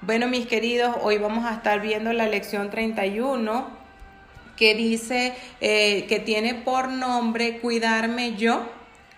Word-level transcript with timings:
Bueno, 0.00 0.28
mis 0.28 0.46
queridos, 0.46 0.96
hoy 1.00 1.18
vamos 1.18 1.44
a 1.46 1.54
estar 1.54 1.80
viendo 1.80 2.12
la 2.12 2.28
lección 2.28 2.70
31 2.70 3.66
que 4.56 4.74
dice 4.74 5.34
eh, 5.60 6.06
que 6.08 6.20
tiene 6.20 6.54
por 6.54 6.88
nombre 6.88 7.58
cuidarme 7.58 8.36
yo, 8.36 8.68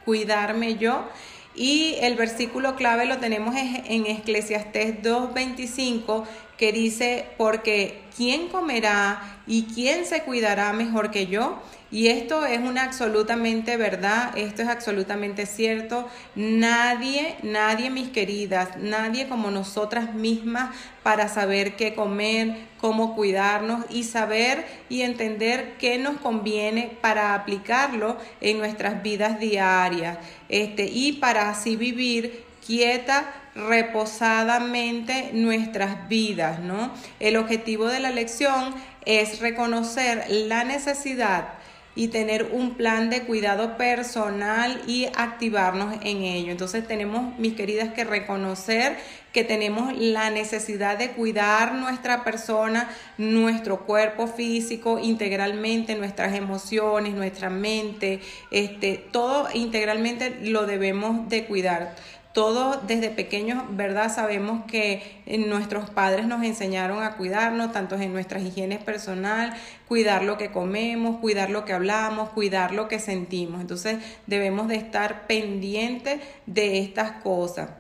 cuidarme 0.05 0.77
yo. 0.77 1.09
Y 1.55 1.97
el 2.03 2.17
versículo 2.17 2.77
clave 2.77 3.07
lo 3.07 3.17
tenemos 3.17 3.55
en 3.57 4.07
Eclesiastés 4.07 5.03
2.25 5.03 6.25
que 6.57 6.73
dice, 6.73 7.27
porque 7.37 8.03
¿quién 8.17 8.49
comerá 8.49 9.41
y 9.47 9.65
quién 9.65 10.07
se 10.07 10.23
cuidará 10.23 10.73
mejor 10.73 11.11
que 11.11 11.27
yo? 11.27 11.61
Y 11.89 12.09
esto 12.09 12.45
es 12.45 12.59
una 12.59 12.83
absolutamente 12.83 13.77
verdad, 13.77 14.37
esto 14.37 14.63
es 14.63 14.69
absolutamente 14.69 15.47
cierto. 15.47 16.09
Nadie, 16.35 17.37
nadie, 17.45 17.91
mis 17.91 18.09
queridas, 18.09 18.77
nadie 18.79 19.29
como 19.29 19.53
nosotras 19.53 20.13
mismas 20.13 20.75
para 21.05 21.29
saber 21.29 21.77
qué 21.77 21.95
comer, 21.95 22.57
cómo 22.81 23.15
cuidarnos 23.15 23.85
y 23.89 24.03
saber 24.03 24.67
y 24.89 25.03
entender 25.03 25.77
qué 25.79 25.97
nos 25.97 26.17
conviene 26.17 26.99
para 27.01 27.35
aplicarlo 27.35 28.17
en 28.41 28.59
nuestras 28.59 29.03
vidas 29.05 29.39
diarias. 29.39 30.19
Este, 30.49 30.87
y 30.87 31.13
para 31.13 31.51
así 31.51 31.77
vivir 31.77 32.45
quieta, 32.67 33.33
reposadamente 33.57 35.31
nuestras 35.33 36.09
vidas, 36.09 36.61
¿no? 36.61 36.93
El 37.21 37.37
objetivo 37.37 37.87
de 37.87 38.01
la 38.01 38.11
lección 38.11 38.75
es 39.05 39.41
reconocer 39.41 40.25
la 40.29 40.65
necesidad 40.65 41.55
y 41.97 42.09
tener 42.09 42.51
un 42.53 42.75
plan 42.75 43.09
de 43.09 43.23
cuidado 43.23 43.79
personal 43.79 44.83
y 44.87 45.07
activarnos 45.17 45.97
en 46.03 46.23
ello. 46.23 46.53
Entonces 46.53 46.87
tenemos, 46.87 47.37
mis 47.39 47.55
queridas, 47.55 47.95
que 47.95 48.05
reconocer 48.05 48.99
que 49.33 49.45
tenemos 49.45 49.97
la 49.97 50.31
necesidad 50.31 50.99
de 50.99 51.11
cuidar 51.11 51.75
nuestra 51.75 52.23
persona, 52.23 52.89
nuestro 53.17 53.87
cuerpo 53.87 54.27
físico 54.27 54.99
integralmente, 54.99 55.95
nuestras 55.95 56.35
emociones, 56.35 57.15
nuestra 57.15 57.49
mente, 57.49 58.21
este, 58.51 58.97
todo 59.11 59.49
integralmente 59.55 60.39
lo 60.43 60.67
debemos 60.67 61.29
de 61.31 61.47
cuidar 61.47 61.97
todos 62.37 62.87
desde 62.87 63.09
pequeños, 63.09 63.65
¿verdad? 63.71 64.15
Sabemos 64.15 64.67
que 64.67 65.23
eh, 65.25 65.39
nuestros 65.39 65.89
padres 65.89 66.27
nos 66.27 66.45
enseñaron 66.45 67.03
a 67.03 67.17
cuidarnos, 67.17 67.73
tanto 67.73 67.95
en 67.95 68.13
nuestra 68.13 68.39
higiene 68.39 68.79
personal, 68.79 69.55
cuidar 69.89 70.23
lo 70.23 70.37
que 70.37 70.53
comemos, 70.53 71.17
cuidar 71.17 71.49
lo 71.49 71.65
que 71.65 71.73
hablamos, 71.73 72.29
cuidar 72.29 72.73
lo 72.73 72.89
que 72.89 72.99
sentimos. 72.99 73.63
Entonces 73.63 74.01
debemos 74.27 74.69
de 74.69 74.77
estar 74.77 75.27
pendientes 75.27 76.21
de 76.45 76.81
estas 76.81 77.23
cosas. 77.23 77.71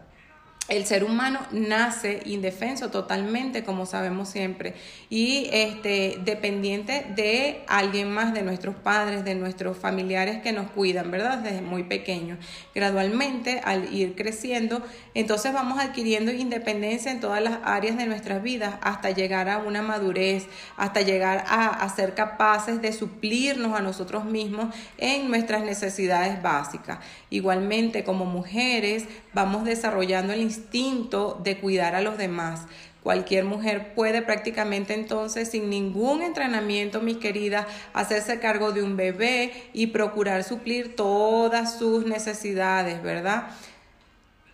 El 0.68 0.84
ser 0.84 1.04
humano 1.04 1.38
nace 1.52 2.22
indefenso 2.24 2.90
totalmente, 2.90 3.62
como 3.62 3.86
sabemos 3.86 4.28
siempre, 4.28 4.74
y 5.08 5.48
este, 5.52 6.18
dependiente 6.24 7.06
de 7.14 7.62
alguien 7.68 8.10
más, 8.10 8.34
de 8.34 8.42
nuestros 8.42 8.74
padres, 8.74 9.24
de 9.24 9.36
nuestros 9.36 9.76
familiares 9.78 10.42
que 10.42 10.50
nos 10.50 10.68
cuidan, 10.72 11.12
¿verdad? 11.12 11.38
Desde 11.38 11.60
muy 11.60 11.84
pequeños. 11.84 12.40
Gradualmente, 12.74 13.60
al 13.62 13.94
ir 13.94 14.16
creciendo, 14.16 14.82
entonces 15.14 15.52
vamos 15.52 15.78
adquiriendo 15.78 16.32
independencia 16.32 17.12
en 17.12 17.20
todas 17.20 17.40
las 17.40 17.60
áreas 17.62 17.96
de 17.96 18.06
nuestras 18.06 18.42
vidas 18.42 18.74
hasta 18.80 19.12
llegar 19.12 19.48
a 19.48 19.58
una 19.58 19.82
madurez, 19.82 20.48
hasta 20.76 21.02
llegar 21.02 21.44
a, 21.46 21.68
a 21.68 21.88
ser 21.94 22.14
capaces 22.14 22.82
de 22.82 22.92
suplirnos 22.92 23.72
a 23.78 23.82
nosotros 23.82 24.24
mismos 24.24 24.74
en 24.98 25.28
nuestras 25.28 25.62
necesidades 25.62 26.42
básicas. 26.42 26.98
Igualmente, 27.30 28.02
como 28.02 28.24
mujeres, 28.24 29.04
vamos 29.32 29.64
desarrollando 29.64 30.32
el 30.32 30.55
instinto 30.56 31.40
de 31.42 31.58
cuidar 31.58 31.94
a 31.94 32.00
los 32.00 32.18
demás. 32.18 32.66
Cualquier 33.02 33.44
mujer 33.44 33.94
puede 33.94 34.20
prácticamente 34.20 34.92
entonces, 34.92 35.50
sin 35.50 35.70
ningún 35.70 36.22
entrenamiento, 36.22 37.00
mis 37.00 37.18
queridas, 37.18 37.66
hacerse 37.92 38.40
cargo 38.40 38.72
de 38.72 38.82
un 38.82 38.96
bebé 38.96 39.52
y 39.72 39.88
procurar 39.88 40.42
suplir 40.42 40.96
todas 40.96 41.78
sus 41.78 42.04
necesidades, 42.04 43.00
¿verdad? 43.02 43.48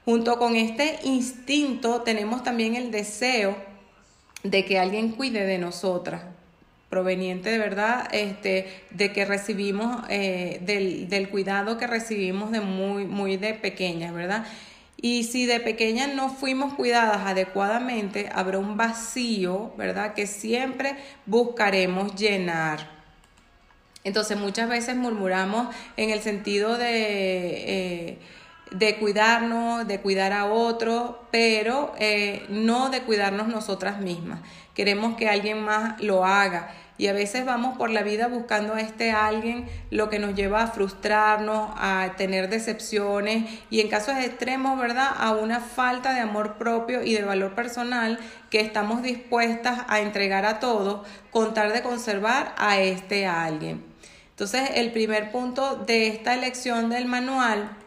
Junto 0.04 0.38
con 0.38 0.56
este 0.56 0.99
instinto 1.04 2.03
tenemos 2.03 2.43
también 2.43 2.75
el 2.75 2.91
deseo 2.91 3.56
de 4.43 4.65
que 4.65 4.78
alguien 4.78 5.12
cuide 5.12 5.47
de 5.47 5.59
nosotras, 5.59 6.22
proveniente 6.91 7.49
de 7.49 7.56
verdad 7.56 8.06
este, 8.12 8.66
de 8.91 9.12
que 9.12 9.25
recibimos, 9.25 10.05
eh, 10.10 10.60
del, 10.60 11.09
del, 11.09 11.31
cuidado 11.31 11.78
que 11.78 11.87
recibimos 11.87 12.50
de 12.50 12.60
muy, 12.60 13.06
muy 13.06 13.38
de 13.38 13.55
pequeñas, 13.55 14.12
¿verdad? 14.12 14.44
Y 15.02 15.24
si 15.24 15.46
de 15.46 15.58
pequeña 15.58 16.06
no 16.06 16.30
fuimos 16.30 16.74
cuidadas 16.74 17.26
adecuadamente, 17.26 18.30
habrá 18.32 18.58
un 18.58 18.76
vacío, 18.76 19.72
¿verdad? 19.76 20.14
Que 20.14 20.28
siempre 20.28 20.96
buscaremos 21.26 22.14
llenar. 22.14 22.88
Entonces 24.04 24.38
muchas 24.38 24.68
veces 24.68 24.94
murmuramos 24.94 25.74
en 25.96 26.10
el 26.10 26.20
sentido 26.20 26.78
de, 26.78 28.10
eh, 28.10 28.18
de 28.70 28.96
cuidarnos, 28.98 29.88
de 29.88 30.00
cuidar 30.00 30.32
a 30.32 30.46
otros, 30.46 31.16
pero 31.32 31.92
eh, 31.98 32.46
no 32.48 32.88
de 32.88 33.02
cuidarnos 33.02 33.48
nosotras 33.48 34.00
mismas. 34.00 34.38
Queremos 34.72 35.16
que 35.16 35.28
alguien 35.28 35.62
más 35.62 36.00
lo 36.00 36.24
haga 36.24 36.72
y 37.02 37.08
a 37.08 37.12
veces 37.12 37.44
vamos 37.44 37.76
por 37.76 37.90
la 37.90 38.04
vida 38.04 38.28
buscando 38.28 38.74
a 38.74 38.80
este 38.80 39.10
alguien, 39.10 39.68
lo 39.90 40.08
que 40.08 40.20
nos 40.20 40.36
lleva 40.36 40.62
a 40.62 40.66
frustrarnos, 40.68 41.70
a 41.74 42.14
tener 42.16 42.48
decepciones 42.48 43.50
y 43.70 43.80
en 43.80 43.88
casos 43.88 44.14
extremos, 44.18 44.78
¿verdad? 44.78 45.08
A 45.18 45.32
una 45.32 45.58
falta 45.58 46.14
de 46.14 46.20
amor 46.20 46.58
propio 46.58 47.02
y 47.02 47.14
de 47.14 47.24
valor 47.24 47.56
personal 47.56 48.20
que 48.50 48.60
estamos 48.60 49.02
dispuestas 49.02 49.80
a 49.88 49.98
entregar 49.98 50.46
a 50.46 50.60
todos 50.60 51.04
con 51.32 51.54
tal 51.54 51.72
de 51.72 51.82
conservar 51.82 52.54
a 52.56 52.78
este 52.78 53.26
alguien. 53.26 53.84
Entonces, 54.30 54.70
el 54.76 54.92
primer 54.92 55.32
punto 55.32 55.74
de 55.74 56.06
esta 56.06 56.36
lección 56.36 56.88
del 56.88 57.06
manual 57.06 57.78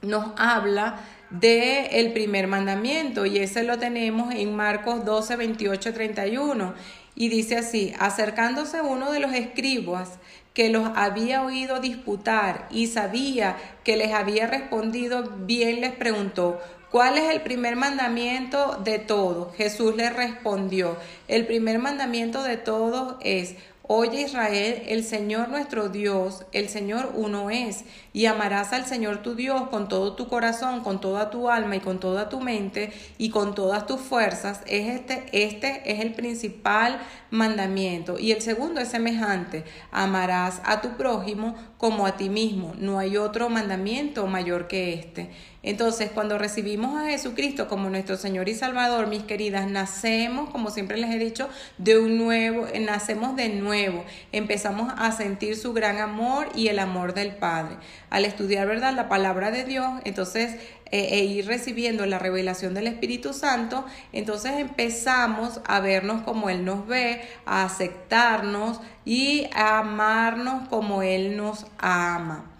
nos 0.00 0.32
habla 0.38 1.00
de 1.28 1.86
el 2.00 2.12
primer 2.12 2.46
mandamiento 2.46 3.24
y 3.24 3.38
ese 3.38 3.62
lo 3.62 3.78
tenemos 3.78 4.34
en 4.34 4.54
Marcos 4.54 5.04
12, 5.04 5.36
28, 5.36 5.94
31 5.94 6.74
y 7.14 7.28
dice 7.28 7.56
así, 7.56 7.92
acercándose 7.98 8.80
uno 8.80 9.10
de 9.12 9.20
los 9.20 9.32
escribas 9.32 10.18
que 10.54 10.68
los 10.68 10.90
había 10.94 11.42
oído 11.42 11.80
disputar 11.80 12.68
y 12.70 12.86
sabía 12.86 13.56
que 13.84 13.96
les 13.96 14.12
había 14.12 14.46
respondido 14.46 15.22
bien, 15.38 15.80
les 15.80 15.92
preguntó, 15.92 16.60
¿cuál 16.90 17.18
es 17.18 17.30
el 17.30 17.40
primer 17.42 17.76
mandamiento 17.76 18.78
de 18.84 18.98
todos? 18.98 19.54
Jesús 19.56 19.96
les 19.96 20.14
respondió, 20.14 20.96
el 21.28 21.46
primer 21.46 21.78
mandamiento 21.78 22.42
de 22.42 22.56
todos 22.56 23.16
es, 23.20 23.56
Oye 23.94 24.22
Israel, 24.22 24.84
el 24.86 25.04
Señor 25.04 25.50
nuestro 25.50 25.90
Dios, 25.90 26.46
el 26.52 26.70
Señor 26.70 27.12
uno 27.14 27.50
es, 27.50 27.84
y 28.14 28.24
amarás 28.24 28.72
al 28.72 28.86
Señor 28.86 29.18
tu 29.18 29.34
Dios 29.34 29.68
con 29.68 29.86
todo 29.86 30.14
tu 30.16 30.28
corazón, 30.28 30.80
con 30.80 30.98
toda 30.98 31.28
tu 31.28 31.50
alma 31.50 31.76
y 31.76 31.80
con 31.80 32.00
toda 32.00 32.30
tu 32.30 32.40
mente 32.40 32.90
y 33.18 33.28
con 33.28 33.54
todas 33.54 33.86
tus 33.86 34.00
fuerzas. 34.00 34.62
Es 34.64 34.88
este, 34.88 35.26
este 35.32 35.82
es 35.92 36.00
el 36.00 36.14
principal 36.14 37.02
mandamiento. 37.30 38.18
Y 38.18 38.32
el 38.32 38.40
segundo 38.40 38.80
es 38.80 38.88
semejante, 38.88 39.64
amarás 39.90 40.62
a 40.64 40.80
tu 40.80 40.96
prójimo 40.96 41.54
como 41.76 42.06
a 42.06 42.16
ti 42.16 42.30
mismo. 42.30 42.72
No 42.78 42.98
hay 42.98 43.18
otro 43.18 43.50
mandamiento 43.50 44.26
mayor 44.26 44.68
que 44.68 44.94
este. 44.94 45.28
Entonces, 45.62 46.10
cuando 46.10 46.38
recibimos 46.38 47.00
a 47.00 47.06
Jesucristo 47.06 47.68
como 47.68 47.88
nuestro 47.88 48.16
Señor 48.16 48.48
y 48.48 48.54
Salvador, 48.54 49.06
mis 49.06 49.22
queridas, 49.22 49.70
nacemos, 49.70 50.50
como 50.50 50.70
siempre 50.70 50.96
les 50.96 51.10
he 51.10 51.18
dicho, 51.18 51.48
de 51.78 51.98
un 51.98 52.18
nuevo, 52.18 52.66
nacemos 52.80 53.36
de 53.36 53.48
nuevo, 53.48 54.04
empezamos 54.32 54.92
a 54.96 55.12
sentir 55.12 55.56
su 55.56 55.72
gran 55.72 55.98
amor 55.98 56.48
y 56.56 56.66
el 56.66 56.80
amor 56.80 57.14
del 57.14 57.36
Padre. 57.36 57.76
Al 58.10 58.24
estudiar, 58.24 58.66
¿verdad?, 58.66 58.92
la 58.92 59.08
palabra 59.08 59.52
de 59.52 59.64
Dios, 59.64 59.88
entonces 60.04 60.56
eh, 60.90 61.08
e 61.12 61.24
ir 61.24 61.46
recibiendo 61.46 62.04
la 62.06 62.18
revelación 62.18 62.74
del 62.74 62.88
Espíritu 62.88 63.32
Santo, 63.32 63.86
entonces 64.12 64.54
empezamos 64.58 65.60
a 65.64 65.78
vernos 65.78 66.22
como 66.22 66.50
Él 66.50 66.64
nos 66.64 66.88
ve, 66.88 67.22
a 67.46 67.64
aceptarnos 67.64 68.80
y 69.04 69.48
a 69.54 69.78
amarnos 69.78 70.68
como 70.68 71.02
Él 71.02 71.36
nos 71.36 71.66
ama. 71.78 72.51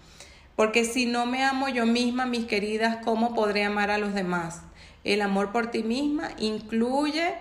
Porque 0.55 0.85
si 0.85 1.05
no 1.05 1.25
me 1.25 1.43
amo 1.43 1.67
yo 1.69 1.85
misma, 1.85 2.25
mis 2.25 2.45
queridas, 2.45 2.97
¿cómo 3.03 3.33
podré 3.33 3.63
amar 3.63 3.89
a 3.91 3.97
los 3.97 4.13
demás? 4.13 4.61
El 5.03 5.21
amor 5.21 5.51
por 5.51 5.71
ti 5.71 5.83
misma 5.83 6.29
incluye 6.37 7.33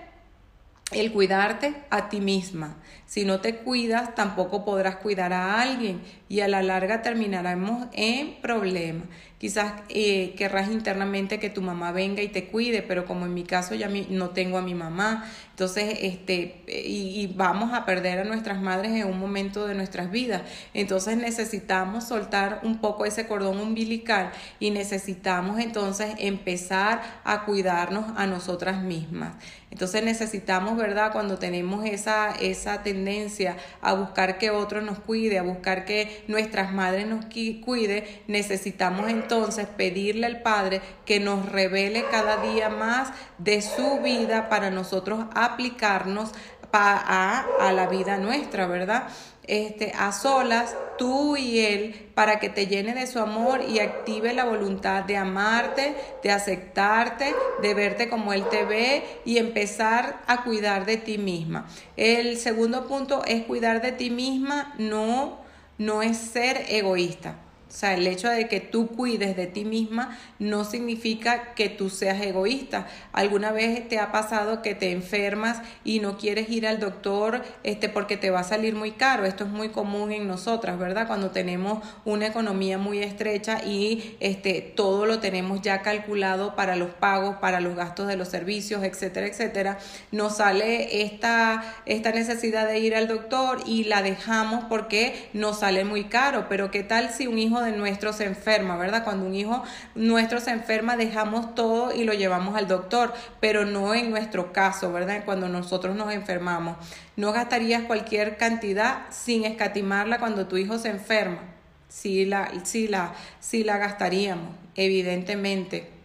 el 0.92 1.12
cuidarte 1.12 1.74
a 1.90 2.08
ti 2.08 2.20
misma. 2.20 2.76
Si 3.06 3.24
no 3.24 3.40
te 3.40 3.56
cuidas, 3.56 4.14
tampoco 4.14 4.64
podrás 4.64 4.96
cuidar 4.96 5.32
a 5.32 5.60
alguien 5.60 6.02
y 6.28 6.40
a 6.40 6.48
la 6.48 6.62
larga 6.62 7.02
terminaremos 7.02 7.86
en 7.92 8.40
problemas. 8.40 9.06
Quizás 9.42 9.72
eh, 9.88 10.34
querrás 10.36 10.70
internamente 10.70 11.40
que 11.40 11.50
tu 11.50 11.62
mamá 11.62 11.90
venga 11.90 12.22
y 12.22 12.28
te 12.28 12.46
cuide, 12.46 12.80
pero 12.80 13.06
como 13.06 13.26
en 13.26 13.34
mi 13.34 13.42
caso 13.42 13.74
ya 13.74 13.90
no 14.08 14.30
tengo 14.30 14.56
a 14.56 14.62
mi 14.62 14.76
mamá, 14.76 15.24
entonces, 15.52 15.98
este, 16.00 16.64
y, 16.66 17.26
vamos 17.36 17.74
a 17.74 17.84
perder 17.84 18.20
a 18.20 18.24
nuestras 18.24 18.60
madres 18.60 18.92
en 18.92 19.06
un 19.06 19.18
momento 19.18 19.66
de 19.66 19.74
nuestras 19.74 20.10
vidas. 20.10 20.42
Entonces 20.72 21.16
necesitamos 21.18 22.04
soltar 22.04 22.60
un 22.62 22.80
poco 22.80 23.04
ese 23.04 23.26
cordón 23.26 23.60
umbilical 23.60 24.32
y 24.58 24.70
necesitamos 24.70 25.60
entonces 25.60 26.14
empezar 26.18 27.02
a 27.24 27.44
cuidarnos 27.44 28.06
a 28.16 28.26
nosotras 28.26 28.82
mismas. 28.82 29.34
Entonces 29.70 30.02
necesitamos, 30.02 30.76
¿verdad? 30.76 31.12
Cuando 31.12 31.38
tenemos 31.38 31.84
esa, 31.84 32.32
esa 32.32 32.82
tendencia 32.82 33.56
a 33.80 33.92
buscar 33.92 34.38
que 34.38 34.50
otro 34.50 34.80
nos 34.80 34.98
cuide, 34.98 35.38
a 35.38 35.42
buscar 35.42 35.84
que 35.84 36.24
nuestras 36.28 36.72
madres 36.72 37.06
nos 37.06 37.26
cuide, 37.26 38.22
necesitamos 38.26 39.08
entonces 39.08 39.31
pedirle 39.76 40.26
al 40.26 40.42
Padre 40.42 40.80
que 41.04 41.20
nos 41.20 41.50
revele 41.50 42.04
cada 42.10 42.38
día 42.38 42.68
más 42.68 43.10
de 43.38 43.62
su 43.62 44.00
vida 44.00 44.48
para 44.48 44.70
nosotros 44.70 45.24
aplicarnos 45.34 46.32
a, 46.72 47.44
a 47.60 47.72
la 47.72 47.86
vida 47.86 48.16
nuestra, 48.16 48.66
¿verdad? 48.66 49.08
este, 49.44 49.92
a 49.98 50.12
solas, 50.12 50.76
tú 50.98 51.36
y 51.36 51.60
Él, 51.60 52.10
para 52.14 52.38
que 52.38 52.48
te 52.48 52.66
llene 52.66 52.94
de 52.94 53.06
su 53.06 53.18
amor 53.18 53.62
y 53.68 53.80
active 53.80 54.32
la 54.34 54.44
voluntad 54.44 55.04
de 55.04 55.16
amarte, 55.16 55.94
de 56.22 56.30
aceptarte, 56.30 57.34
de 57.60 57.74
verte 57.74 58.08
como 58.08 58.32
Él 58.32 58.44
te 58.50 58.64
ve 58.64 59.04
y 59.24 59.38
empezar 59.38 60.22
a 60.26 60.44
cuidar 60.44 60.86
de 60.86 60.96
ti 60.96 61.18
misma. 61.18 61.66
El 61.96 62.38
segundo 62.38 62.86
punto 62.86 63.24
es 63.26 63.44
cuidar 63.44 63.82
de 63.82 63.92
ti 63.92 64.10
misma, 64.10 64.74
no, 64.78 65.38
no 65.78 66.02
es 66.02 66.16
ser 66.16 66.64
egoísta. 66.68 67.36
O 67.72 67.74
sea, 67.74 67.94
el 67.94 68.06
hecho 68.06 68.28
de 68.28 68.48
que 68.48 68.60
tú 68.60 68.88
cuides 68.88 69.34
de 69.34 69.46
ti 69.46 69.64
misma 69.64 70.18
no 70.38 70.62
significa 70.64 71.54
que 71.54 71.70
tú 71.70 71.88
seas 71.88 72.20
egoísta. 72.20 72.86
¿Alguna 73.14 73.50
vez 73.50 73.88
te 73.88 73.98
ha 73.98 74.12
pasado 74.12 74.60
que 74.60 74.74
te 74.74 74.92
enfermas 74.92 75.62
y 75.82 76.00
no 76.00 76.18
quieres 76.18 76.50
ir 76.50 76.66
al 76.66 76.80
doctor 76.80 77.42
este, 77.62 77.88
porque 77.88 78.18
te 78.18 78.28
va 78.28 78.40
a 78.40 78.44
salir 78.44 78.74
muy 78.74 78.90
caro? 78.90 79.24
Esto 79.24 79.44
es 79.44 79.50
muy 79.50 79.70
común 79.70 80.12
en 80.12 80.28
nosotras, 80.28 80.78
¿verdad? 80.78 81.06
Cuando 81.06 81.30
tenemos 81.30 81.82
una 82.04 82.26
economía 82.26 82.76
muy 82.76 82.98
estrecha 82.98 83.64
y 83.64 84.16
este, 84.20 84.60
todo 84.60 85.06
lo 85.06 85.20
tenemos 85.20 85.62
ya 85.62 85.80
calculado 85.80 86.54
para 86.54 86.76
los 86.76 86.90
pagos, 86.90 87.36
para 87.36 87.60
los 87.60 87.74
gastos 87.74 88.06
de 88.06 88.18
los 88.18 88.28
servicios, 88.28 88.84
etcétera, 88.84 89.26
etcétera, 89.28 89.78
nos 90.10 90.36
sale 90.36 91.04
esta, 91.04 91.64
esta 91.86 92.12
necesidad 92.12 92.68
de 92.68 92.80
ir 92.80 92.94
al 92.94 93.08
doctor 93.08 93.60
y 93.64 93.84
la 93.84 94.02
dejamos 94.02 94.64
porque 94.64 95.30
nos 95.32 95.60
sale 95.60 95.86
muy 95.86 96.04
caro. 96.04 96.48
Pero 96.50 96.70
¿qué 96.70 96.82
tal 96.82 97.08
si 97.08 97.26
un 97.26 97.38
hijo 97.38 97.61
de 97.62 97.72
nuestro 97.72 98.12
se 98.12 98.24
enferma, 98.24 98.76
¿verdad? 98.76 99.04
Cuando 99.04 99.26
un 99.26 99.34
hijo 99.34 99.62
nuestro 99.94 100.40
se 100.40 100.50
enferma, 100.50 100.96
dejamos 100.96 101.54
todo 101.54 101.94
y 101.94 102.04
lo 102.04 102.12
llevamos 102.12 102.56
al 102.56 102.68
doctor, 102.68 103.12
pero 103.40 103.64
no 103.64 103.94
en 103.94 104.10
nuestro 104.10 104.52
caso, 104.52 104.92
¿verdad? 104.92 105.24
Cuando 105.24 105.48
nosotros 105.48 105.96
nos 105.96 106.12
enfermamos. 106.12 106.76
No 107.16 107.32
gastarías 107.32 107.82
cualquier 107.84 108.36
cantidad 108.36 109.02
sin 109.10 109.44
escatimarla 109.44 110.18
cuando 110.18 110.46
tu 110.46 110.56
hijo 110.56 110.78
se 110.78 110.88
enferma. 110.88 111.40
Sí 111.88 112.24
la, 112.24 112.50
sí 112.64 112.88
la, 112.88 113.14
sí 113.40 113.64
la 113.64 113.78
gastaríamos, 113.78 114.54
evidentemente. 114.76 116.02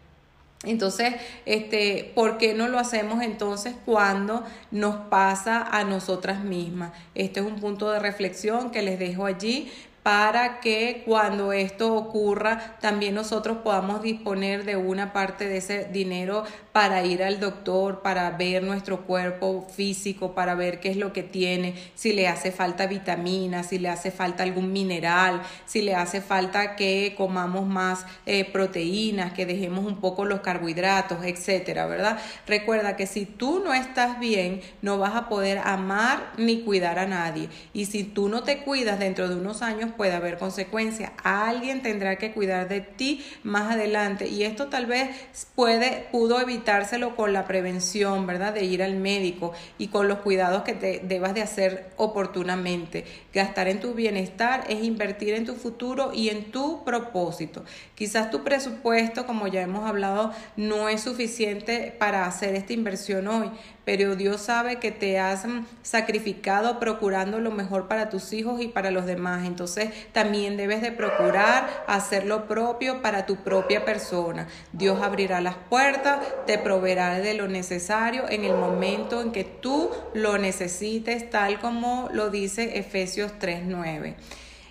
Entonces, 0.63 1.13
este, 1.45 2.12
¿por 2.15 2.39
qué 2.39 2.56
no 2.56 2.68
lo 2.68 2.80
hacemos 2.80 3.21
entonces 3.21 3.75
cuando 3.86 4.44
nos 4.71 4.95
pasa 5.07 5.62
a 5.62 5.83
nosotras 5.83 6.44
mismas? 6.44 6.94
Este 7.13 7.42
es 7.42 7.45
un 7.45 7.59
punto 7.59 7.92
de 7.92 8.00
reflexión 8.00 8.71
que 8.71 8.81
les 8.81 8.98
dejo 8.98 9.25
allí 9.25 9.71
para 10.07 10.62
que 10.62 11.04
cuando 11.06 11.51
esto 11.51 11.94
ocurra 11.94 12.77
también 12.80 13.13
nosotros 13.13 13.57
podamos 13.57 14.01
disponer 14.01 14.63
de 14.63 14.77
una 14.77 15.12
parte 15.12 15.50
de 15.50 15.57
ese 15.57 15.83
dinero 15.92 16.45
para 16.71 17.04
ir 17.04 17.24
al 17.24 17.42
doctor, 17.42 18.01
para 18.04 18.30
ver 18.30 18.63
nuestro 18.63 19.01
cuerpo 19.01 19.68
físico, 19.68 20.33
para 20.33 20.56
ver 20.56 20.80
qué 20.80 20.92
es 20.92 20.95
lo 20.95 21.12
que 21.12 21.24
tiene, 21.24 21.74
si 21.95 22.13
le 22.13 22.30
hace 22.30 22.54
falta 22.54 22.86
vitamina, 22.86 23.63
si 23.63 23.80
le 23.80 23.89
hace 23.89 24.12
falta 24.12 24.44
algún 24.44 24.71
mineral, 24.71 25.42
si 25.65 25.81
le 25.81 25.95
hace 25.95 26.21
falta 26.21 26.77
que 26.77 27.13
comamos 27.18 27.65
más 27.65 28.06
eh, 28.25 28.45
proteínas, 28.45 29.33
que 29.33 29.45
dejemos 29.45 29.86
un 29.86 30.00
poco 30.00 30.24
los 30.24 30.39
carbohidratos, 30.39 31.25
etcétera, 31.25 31.86
¿verdad? 31.88 32.19
Recuerda 32.45 32.95
que 32.95 33.07
si 33.07 33.25
tú 33.25 33.62
no 33.65 33.74
estás 33.74 34.19
bien, 34.19 34.62
no 34.81 35.00
vas 35.00 35.15
a 35.15 35.27
poder 35.27 35.57
amar 35.57 36.31
ni 36.38 36.62
cuidar 36.62 37.00
a 37.00 37.07
nadie. 37.07 37.50
Y 37.74 37.88
si 37.88 38.04
tú 38.04 38.30
no 38.30 38.44
te 38.44 38.59
cuidas 38.59 39.00
dentro 39.00 39.27
de 39.27 39.36
unos 39.36 39.63
años, 39.63 39.92
puede 39.97 40.13
haber 40.13 40.38
consecuencias. 40.38 41.11
Alguien 41.23 41.81
tendrá 41.81 42.15
que 42.15 42.31
cuidar 42.31 42.69
de 42.69 42.81
ti 42.81 43.25
más 43.44 43.73
adelante 43.73 44.27
y 44.27 44.44
esto 44.44 44.67
tal 44.67 44.85
vez 44.85 45.09
puede, 45.55 46.07
pudo 46.11 46.39
evitárselo 46.39 47.15
con 47.15 47.33
la 47.33 47.45
prevención, 47.45 48.25
¿verdad? 48.27 48.53
De 48.53 48.63
ir 48.63 48.83
al 48.83 48.95
médico 48.95 49.51
y 49.77 49.88
con 49.88 50.07
los 50.07 50.19
cuidados 50.19 50.63
que 50.63 50.73
te 50.73 51.01
debas 51.03 51.33
de 51.33 51.41
hacer 51.41 51.89
oportunamente. 51.97 53.03
Gastar 53.33 53.67
en 53.67 53.79
tu 53.79 53.94
bienestar 53.94 54.63
es 54.69 54.83
invertir 54.83 55.33
en 55.33 55.45
tu 55.45 55.55
futuro 55.55 56.11
y 56.13 56.29
en 56.29 56.51
tu 56.51 56.85
propósito. 56.85 57.65
Quizás 57.95 58.31
tu 58.31 58.44
presupuesto, 58.44 59.25
como 59.25 59.47
ya 59.47 59.61
hemos 59.61 59.89
hablado, 59.89 60.31
no 60.55 60.88
es 60.89 61.01
suficiente 61.01 61.95
para 61.97 62.25
hacer 62.25 62.55
esta 62.55 62.73
inversión 62.73 63.27
hoy, 63.27 63.51
pero 63.88 64.18
Dios 64.18 64.42
sabe 64.42 64.80
que 64.80 64.92
te 64.92 65.18
has 65.18 65.45
mm, 65.45 65.66
sacrificado 65.81 66.78
procurando 66.78 67.39
lo 67.39 67.51
mejor 67.51 67.88
para 67.88 68.10
tus 68.10 68.34
hijos 68.34 68.60
y 68.60 68.68
para 68.68 68.92
los 68.92 69.06
demás. 69.06 69.48
Entonces 69.48 69.92
también 70.12 70.57
debes 70.57 70.81
de 70.81 70.92
procurar 70.92 71.86
hacer 71.88 72.25
lo 72.25 72.50
propio 72.50 73.01
para 73.01 73.25
tu 73.25 73.38
propia 73.38 73.86
persona. 73.86 74.50
Dios 74.74 75.01
abrirá 75.01 75.39
las 75.39 75.56
puertas, 75.56 76.19
te 76.45 76.57
proveerá 76.57 77.19
de 77.19 77.34
lo 77.36 77.48
necesario 77.48 78.30
en 78.30 78.44
el 78.44 78.56
momento 78.56 79.22
en 79.22 79.31
que 79.31 79.45
tú 79.45 79.90
lo 80.13 80.38
necesites, 80.38 81.30
tal 81.30 81.62
como 81.62 82.10
lo 82.12 82.30
dice 82.30 82.78
Efesios 82.80 83.31
3.9. 83.40 84.16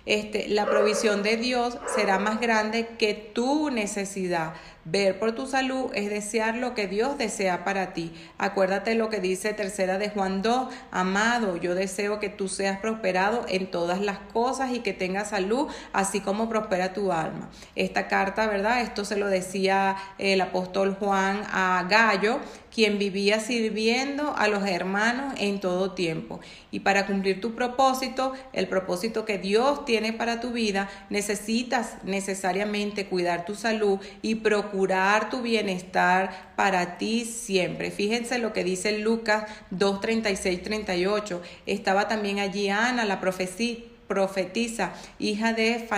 Este, 0.05 0.47
la 0.47 0.65
provisión 0.67 1.21
de 1.21 1.35
Dios 1.35 1.77
será 1.93 2.17
más 2.17 2.39
grande 2.39 2.87
que 2.99 3.13
tu 3.13 3.71
necesidad. 3.71 4.53
Ver 4.89 5.19
por 5.19 5.33
tu 5.33 5.47
salud 5.47 5.91
es 5.95 6.09
desear 6.09 6.55
lo 6.55 6.73
que 6.73 6.87
Dios 6.87 7.17
desea 7.17 7.65
para 7.65 7.91
ti. 7.91 8.13
Acuérdate 8.37 8.95
lo 8.95 9.09
que 9.09 9.19
dice 9.19 9.51
tercera 9.51 9.97
de 9.97 10.09
Juan 10.09 10.41
2, 10.41 10.73
amado, 10.91 11.57
yo 11.57 11.75
deseo 11.75 12.21
que 12.21 12.29
tú 12.29 12.47
seas 12.47 12.79
prosperado 12.79 13.45
en 13.49 13.69
todas 13.69 13.99
las 13.99 14.19
cosas 14.31 14.71
y 14.71 14.79
que 14.79 14.93
tengas 14.93 15.31
salud, 15.31 15.67
así 15.91 16.21
como 16.21 16.47
prospera 16.47 16.93
tu 16.93 17.11
alma. 17.11 17.49
Esta 17.75 18.07
carta, 18.07 18.47
¿verdad? 18.47 18.79
Esto 18.79 19.03
se 19.03 19.17
lo 19.17 19.27
decía 19.27 19.97
el 20.19 20.39
apóstol 20.39 20.95
Juan 20.97 21.43
a 21.51 21.85
Gallo, 21.89 22.39
quien 22.77 22.99
vivía 22.99 23.39
sirviendo 23.39 24.35
a 24.37 24.47
los 24.47 24.63
hermanos 24.67 25.33
en 25.39 25.59
todo 25.59 25.93
tiempo. 25.93 26.39
Y 26.69 26.81
para 26.81 27.07
cumplir 27.07 27.41
tu 27.41 27.55
propósito, 27.55 28.33
el 28.53 28.67
propósito 28.67 29.25
que 29.25 29.39
Dios 29.39 29.83
tiene 29.83 30.13
para 30.13 30.39
tu 30.39 30.51
vida, 30.51 30.87
necesitas 31.09 31.95
necesariamente 32.03 33.07
cuidar 33.07 33.45
tu 33.45 33.55
salud 33.55 33.97
y 34.21 34.35
procurar 34.35 35.31
tu 35.31 35.41
bienestar 35.41 36.53
para 36.55 36.99
ti 36.99 37.25
siempre. 37.25 37.89
Fíjense 37.89 38.37
lo 38.37 38.53
que 38.53 38.63
dice 38.63 38.99
Lucas 38.99 39.45
2, 39.71 39.99
36, 39.99 40.61
38. 40.61 41.41
Estaba 41.65 42.07
también 42.07 42.37
allí 42.37 42.69
Ana, 42.69 43.05
la 43.05 43.19
profetisa, 43.19 44.93
hija 45.17 45.53
de, 45.53 45.89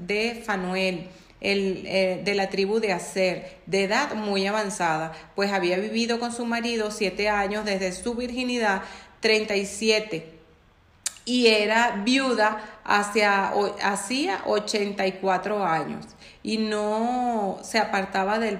de 0.00 0.42
Fanuel. 0.44 1.06
El, 1.44 1.84
eh, 1.86 2.20
de 2.24 2.34
la 2.34 2.50
tribu 2.50 2.80
de 2.80 2.92
Aser, 2.92 3.58
de 3.66 3.84
edad 3.84 4.14
muy 4.14 4.46
avanzada, 4.46 5.12
pues 5.36 5.52
había 5.52 5.78
vivido 5.78 6.18
con 6.18 6.32
su 6.32 6.44
marido 6.44 6.90
siete 6.90 7.28
años 7.28 7.64
desde 7.64 7.92
su 7.92 8.14
virginidad, 8.14 8.82
37, 9.20 10.34
y 11.24 11.46
era 11.46 12.02
viuda 12.04 12.80
hacia, 12.84 13.52
hacía 13.82 14.42
84 14.46 15.64
años 15.64 16.04
y 16.42 16.58
no 16.58 17.58
se 17.62 17.78
apartaba 17.78 18.38
del, 18.38 18.58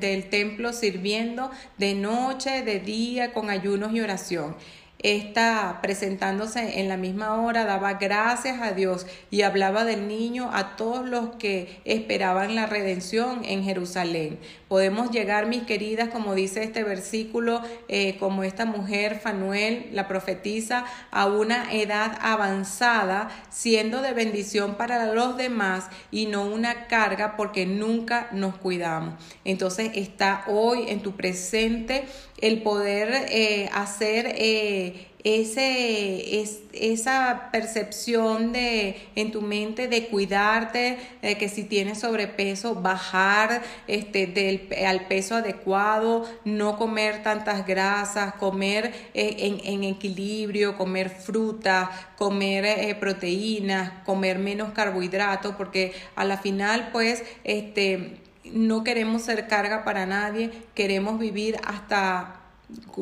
del 0.00 0.30
templo 0.30 0.72
sirviendo 0.72 1.50
de 1.76 1.94
noche, 1.94 2.62
de 2.62 2.80
día, 2.80 3.34
con 3.34 3.50
ayunos 3.50 3.92
y 3.92 4.00
oración. 4.00 4.56
Esta, 5.02 5.78
presentándose 5.80 6.78
en 6.78 6.88
la 6.88 6.98
misma 6.98 7.40
hora, 7.40 7.64
daba 7.64 7.94
gracias 7.94 8.60
a 8.60 8.72
Dios 8.72 9.06
y 9.30 9.42
hablaba 9.42 9.86
del 9.86 10.06
niño 10.06 10.50
a 10.52 10.76
todos 10.76 11.08
los 11.08 11.36
que 11.36 11.80
esperaban 11.86 12.54
la 12.54 12.66
redención 12.66 13.42
en 13.46 13.64
Jerusalén. 13.64 14.38
Podemos 14.68 15.10
llegar, 15.10 15.46
mis 15.46 15.62
queridas, 15.62 16.10
como 16.10 16.34
dice 16.34 16.62
este 16.62 16.84
versículo, 16.84 17.62
eh, 17.88 18.18
como 18.20 18.44
esta 18.44 18.66
mujer, 18.66 19.18
Fanuel, 19.20 19.88
la 19.92 20.06
profetiza, 20.06 20.84
a 21.10 21.26
una 21.26 21.72
edad 21.72 22.18
avanzada, 22.20 23.30
siendo 23.48 24.02
de 24.02 24.12
bendición 24.12 24.74
para 24.74 25.12
los 25.14 25.38
demás 25.38 25.88
y 26.10 26.26
no 26.26 26.44
una 26.44 26.88
carga 26.88 27.36
porque 27.38 27.64
nunca 27.64 28.28
nos 28.32 28.56
cuidamos. 28.56 29.14
Entonces 29.46 29.92
está 29.94 30.44
hoy 30.46 30.84
en 30.88 31.00
tu 31.00 31.16
presente 31.16 32.04
el 32.40 32.62
poder 32.62 33.26
eh, 33.28 33.68
hacer 33.72 34.32
eh, 34.36 35.10
ese, 35.24 36.40
es, 36.40 36.60
esa 36.72 37.50
percepción 37.52 38.52
de, 38.52 38.96
en 39.16 39.32
tu 39.32 39.42
mente 39.42 39.88
de 39.88 40.06
cuidarte, 40.06 40.98
de 41.20 41.36
que 41.36 41.48
si 41.48 41.64
tienes 41.64 42.00
sobrepeso, 42.00 42.74
bajar 42.76 43.62
este, 43.86 44.26
del, 44.26 44.68
al 44.86 45.06
peso 45.06 45.36
adecuado, 45.36 46.26
no 46.44 46.78
comer 46.78 47.22
tantas 47.22 47.66
grasas, 47.66 48.34
comer 48.34 48.92
eh, 49.14 49.36
en, 49.40 49.60
en, 49.64 49.84
equilibrio, 49.84 50.76
comer 50.76 51.10
fruta, 51.10 51.90
comer 52.16 52.64
eh, 52.64 52.94
proteínas, 52.94 53.92
comer 54.04 54.38
menos 54.38 54.72
carbohidratos, 54.72 55.54
porque 55.56 55.92
a 56.16 56.24
la 56.24 56.38
final 56.38 56.90
pues 56.92 57.22
este, 57.44 58.19
no 58.52 58.84
queremos 58.84 59.22
ser 59.22 59.48
carga 59.48 59.84
para 59.84 60.06
nadie, 60.06 60.50
queremos 60.74 61.18
vivir 61.18 61.56
hasta 61.64 62.36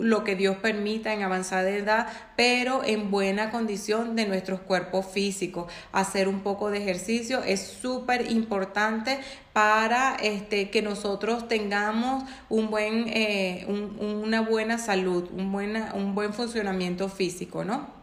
lo 0.01 0.25
que 0.25 0.37
Dios 0.37 0.57
permita 0.57 1.13
en 1.13 1.23
avanzada 1.23 1.69
edad, 1.71 2.09
pero 2.37 2.85
en 2.85 3.11
buena 3.11 3.51
condición 3.51 4.17
de 4.17 4.27
nuestros 4.27 4.61
cuerpos 4.61 5.07
físicos. 5.07 5.71
Hacer 5.93 6.29
un 6.29 6.41
poco 6.41 6.71
de 6.71 6.79
ejercicio 6.79 7.43
es 7.43 7.61
súper 7.61 8.31
importante 8.31 9.21
para 9.53 10.17
este, 10.23 10.71
que 10.71 10.83
nosotros 10.83 11.49
tengamos 11.49 12.25
un 12.49 12.71
buen, 12.71 13.09
eh, 13.09 13.67
una 14.01 14.41
buena 14.41 14.79
salud, 14.79 15.29
un, 15.33 15.53
buena, 15.53 15.93
un 15.95 16.15
buen 16.15 16.33
funcionamiento 16.33 17.09
físico, 17.09 17.65
¿no? 17.65 17.98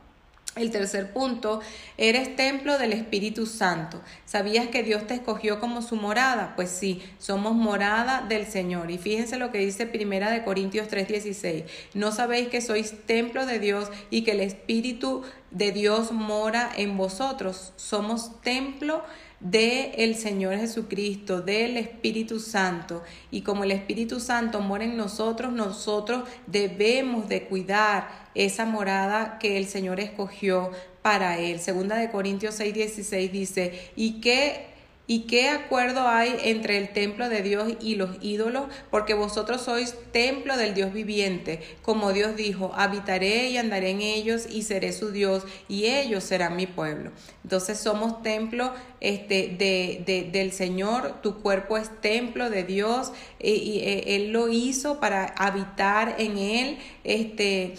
El 0.55 0.71
tercer 0.71 1.11
punto, 1.11 1.59
eres 1.97 2.37
templo 2.37 2.77
del 2.77 2.93
Espíritu 2.93 3.45
Santo. 3.45 4.01
¿Sabías 4.23 4.69
que 4.69 4.83
Dios 4.83 5.05
te 5.05 5.15
escogió 5.15 5.59
como 5.59 5.81
su 5.81 5.97
morada? 5.97 6.53
Pues 6.55 6.69
sí, 6.69 7.03
somos 7.19 7.55
morada 7.55 8.21
del 8.21 8.45
Señor. 8.45 8.89
Y 8.89 8.97
fíjense 8.97 9.37
lo 9.37 9.51
que 9.51 9.57
dice 9.57 9.85
Primera 9.85 10.31
de 10.31 10.45
Corintios 10.45 10.87
3:16. 10.87 11.65
¿No 11.93 12.13
sabéis 12.13 12.47
que 12.47 12.61
sois 12.61 13.05
templo 13.05 13.45
de 13.45 13.59
Dios 13.59 13.89
y 14.09 14.23
que 14.23 14.31
el 14.31 14.39
Espíritu 14.39 15.23
de 15.51 15.73
Dios 15.73 16.13
mora 16.13 16.71
en 16.77 16.95
vosotros? 16.95 17.73
Somos 17.75 18.41
templo 18.41 19.03
de 19.45 19.91
el 19.97 20.15
Señor 20.15 20.57
Jesucristo, 20.57 21.41
del 21.41 21.77
Espíritu 21.77 22.39
Santo. 22.39 23.03
Y 23.31 23.41
como 23.41 23.63
el 23.63 23.71
Espíritu 23.71 24.19
Santo 24.19 24.59
mora 24.59 24.83
en 24.83 24.97
nosotros, 24.97 25.53
nosotros 25.53 26.27
debemos 26.47 27.29
de 27.29 27.43
cuidar 27.43 28.29
esa 28.33 28.65
morada 28.65 29.37
que 29.39 29.57
el 29.57 29.67
Señor 29.67 29.99
escogió 29.99 30.71
para 31.01 31.37
él. 31.39 31.59
Segunda 31.59 31.95
de 31.97 32.09
Corintios 32.09 32.55
6, 32.55 32.73
16 32.73 33.31
dice, 33.31 33.91
y 33.95 34.19
que 34.19 34.74
¿Y 35.07 35.21
qué 35.21 35.49
acuerdo 35.49 36.07
hay 36.07 36.35
entre 36.43 36.79
el 36.79 36.91
templo 36.91 37.29
de 37.29 37.43
Dios 37.43 37.73
y 37.79 37.95
los 37.95 38.17
ídolos? 38.21 38.65
Porque 38.89 39.13
vosotros 39.13 39.61
sois 39.61 39.95
templo 40.11 40.57
del 40.57 40.73
Dios 40.73 40.93
viviente. 40.93 41.61
Como 41.83 42.11
Dios 42.11 42.35
dijo, 42.35 42.71
habitaré 42.73 43.49
y 43.49 43.57
andaré 43.57 43.91
en 43.91 44.01
ellos 44.01 44.47
y 44.49 44.63
seré 44.63 44.93
su 44.93 45.11
Dios 45.11 45.43
y 45.67 45.85
ellos 45.85 46.23
serán 46.23 46.55
mi 46.55 46.65
pueblo. 46.65 47.11
Entonces 47.43 47.77
somos 47.77 48.23
templo 48.23 48.73
este, 48.99 49.55
de, 49.55 50.29
del 50.31 50.51
Señor, 50.51 51.21
tu 51.21 51.39
cuerpo 51.41 51.77
es 51.77 51.89
templo 52.01 52.49
de 52.49 52.63
Dios 52.63 53.11
y, 53.39 53.81
eh, 53.83 54.15
Él 54.15 54.31
lo 54.31 54.49
hizo 54.49 54.99
para 54.99 55.25
habitar 55.37 56.15
en 56.17 56.39
Él. 56.39 56.79
Este, 57.03 57.75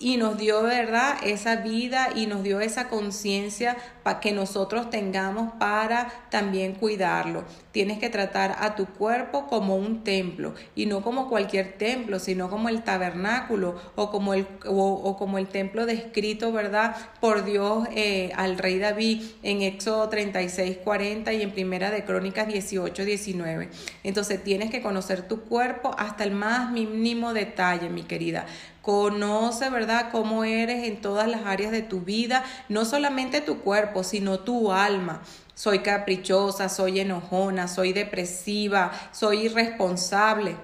y 0.00 0.16
nos 0.16 0.38
dio, 0.38 0.62
¿verdad?, 0.62 1.18
esa 1.22 1.56
vida 1.56 2.08
y 2.14 2.26
nos 2.26 2.42
dio 2.42 2.60
esa 2.60 2.88
conciencia 2.88 3.76
que 4.20 4.32
nosotros 4.32 4.90
tengamos 4.90 5.52
para 5.58 6.08
también 6.30 6.74
cuidarlo. 6.74 7.44
Tienes 7.72 7.98
que 7.98 8.10
tratar 8.10 8.56
a 8.58 8.74
tu 8.74 8.86
cuerpo 8.86 9.46
como 9.46 9.76
un 9.76 10.02
templo 10.02 10.54
y 10.74 10.86
no 10.86 11.02
como 11.02 11.28
cualquier 11.28 11.78
templo, 11.78 12.18
sino 12.18 12.50
como 12.50 12.68
el 12.68 12.82
tabernáculo 12.82 13.76
o 13.94 14.10
como 14.10 14.34
el, 14.34 14.46
o, 14.66 15.16
como 15.16 15.38
el 15.38 15.46
templo 15.46 15.86
descrito, 15.86 16.52
¿verdad?, 16.52 16.96
por 17.20 17.44
Dios 17.44 17.86
eh, 17.94 18.32
al 18.36 18.58
rey 18.58 18.78
David 18.78 19.22
en 19.42 19.62
Éxodo 19.62 20.08
36, 20.08 20.78
40 20.78 21.32
y 21.32 21.42
en 21.42 21.52
Primera 21.52 21.90
de 21.90 22.04
Crónicas 22.04 22.48
18, 22.48 23.04
19. 23.04 23.68
Entonces 24.02 24.42
tienes 24.42 24.70
que 24.70 24.82
conocer 24.82 25.28
tu 25.28 25.42
cuerpo 25.42 25.94
hasta 25.96 26.24
el 26.24 26.32
más 26.32 26.72
mínimo 26.72 27.32
detalle, 27.32 27.88
mi 27.90 28.02
querida. 28.02 28.46
Conoce, 28.82 29.68
¿verdad?, 29.68 30.08
cómo 30.10 30.42
eres 30.42 30.88
en 30.88 31.02
todas 31.02 31.28
las 31.28 31.44
áreas 31.44 31.70
de 31.70 31.82
tu 31.82 32.00
vida, 32.00 32.44
no 32.70 32.86
solamente 32.86 33.42
tu 33.42 33.58
cuerpo, 33.60 33.89
sino 34.02 34.40
tu 34.40 34.72
alma. 34.72 35.22
Soy 35.54 35.80
caprichosa, 35.80 36.68
soy 36.68 37.00
enojona, 37.00 37.68
soy 37.68 37.92
depresiva, 37.92 38.92
soy 39.12 39.46
irresponsable. 39.46 40.56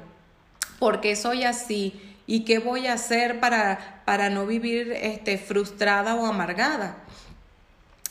¿Por 0.79 1.01
qué 1.01 1.17
soy 1.17 1.45
así? 1.45 2.01
¿Y 2.27 2.45
qué 2.45 2.59
voy 2.59 2.87
a 2.87 2.95
hacer 2.95 3.39
para, 3.41 4.03
para 4.05 4.31
no 4.31 4.47
vivir 4.47 4.93
este, 4.93 5.39
frustrada 5.39 6.15
o 6.15 6.27
amargada? 6.27 6.97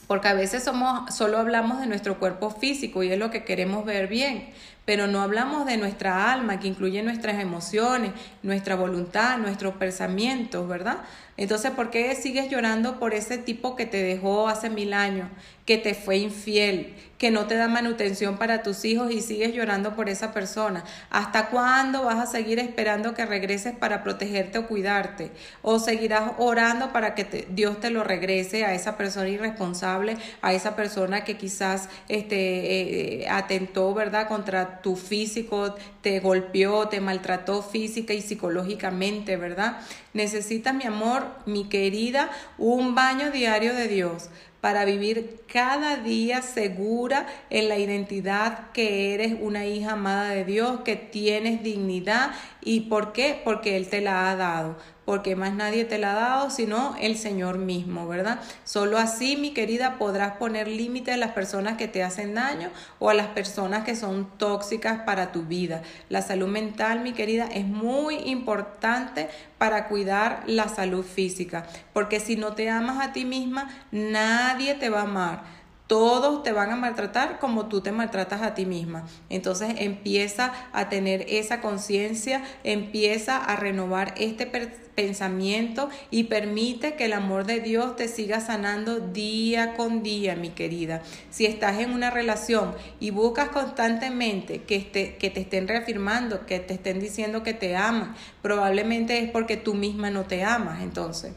Porque 0.07 0.27
a 0.27 0.33
veces 0.33 0.63
somos, 0.63 1.13
solo 1.15 1.39
hablamos 1.39 1.79
de 1.79 1.87
nuestro 1.87 2.19
cuerpo 2.19 2.51
físico 2.51 3.03
y 3.03 3.11
es 3.11 3.17
lo 3.17 3.31
que 3.31 3.43
queremos 3.43 3.85
ver 3.85 4.07
bien, 4.07 4.49
pero 4.85 5.07
no 5.07 5.21
hablamos 5.21 5.65
de 5.65 5.77
nuestra 5.77 6.31
alma, 6.31 6.59
que 6.59 6.67
incluye 6.67 7.01
nuestras 7.01 7.41
emociones, 7.41 8.11
nuestra 8.43 8.75
voluntad, 8.75 9.39
nuestros 9.39 9.73
pensamientos, 9.75 10.67
¿verdad? 10.67 10.99
Entonces, 11.37 11.71
¿por 11.71 11.89
qué 11.89 12.15
sigues 12.15 12.49
llorando 12.49 12.97
por 12.97 13.13
ese 13.13 13.37
tipo 13.37 13.75
que 13.75 13.85
te 13.85 14.01
dejó 14.01 14.47
hace 14.47 14.69
mil 14.69 14.93
años, 14.93 15.27
que 15.65 15.77
te 15.77 15.93
fue 15.93 16.17
infiel, 16.17 16.93
que 17.17 17.31
no 17.31 17.45
te 17.45 17.55
da 17.55 17.67
manutención 17.67 18.37
para 18.37 18.63
tus 18.63 18.85
hijos 18.85 19.11
y 19.11 19.21
sigues 19.21 19.53
llorando 19.53 19.97
por 19.97 20.07
esa 20.07 20.31
persona? 20.31 20.85
¿Hasta 21.09 21.49
cuándo 21.49 22.05
vas 22.05 22.19
a 22.19 22.31
seguir 22.31 22.59
esperando 22.59 23.13
que 23.13 23.25
regreses 23.25 23.75
para 23.75 24.01
protegerte 24.01 24.59
o 24.59 24.67
cuidarte? 24.67 25.31
¿O 25.61 25.79
seguirás 25.79 26.31
orando 26.37 26.93
para 26.93 27.15
que 27.15 27.45
Dios 27.49 27.81
te 27.81 27.89
lo 27.89 28.05
regrese 28.05 28.63
a 28.63 28.73
esa 28.73 28.95
persona 28.95 29.27
irresponsable, 29.27 30.15
a 30.41 30.53
esa 30.53 30.77
persona 30.77 31.25
que 31.25 31.35
quizás 31.35 31.89
este, 32.07 33.23
eh, 33.23 33.29
atentó, 33.29 33.93
¿verdad?, 33.93 34.29
contra 34.29 34.81
tu 34.81 34.95
físico, 34.95 35.75
te 36.01 36.21
golpeó, 36.21 36.87
te 36.87 37.01
maltrató 37.01 37.61
física 37.61 38.13
y 38.13 38.21
psicológicamente, 38.21 39.35
¿verdad? 39.35 39.81
Necesitas, 40.15 40.73
mi 40.73 40.85
amor, 40.85 41.27
mi 41.45 41.65
querida, 41.65 42.29
un 42.57 42.95
baño 42.95 43.31
diario 43.31 43.73
de 43.73 43.89
Dios 43.89 44.29
para 44.61 44.85
vivir 44.85 45.41
cada 45.51 45.97
día 45.97 46.41
segura 46.41 47.27
en 47.49 47.67
la 47.67 47.77
identidad 47.77 48.71
que 48.71 49.13
eres 49.13 49.35
una 49.41 49.65
hija 49.65 49.91
amada 49.91 50.29
de 50.29 50.45
Dios, 50.45 50.79
que 50.85 50.95
tienes 50.95 51.61
dignidad. 51.63 52.31
¿Y 52.61 52.81
por 52.89 53.11
qué? 53.11 53.41
Porque 53.43 53.75
Él 53.75 53.89
te 53.89 53.99
la 53.99 54.31
ha 54.31 54.37
dado 54.37 54.77
porque 55.05 55.35
más 55.35 55.53
nadie 55.53 55.85
te 55.85 55.97
la 55.97 56.11
ha 56.11 56.15
dado 56.15 56.49
sino 56.49 56.95
el 56.99 57.17
Señor 57.17 57.57
mismo, 57.57 58.07
¿verdad? 58.07 58.39
Solo 58.63 58.97
así, 58.97 59.37
mi 59.37 59.53
querida, 59.53 59.97
podrás 59.97 60.37
poner 60.37 60.67
límites 60.67 61.13
a 61.13 61.17
las 61.17 61.31
personas 61.31 61.77
que 61.77 61.87
te 61.87 62.03
hacen 62.03 62.35
daño 62.35 62.69
o 62.99 63.09
a 63.09 63.13
las 63.13 63.27
personas 63.27 63.83
que 63.85 63.95
son 63.95 64.27
tóxicas 64.37 65.01
para 65.01 65.31
tu 65.31 65.43
vida. 65.43 65.83
La 66.09 66.21
salud 66.21 66.47
mental, 66.47 67.01
mi 67.01 67.13
querida, 67.13 67.45
es 67.45 67.65
muy 67.65 68.15
importante 68.15 69.29
para 69.57 69.87
cuidar 69.87 70.43
la 70.47 70.67
salud 70.67 71.05
física, 71.05 71.65
porque 71.93 72.19
si 72.19 72.35
no 72.35 72.53
te 72.53 72.69
amas 72.69 73.05
a 73.05 73.13
ti 73.13 73.25
misma, 73.25 73.69
nadie 73.91 74.73
te 74.75 74.89
va 74.89 75.01
a 75.01 75.03
amar 75.03 75.64
todos 75.87 76.41
te 76.43 76.51
van 76.51 76.71
a 76.71 76.75
maltratar 76.75 77.39
como 77.39 77.67
tú 77.67 77.81
te 77.81 77.91
maltratas 77.91 78.41
a 78.41 78.55
ti 78.55 78.65
misma. 78.65 79.05
Entonces 79.29 79.75
empieza 79.77 80.51
a 80.73 80.89
tener 80.89 81.25
esa 81.29 81.61
conciencia, 81.61 82.43
empieza 82.63 83.37
a 83.37 83.55
renovar 83.55 84.13
este 84.17 84.47
pensamiento 84.95 85.89
y 86.09 86.23
permite 86.23 86.95
que 86.95 87.05
el 87.05 87.13
amor 87.13 87.45
de 87.45 87.59
Dios 87.59 87.95
te 87.95 88.07
siga 88.07 88.39
sanando 88.39 88.99
día 88.99 89.75
con 89.75 90.01
día, 90.01 90.35
mi 90.35 90.49
querida. 90.49 91.03
Si 91.29 91.45
estás 91.45 91.79
en 91.79 91.91
una 91.91 92.09
relación 92.09 92.73
y 92.99 93.11
buscas 93.11 93.49
constantemente 93.49 94.63
que, 94.63 94.89
que 95.19 95.29
te 95.29 95.39
estén 95.39 95.67
reafirmando, 95.67 96.45
que 96.45 96.59
te 96.59 96.73
estén 96.73 96.99
diciendo 96.99 97.43
que 97.43 97.53
te 97.53 97.75
aman, 97.75 98.15
probablemente 98.41 99.19
es 99.19 99.29
porque 99.29 99.57
tú 99.57 99.75
misma 99.75 100.09
no 100.09 100.23
te 100.23 100.43
amas. 100.43 100.81
Entonces, 100.81 101.33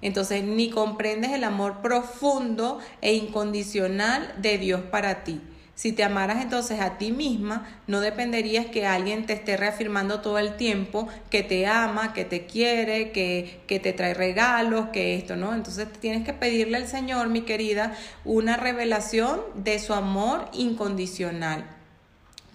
entonces, 0.00 0.44
ni 0.44 0.70
comprendes 0.70 1.32
el 1.32 1.44
amor 1.44 1.80
profundo 1.82 2.78
e 3.00 3.14
incondicional 3.14 4.34
de 4.38 4.58
Dios 4.58 4.82
para 4.82 5.24
ti. 5.24 5.40
Si 5.74 5.92
te 5.92 6.02
amaras 6.02 6.42
entonces 6.42 6.80
a 6.80 6.98
ti 6.98 7.12
misma, 7.12 7.64
no 7.86 8.00
dependerías 8.00 8.66
que 8.66 8.84
alguien 8.84 9.26
te 9.26 9.32
esté 9.34 9.56
reafirmando 9.56 10.20
todo 10.20 10.40
el 10.40 10.56
tiempo 10.56 11.06
que 11.30 11.44
te 11.44 11.68
ama, 11.68 12.12
que 12.12 12.24
te 12.24 12.46
quiere, 12.46 13.12
que, 13.12 13.60
que 13.68 13.78
te 13.78 13.92
trae 13.92 14.12
regalos, 14.12 14.88
que 14.88 15.14
esto, 15.14 15.36
¿no? 15.36 15.54
Entonces 15.54 15.86
tienes 16.00 16.24
que 16.24 16.32
pedirle 16.32 16.78
al 16.78 16.88
Señor, 16.88 17.28
mi 17.28 17.42
querida, 17.42 17.94
una 18.24 18.56
revelación 18.56 19.40
de 19.54 19.78
su 19.78 19.94
amor 19.94 20.48
incondicional. 20.52 21.77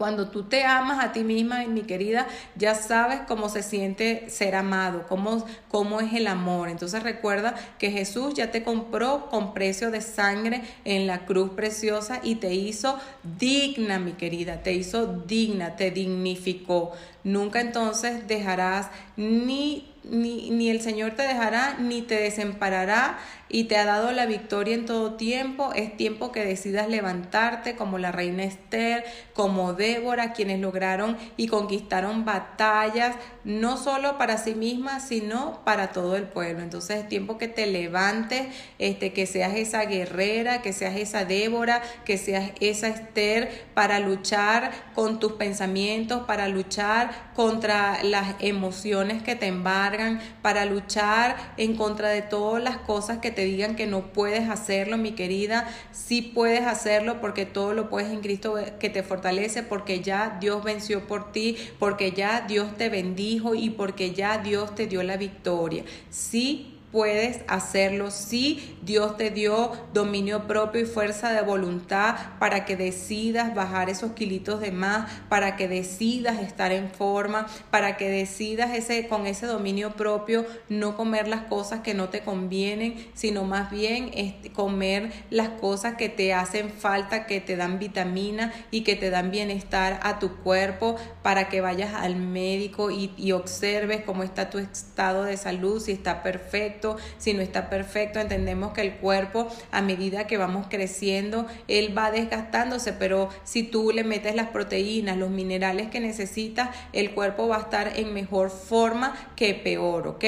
Cuando 0.03 0.27
tú 0.27 0.43
te 0.43 0.65
amas 0.65 1.01
a 1.01 1.13
ti 1.13 1.23
misma, 1.23 1.63
mi 1.65 1.83
querida, 1.83 2.27
ya 2.57 2.75
sabes 2.75 3.21
cómo 3.25 3.47
se 3.47 3.63
siente 3.63 4.29
ser 4.29 4.53
amado, 4.53 5.05
cómo, 5.07 5.45
cómo 5.69 6.01
es 6.01 6.11
el 6.11 6.27
amor. 6.27 6.67
Entonces 6.67 7.03
recuerda 7.03 7.55
que 7.79 7.89
Jesús 7.89 8.33
ya 8.33 8.51
te 8.51 8.65
compró 8.65 9.29
con 9.29 9.53
precio 9.53 9.91
de 9.91 10.01
sangre 10.01 10.61
en 10.83 11.07
la 11.07 11.25
cruz 11.25 11.51
preciosa 11.51 12.19
y 12.21 12.35
te 12.35 12.53
hizo 12.53 12.99
digna, 13.39 13.97
mi 13.97 14.11
querida, 14.11 14.61
te 14.61 14.73
hizo 14.73 15.07
digna, 15.07 15.77
te 15.77 15.89
dignificó. 15.89 16.91
Nunca 17.23 17.61
entonces 17.61 18.27
dejarás 18.27 18.89
ni 19.15 19.93
ni, 20.03 20.49
ni, 20.51 20.69
el 20.69 20.81
Señor 20.81 21.11
te 21.11 21.23
dejará, 21.23 21.77
ni 21.79 22.01
te 22.01 22.15
desamparará, 22.15 23.17
y 23.49 23.65
te 23.65 23.77
ha 23.77 23.85
dado 23.85 24.11
la 24.11 24.25
victoria 24.25 24.73
en 24.73 24.85
todo 24.85 25.13
tiempo. 25.13 25.73
Es 25.75 25.95
tiempo 25.95 26.31
que 26.31 26.43
decidas 26.43 26.89
levantarte 26.89 27.75
como 27.75 27.99
la 27.99 28.11
reina 28.11 28.43
Esther, 28.43 29.05
como 29.33 29.73
Débora, 29.73 30.33
quienes 30.33 30.59
lograron 30.59 31.17
y 31.37 31.47
conquistaron 31.47 32.25
batallas, 32.25 33.15
no 33.43 33.77
solo 33.77 34.17
para 34.17 34.39
sí 34.39 34.55
mismas, 34.55 35.07
sino 35.07 35.63
para 35.65 35.91
todo 35.91 36.15
el 36.15 36.23
pueblo. 36.23 36.63
Entonces 36.63 37.01
es 37.01 37.09
tiempo 37.09 37.37
que 37.37 37.47
te 37.47 37.67
levantes, 37.67 38.47
este, 38.79 39.13
que 39.13 39.27
seas 39.27 39.53
esa 39.53 39.85
guerrera, 39.85 40.63
que 40.63 40.73
seas 40.73 40.95
esa 40.95 41.23
Débora, 41.23 41.83
que 42.05 42.17
seas 42.17 42.51
esa 42.59 42.87
Esther 42.87 43.67
para 43.75 43.99
luchar 43.99 44.71
con 44.95 45.19
tus 45.19 45.33
pensamientos, 45.33 46.23
para 46.25 46.47
luchar 46.47 47.11
contra 47.35 48.03
las 48.03 48.35
emociones 48.39 49.23
que 49.23 49.35
te 49.35 49.47
embargan, 49.47 50.21
para 50.41 50.65
luchar 50.65 51.53
en 51.57 51.75
contra 51.75 52.09
de 52.09 52.21
todas 52.21 52.61
las 52.61 52.77
cosas 52.77 53.19
que 53.19 53.31
te 53.31 53.45
digan 53.45 53.75
que 53.75 53.87
no 53.87 54.13
puedes 54.13 54.49
hacerlo, 54.49 54.97
mi 54.97 55.13
querida, 55.13 55.67
sí 55.91 56.21
puedes 56.21 56.65
hacerlo 56.65 57.21
porque 57.21 57.45
todo 57.45 57.73
lo 57.73 57.89
puedes 57.89 58.11
en 58.11 58.21
Cristo 58.21 58.55
que 58.79 58.89
te 58.89 59.03
fortalece, 59.03 59.63
porque 59.63 60.01
ya 60.01 60.37
Dios 60.39 60.63
venció 60.63 61.07
por 61.07 61.31
ti, 61.31 61.57
porque 61.79 62.11
ya 62.11 62.41
Dios 62.41 62.77
te 62.77 62.89
bendijo 62.89 63.55
y 63.55 63.69
porque 63.69 64.13
ya 64.13 64.37
Dios 64.37 64.75
te 64.75 64.87
dio 64.87 65.03
la 65.03 65.17
victoria. 65.17 65.83
Sí 66.09 66.72
puedes 66.93 67.41
hacerlo 67.47 68.11
si 68.11 68.77
Dios 68.83 69.17
te 69.17 69.31
dio 69.31 69.71
dominio 69.93 70.45
propio 70.45 70.81
y 70.81 70.85
fuerza 70.85 71.33
de 71.33 71.41
voluntad 71.41 72.15
para 72.37 72.65
que 72.65 72.77
decidas 72.77 73.55
bajar 73.55 73.89
esos 73.89 74.11
kilitos 74.11 74.61
de 74.61 74.71
más, 74.71 75.11
para 75.27 75.55
que 75.55 75.67
decidas 75.67 76.39
estar 76.39 76.71
en 76.71 76.91
forma, 76.91 77.47
para 77.71 77.97
que 77.97 78.09
decidas 78.09 78.75
ese, 78.75 79.07
con 79.07 79.25
ese 79.25 79.47
dominio 79.47 79.93
propio 79.93 80.45
no 80.69 80.95
comer 80.95 81.27
las 81.27 81.41
cosas 81.41 81.79
que 81.79 81.95
no 81.95 82.09
te 82.09 82.21
convienen, 82.21 83.07
sino 83.15 83.43
más 83.43 83.71
bien 83.71 84.11
este, 84.13 84.51
comer 84.51 85.11
las 85.31 85.49
cosas 85.49 85.95
que 85.95 86.09
te 86.09 86.35
hacen 86.35 86.69
falta, 86.69 87.25
que 87.25 87.41
te 87.41 87.55
dan 87.55 87.79
vitamina 87.79 88.53
y 88.69 88.81
que 88.81 88.95
te 88.95 89.09
dan 89.09 89.31
bienestar 89.31 89.99
a 90.03 90.19
tu 90.19 90.35
cuerpo 90.43 90.95
para 91.23 91.49
que 91.49 91.59
vayas 91.59 91.95
al 91.95 92.17
médico 92.17 92.91
y, 92.91 93.11
y 93.17 93.31
observes 93.31 94.03
cómo 94.05 94.21
está 94.21 94.51
tu 94.51 94.59
estado 94.59 95.23
de 95.23 95.37
salud, 95.37 95.81
si 95.81 95.91
está 95.91 96.21
perfecto 96.21 96.82
si 97.17 97.33
no 97.33 97.41
está 97.41 97.69
perfecto, 97.69 98.19
entendemos 98.19 98.73
que 98.73 98.81
el 98.81 98.93
cuerpo 98.95 99.47
a 99.71 99.81
medida 99.81 100.27
que 100.27 100.37
vamos 100.37 100.67
creciendo, 100.69 101.47
él 101.67 101.97
va 101.97 102.11
desgastándose, 102.11 102.93
pero 102.93 103.29
si 103.43 103.63
tú 103.63 103.91
le 103.91 104.03
metes 104.03 104.35
las 104.35 104.49
proteínas, 104.49 105.17
los 105.17 105.29
minerales 105.29 105.89
que 105.89 105.99
necesitas, 105.99 106.69
el 106.93 107.11
cuerpo 107.11 107.47
va 107.47 107.57
a 107.57 107.61
estar 107.61 107.99
en 107.99 108.13
mejor 108.13 108.49
forma 108.49 109.15
que 109.35 109.53
peor, 109.53 110.07
¿ok? 110.07 110.25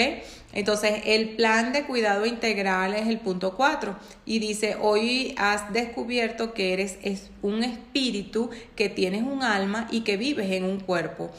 Entonces, 0.53 1.01
el 1.05 1.35
plan 1.35 1.73
de 1.73 1.83
cuidado 1.83 2.25
integral 2.25 2.93
es 2.93 3.07
el 3.07 3.19
punto 3.19 3.55
4 3.57 3.97
y 4.25 4.39
dice, 4.39 4.77
hoy 4.79 5.35
has 5.37 5.73
descubierto 5.73 6.53
que 6.53 6.71
eres 6.71 6.97
es 7.03 7.29
un 7.41 7.63
espíritu, 7.63 8.49
que 8.75 8.87
tienes 8.87 9.23
un 9.23 9.43
alma 9.43 9.87
y 9.91 10.01
que 10.01 10.15
vives 10.15 10.49
en 10.51 10.63
un 10.63 10.79
cuerpo 10.79 11.29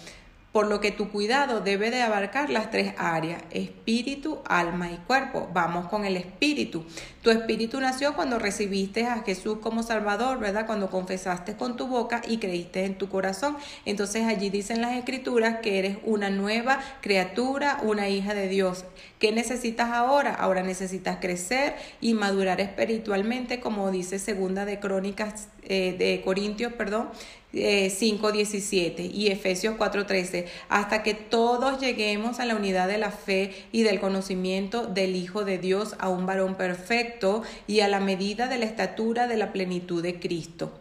por 0.56 0.68
lo 0.68 0.80
que 0.80 0.90
tu 0.90 1.10
cuidado 1.10 1.60
debe 1.60 1.90
de 1.90 2.00
abarcar 2.00 2.48
las 2.48 2.70
tres 2.70 2.94
áreas, 2.96 3.42
espíritu, 3.50 4.38
alma 4.46 4.90
y 4.90 4.96
cuerpo. 4.96 5.50
Vamos 5.52 5.86
con 5.88 6.06
el 6.06 6.16
espíritu. 6.16 6.86
Tu 7.20 7.28
espíritu 7.28 7.78
nació 7.78 8.14
cuando 8.14 8.38
recibiste 8.38 9.04
a 9.04 9.22
Jesús 9.22 9.58
como 9.60 9.82
Salvador, 9.82 10.38
¿verdad? 10.38 10.64
Cuando 10.64 10.88
confesaste 10.88 11.58
con 11.58 11.76
tu 11.76 11.88
boca 11.88 12.22
y 12.26 12.38
creíste 12.38 12.86
en 12.86 12.96
tu 12.96 13.10
corazón. 13.10 13.58
Entonces 13.84 14.24
allí 14.24 14.48
dicen 14.48 14.80
las 14.80 14.94
escrituras 14.94 15.58
que 15.60 15.78
eres 15.78 15.98
una 16.04 16.30
nueva 16.30 16.80
criatura, 17.02 17.78
una 17.82 18.08
hija 18.08 18.32
de 18.32 18.48
Dios. 18.48 18.86
¿Qué 19.18 19.32
necesitas 19.32 19.90
ahora? 19.90 20.32
Ahora 20.32 20.62
necesitas 20.62 21.18
crecer 21.20 21.74
y 22.00 22.14
madurar 22.14 22.62
espiritualmente, 22.62 23.60
como 23.60 23.90
dice 23.90 24.18
segunda 24.18 24.64
de 24.64 24.80
Crónicas 24.80 25.48
eh, 25.66 25.94
de 25.98 26.22
Corintios, 26.24 26.72
perdón, 26.72 27.08
5.17 27.52 28.94
eh, 28.98 29.10
y 29.12 29.28
Efesios 29.28 29.76
4.13, 29.76 30.46
hasta 30.68 31.02
que 31.02 31.14
todos 31.14 31.80
lleguemos 31.80 32.40
a 32.40 32.44
la 32.44 32.54
unidad 32.54 32.88
de 32.88 32.98
la 32.98 33.10
fe 33.10 33.52
y 33.72 33.82
del 33.82 34.00
conocimiento 34.00 34.86
del 34.86 35.16
Hijo 35.16 35.44
de 35.44 35.58
Dios, 35.58 35.96
a 35.98 36.08
un 36.08 36.26
varón 36.26 36.54
perfecto 36.54 37.42
y 37.66 37.80
a 37.80 37.88
la 37.88 38.00
medida 38.00 38.46
de 38.48 38.58
la 38.58 38.66
estatura 38.66 39.26
de 39.26 39.36
la 39.36 39.52
plenitud 39.52 40.02
de 40.02 40.20
Cristo. 40.20 40.72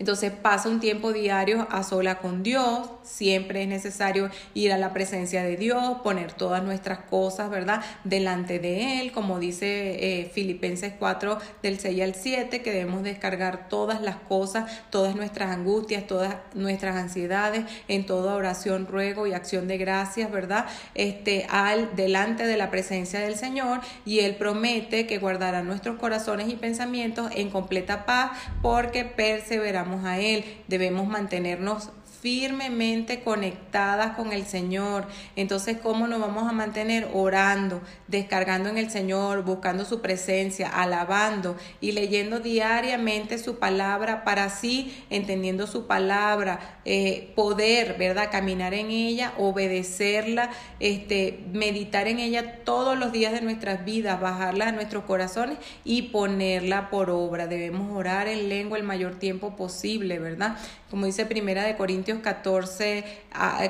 Entonces 0.00 0.32
pasa 0.32 0.70
un 0.70 0.80
tiempo 0.80 1.12
diario 1.12 1.68
a 1.70 1.82
sola 1.82 2.18
con 2.18 2.42
Dios, 2.42 2.88
siempre 3.02 3.64
es 3.64 3.68
necesario 3.68 4.30
ir 4.54 4.72
a 4.72 4.78
la 4.78 4.94
presencia 4.94 5.42
de 5.42 5.58
Dios, 5.58 5.98
poner 6.02 6.32
todas 6.32 6.62
nuestras 6.62 7.00
cosas, 7.00 7.50
¿verdad? 7.50 7.82
Delante 8.02 8.58
de 8.58 9.02
Él, 9.02 9.12
como 9.12 9.38
dice 9.38 10.20
eh, 10.22 10.30
Filipenses 10.32 10.94
4 10.98 11.36
del 11.62 11.78
6 11.78 12.00
al 12.00 12.14
7, 12.14 12.62
que 12.62 12.72
debemos 12.72 13.02
descargar 13.02 13.68
todas 13.68 14.00
las 14.00 14.16
cosas, 14.16 14.70
todas 14.88 15.14
nuestras 15.16 15.50
angustias, 15.50 16.06
todas 16.06 16.36
nuestras 16.54 16.96
ansiedades, 16.96 17.66
en 17.86 18.06
toda 18.06 18.36
oración, 18.36 18.86
ruego 18.86 19.26
y 19.26 19.34
acción 19.34 19.68
de 19.68 19.76
gracias, 19.76 20.32
¿verdad? 20.32 20.64
Este, 20.94 21.46
al, 21.50 21.94
delante 21.94 22.46
de 22.46 22.56
la 22.56 22.70
presencia 22.70 23.20
del 23.20 23.36
Señor 23.36 23.80
y 24.06 24.20
Él 24.20 24.36
promete 24.36 25.06
que 25.06 25.18
guardará 25.18 25.62
nuestros 25.62 25.98
corazones 25.98 26.48
y 26.48 26.56
pensamientos 26.56 27.30
en 27.34 27.50
completa 27.50 28.06
paz 28.06 28.30
porque 28.62 29.04
perseveramos 29.04 29.89
a 30.04 30.18
Él, 30.18 30.44
debemos 30.68 31.06
mantenernos 31.06 31.90
firmemente 32.20 33.22
conectadas 33.22 34.14
con 34.14 34.32
el 34.32 34.44
Señor. 34.44 35.06
Entonces, 35.36 35.78
¿cómo 35.82 36.06
nos 36.06 36.20
vamos 36.20 36.48
a 36.48 36.52
mantener? 36.52 37.08
Orando, 37.14 37.80
descargando 38.08 38.68
en 38.68 38.76
el 38.76 38.90
Señor, 38.90 39.42
buscando 39.42 39.84
su 39.84 40.00
presencia, 40.00 40.68
alabando 40.68 41.56
y 41.80 41.92
leyendo 41.92 42.40
diariamente 42.40 43.38
su 43.38 43.58
palabra 43.58 44.22
para 44.24 44.44
así, 44.44 45.04
entendiendo 45.08 45.66
su 45.66 45.86
palabra, 45.86 46.80
eh, 46.84 47.32
poder, 47.34 47.96
¿verdad? 47.98 48.28
Caminar 48.30 48.74
en 48.74 48.90
ella, 48.90 49.32
obedecerla, 49.38 50.50
este, 50.78 51.40
meditar 51.52 52.06
en 52.06 52.18
ella 52.18 52.64
todos 52.64 52.98
los 52.98 53.12
días 53.12 53.32
de 53.32 53.40
nuestras 53.40 53.84
vidas, 53.84 54.20
bajarla 54.20 54.68
a 54.68 54.72
nuestros 54.72 55.04
corazones 55.04 55.58
y 55.84 56.02
ponerla 56.02 56.90
por 56.90 57.08
obra. 57.10 57.46
Debemos 57.46 57.96
orar 57.96 58.28
en 58.28 58.48
lengua 58.48 58.76
el 58.76 58.84
mayor 58.84 59.18
tiempo 59.18 59.56
posible, 59.56 60.18
¿verdad? 60.18 60.56
Como 60.90 61.06
dice 61.06 61.24
Primera 61.24 61.64
de 61.64 61.76
Corintios 61.76 62.18
14, 62.18 63.04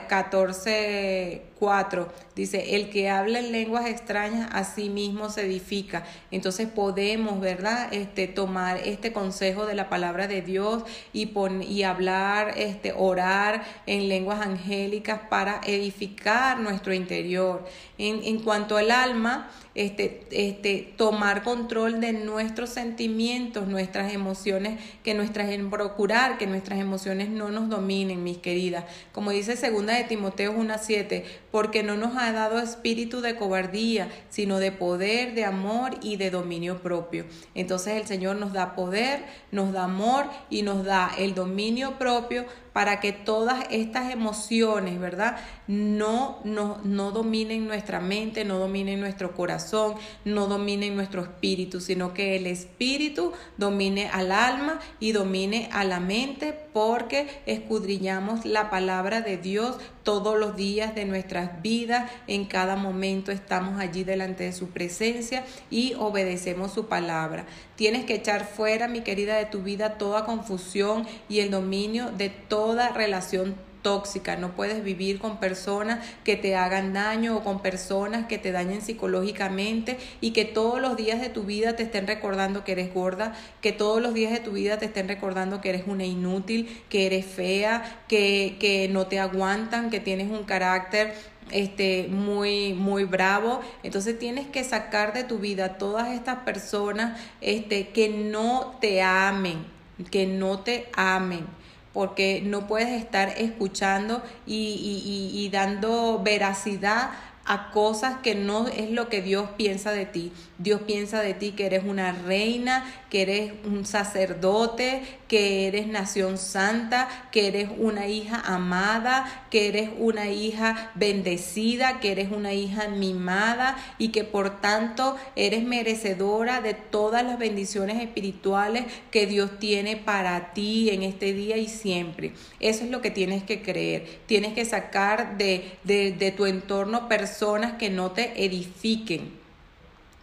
14, 0.08 1.42
4, 1.60 2.08
dice, 2.34 2.74
el 2.74 2.88
que 2.88 3.10
habla 3.10 3.38
en 3.38 3.52
lenguas 3.52 3.86
extrañas 3.86 4.48
a 4.52 4.64
sí 4.64 4.88
mismo 4.88 5.28
se 5.28 5.42
edifica. 5.42 6.04
Entonces 6.30 6.66
podemos, 6.66 7.38
¿verdad? 7.38 7.92
Este, 7.92 8.26
tomar 8.26 8.78
este 8.78 9.12
consejo 9.12 9.66
de 9.66 9.74
la 9.74 9.90
palabra 9.90 10.26
de 10.26 10.40
Dios 10.40 10.82
y, 11.12 11.30
y 11.68 11.82
hablar, 11.82 12.54
este, 12.56 12.94
orar 12.96 13.62
en 13.86 14.08
lenguas 14.08 14.40
angélicas 14.40 15.20
para 15.28 15.60
edificar 15.66 16.58
nuestro 16.58 16.94
interior. 16.94 17.66
En, 17.98 18.24
en 18.24 18.42
cuanto 18.42 18.78
al 18.78 18.90
alma, 18.90 19.50
este, 19.76 20.26
este, 20.32 20.92
tomar 20.96 21.44
control 21.44 22.00
de 22.00 22.12
nuestros 22.12 22.70
sentimientos, 22.70 23.68
nuestras 23.68 24.12
emociones, 24.12 24.80
que 25.04 25.14
nuestras, 25.14 25.48
procurar 25.70 26.38
que 26.38 26.48
nuestras 26.48 26.80
emociones 26.80 27.28
no 27.28 27.50
nos 27.50 27.68
dominen, 27.68 28.24
mis 28.24 28.38
queridas. 28.38 28.84
Como 29.12 29.30
dice 29.30 29.56
segunda 29.56 29.94
de 29.94 30.04
Timoteo 30.04 30.52
1.7, 30.52 31.22
porque 31.50 31.82
no 31.82 31.96
nos 31.96 32.16
ha 32.16 32.32
dado 32.32 32.58
espíritu 32.58 33.20
de 33.20 33.36
cobardía, 33.36 34.08
sino 34.28 34.58
de 34.58 34.72
poder, 34.72 35.34
de 35.34 35.44
amor 35.44 35.96
y 36.02 36.16
de 36.16 36.30
dominio 36.30 36.82
propio. 36.82 37.26
Entonces 37.54 38.00
el 38.00 38.06
Señor 38.06 38.36
nos 38.36 38.52
da 38.52 38.74
poder, 38.74 39.24
nos 39.50 39.72
da 39.72 39.84
amor 39.84 40.26
y 40.48 40.62
nos 40.62 40.84
da 40.84 41.10
el 41.18 41.34
dominio 41.34 41.98
propio 41.98 42.46
para 42.72 43.00
que 43.00 43.12
todas 43.12 43.64
estas 43.70 44.12
emociones, 44.12 45.00
¿verdad? 45.00 45.36
No, 45.66 46.38
no, 46.44 47.10
dominen 47.12 47.66
nuestra 47.66 48.00
mente, 48.00 48.44
no 48.44 48.58
dominen 48.58 49.00
nuestro 49.00 49.34
corazón, 49.34 49.94
no 50.24 50.46
dominen 50.46 50.96
nuestro 50.96 51.22
espíritu, 51.22 51.80
sino 51.80 52.14
que 52.14 52.36
el 52.36 52.46
espíritu 52.46 53.32
domine 53.56 54.08
al 54.08 54.32
alma 54.32 54.80
y 54.98 55.12
domine 55.12 55.68
a 55.72 55.84
la 55.84 56.00
mente 56.00 56.58
porque 56.72 57.28
escudriñamos 57.46 58.44
la 58.44 58.70
palabra 58.70 59.20
de 59.20 59.36
Dios 59.36 59.76
todos 60.02 60.38
los 60.38 60.56
días 60.56 60.94
de 60.94 61.04
nuestras 61.04 61.62
vidas, 61.62 62.10
en 62.26 62.44
cada 62.46 62.76
momento 62.76 63.32
estamos 63.32 63.80
allí 63.80 64.02
delante 64.02 64.44
de 64.44 64.52
su 64.52 64.68
presencia 64.68 65.44
y 65.70 65.94
obedecemos 65.94 66.72
su 66.72 66.86
palabra. 66.86 67.44
Tienes 67.80 68.04
que 68.04 68.16
echar 68.16 68.44
fuera, 68.44 68.88
mi 68.88 69.00
querida, 69.00 69.36
de 69.36 69.46
tu 69.46 69.62
vida 69.62 69.96
toda 69.96 70.26
confusión 70.26 71.06
y 71.30 71.40
el 71.40 71.50
dominio 71.50 72.10
de 72.10 72.28
toda 72.28 72.90
relación 72.90 73.54
tóxica, 73.80 74.36
no 74.36 74.54
puedes 74.54 74.84
vivir 74.84 75.18
con 75.18 75.40
personas 75.40 76.06
que 76.22 76.36
te 76.36 76.56
hagan 76.56 76.92
daño 76.92 77.38
o 77.38 77.42
con 77.42 77.62
personas 77.62 78.26
que 78.26 78.36
te 78.36 78.52
dañen 78.52 78.82
psicológicamente 78.82 79.96
y 80.20 80.32
que 80.32 80.44
todos 80.44 80.78
los 80.78 80.94
días 80.98 81.22
de 81.22 81.30
tu 81.30 81.44
vida 81.44 81.74
te 81.74 81.84
estén 81.84 82.06
recordando 82.06 82.64
que 82.64 82.72
eres 82.72 82.92
gorda, 82.92 83.34
que 83.62 83.72
todos 83.72 84.02
los 84.02 84.12
días 84.12 84.32
de 84.32 84.40
tu 84.40 84.52
vida 84.52 84.78
te 84.78 84.84
estén 84.84 85.08
recordando 85.08 85.62
que 85.62 85.70
eres 85.70 85.84
una 85.86 86.04
inútil, 86.04 86.82
que 86.90 87.06
eres 87.06 87.24
fea, 87.24 88.02
que, 88.08 88.56
que 88.60 88.88
no 88.88 89.06
te 89.06 89.18
aguantan, 89.18 89.88
que 89.88 90.00
tienes 90.00 90.30
un 90.30 90.44
carácter 90.44 91.14
este, 91.52 92.08
muy, 92.08 92.74
muy 92.74 93.04
bravo. 93.04 93.60
Entonces 93.82 94.18
tienes 94.18 94.46
que 94.46 94.64
sacar 94.64 95.12
de 95.12 95.24
tu 95.24 95.38
vida 95.38 95.78
todas 95.78 96.08
estas 96.08 96.40
personas 96.40 97.20
este, 97.40 97.88
que 97.88 98.08
no 98.08 98.76
te 98.80 99.02
amen, 99.02 99.64
que 100.10 100.26
no 100.26 100.60
te 100.60 100.88
amen 100.94 101.46
porque 101.92 102.40
no 102.44 102.66
puedes 102.66 102.88
estar 102.88 103.30
escuchando 103.36 104.22
y, 104.46 104.54
y, 104.54 105.38
y, 105.40 105.44
y 105.44 105.48
dando 105.48 106.20
veracidad 106.22 107.10
a 107.44 107.70
cosas 107.72 108.18
que 108.22 108.34
no 108.34 108.68
es 108.68 108.90
lo 108.90 109.08
que 109.08 109.22
Dios 109.22 109.48
piensa 109.56 109.90
de 109.90 110.06
ti. 110.06 110.32
Dios 110.60 110.82
piensa 110.82 111.22
de 111.22 111.32
ti 111.32 111.52
que 111.52 111.64
eres 111.64 111.84
una 111.86 112.12
reina, 112.12 112.84
que 113.08 113.22
eres 113.22 113.52
un 113.64 113.86
sacerdote, 113.86 115.00
que 115.26 115.66
eres 115.66 115.86
nación 115.86 116.36
santa, 116.36 117.08
que 117.32 117.48
eres 117.48 117.70
una 117.78 118.08
hija 118.08 118.42
amada, 118.44 119.46
que 119.50 119.68
eres 119.68 119.88
una 119.96 120.28
hija 120.28 120.90
bendecida, 120.96 121.98
que 121.98 122.12
eres 122.12 122.30
una 122.30 122.52
hija 122.52 122.88
mimada 122.88 123.78
y 123.96 124.08
que 124.08 124.22
por 124.22 124.60
tanto 124.60 125.16
eres 125.34 125.64
merecedora 125.64 126.60
de 126.60 126.74
todas 126.74 127.24
las 127.24 127.38
bendiciones 127.38 128.02
espirituales 128.02 128.84
que 129.10 129.26
Dios 129.26 129.58
tiene 129.60 129.96
para 129.96 130.52
ti 130.52 130.90
en 130.90 131.02
este 131.02 131.32
día 131.32 131.56
y 131.56 131.68
siempre. 131.68 132.34
Eso 132.60 132.84
es 132.84 132.90
lo 132.90 133.00
que 133.00 133.10
tienes 133.10 133.44
que 133.44 133.62
creer. 133.62 134.20
Tienes 134.26 134.52
que 134.52 134.66
sacar 134.66 135.38
de, 135.38 135.72
de, 135.84 136.12
de 136.12 136.32
tu 136.32 136.44
entorno 136.44 137.08
personas 137.08 137.78
que 137.78 137.88
no 137.88 138.10
te 138.10 138.44
edifiquen 138.44 139.39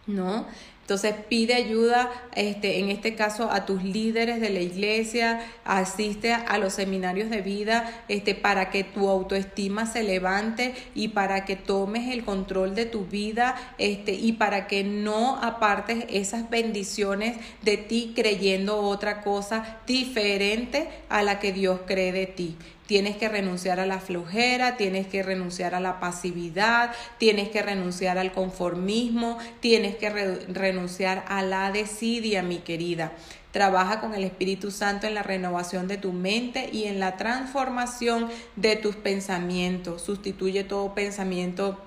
¿no? 0.08 0.46
Entonces 0.88 1.14
pide 1.28 1.52
ayuda, 1.52 2.10
este, 2.34 2.78
en 2.78 2.88
este 2.88 3.14
caso, 3.14 3.50
a 3.52 3.66
tus 3.66 3.84
líderes 3.84 4.40
de 4.40 4.48
la 4.48 4.60
iglesia, 4.60 5.38
asiste 5.66 6.32
a 6.32 6.56
los 6.56 6.72
seminarios 6.72 7.28
de 7.28 7.42
vida, 7.42 8.04
este, 8.08 8.34
para 8.34 8.70
que 8.70 8.84
tu 8.84 9.06
autoestima 9.10 9.84
se 9.84 10.02
levante 10.02 10.74
y 10.94 11.08
para 11.08 11.44
que 11.44 11.56
tomes 11.56 12.08
el 12.08 12.24
control 12.24 12.74
de 12.74 12.86
tu 12.86 13.04
vida, 13.04 13.54
este, 13.76 14.14
y 14.14 14.32
para 14.32 14.66
que 14.66 14.82
no 14.82 15.36
apartes 15.42 16.06
esas 16.08 16.48
bendiciones 16.48 17.36
de 17.60 17.76
ti 17.76 18.14
creyendo 18.16 18.80
otra 18.80 19.20
cosa 19.20 19.80
diferente 19.86 20.88
a 21.10 21.22
la 21.22 21.38
que 21.38 21.52
Dios 21.52 21.80
cree 21.86 22.12
de 22.12 22.24
ti. 22.24 22.56
Tienes 22.88 23.18
que 23.18 23.28
renunciar 23.28 23.80
a 23.80 23.86
la 23.86 24.00
flojera, 24.00 24.78
tienes 24.78 25.06
que 25.06 25.22
renunciar 25.22 25.74
a 25.74 25.80
la 25.80 26.00
pasividad, 26.00 26.90
tienes 27.18 27.50
que 27.50 27.60
renunciar 27.60 28.16
al 28.16 28.32
conformismo, 28.32 29.36
tienes 29.60 29.96
que 29.96 30.08
renunciar 30.08 31.22
a 31.28 31.42
la 31.42 31.70
desidia, 31.70 32.42
mi 32.42 32.60
querida. 32.60 33.12
Trabaja 33.52 34.00
con 34.00 34.14
el 34.14 34.24
Espíritu 34.24 34.70
Santo 34.70 35.06
en 35.06 35.12
la 35.12 35.22
renovación 35.22 35.86
de 35.86 35.98
tu 35.98 36.14
mente 36.14 36.70
y 36.72 36.84
en 36.84 36.98
la 36.98 37.18
transformación 37.18 38.30
de 38.56 38.76
tus 38.76 38.96
pensamientos. 38.96 40.00
Sustituye 40.00 40.64
todo 40.64 40.94
pensamiento 40.94 41.78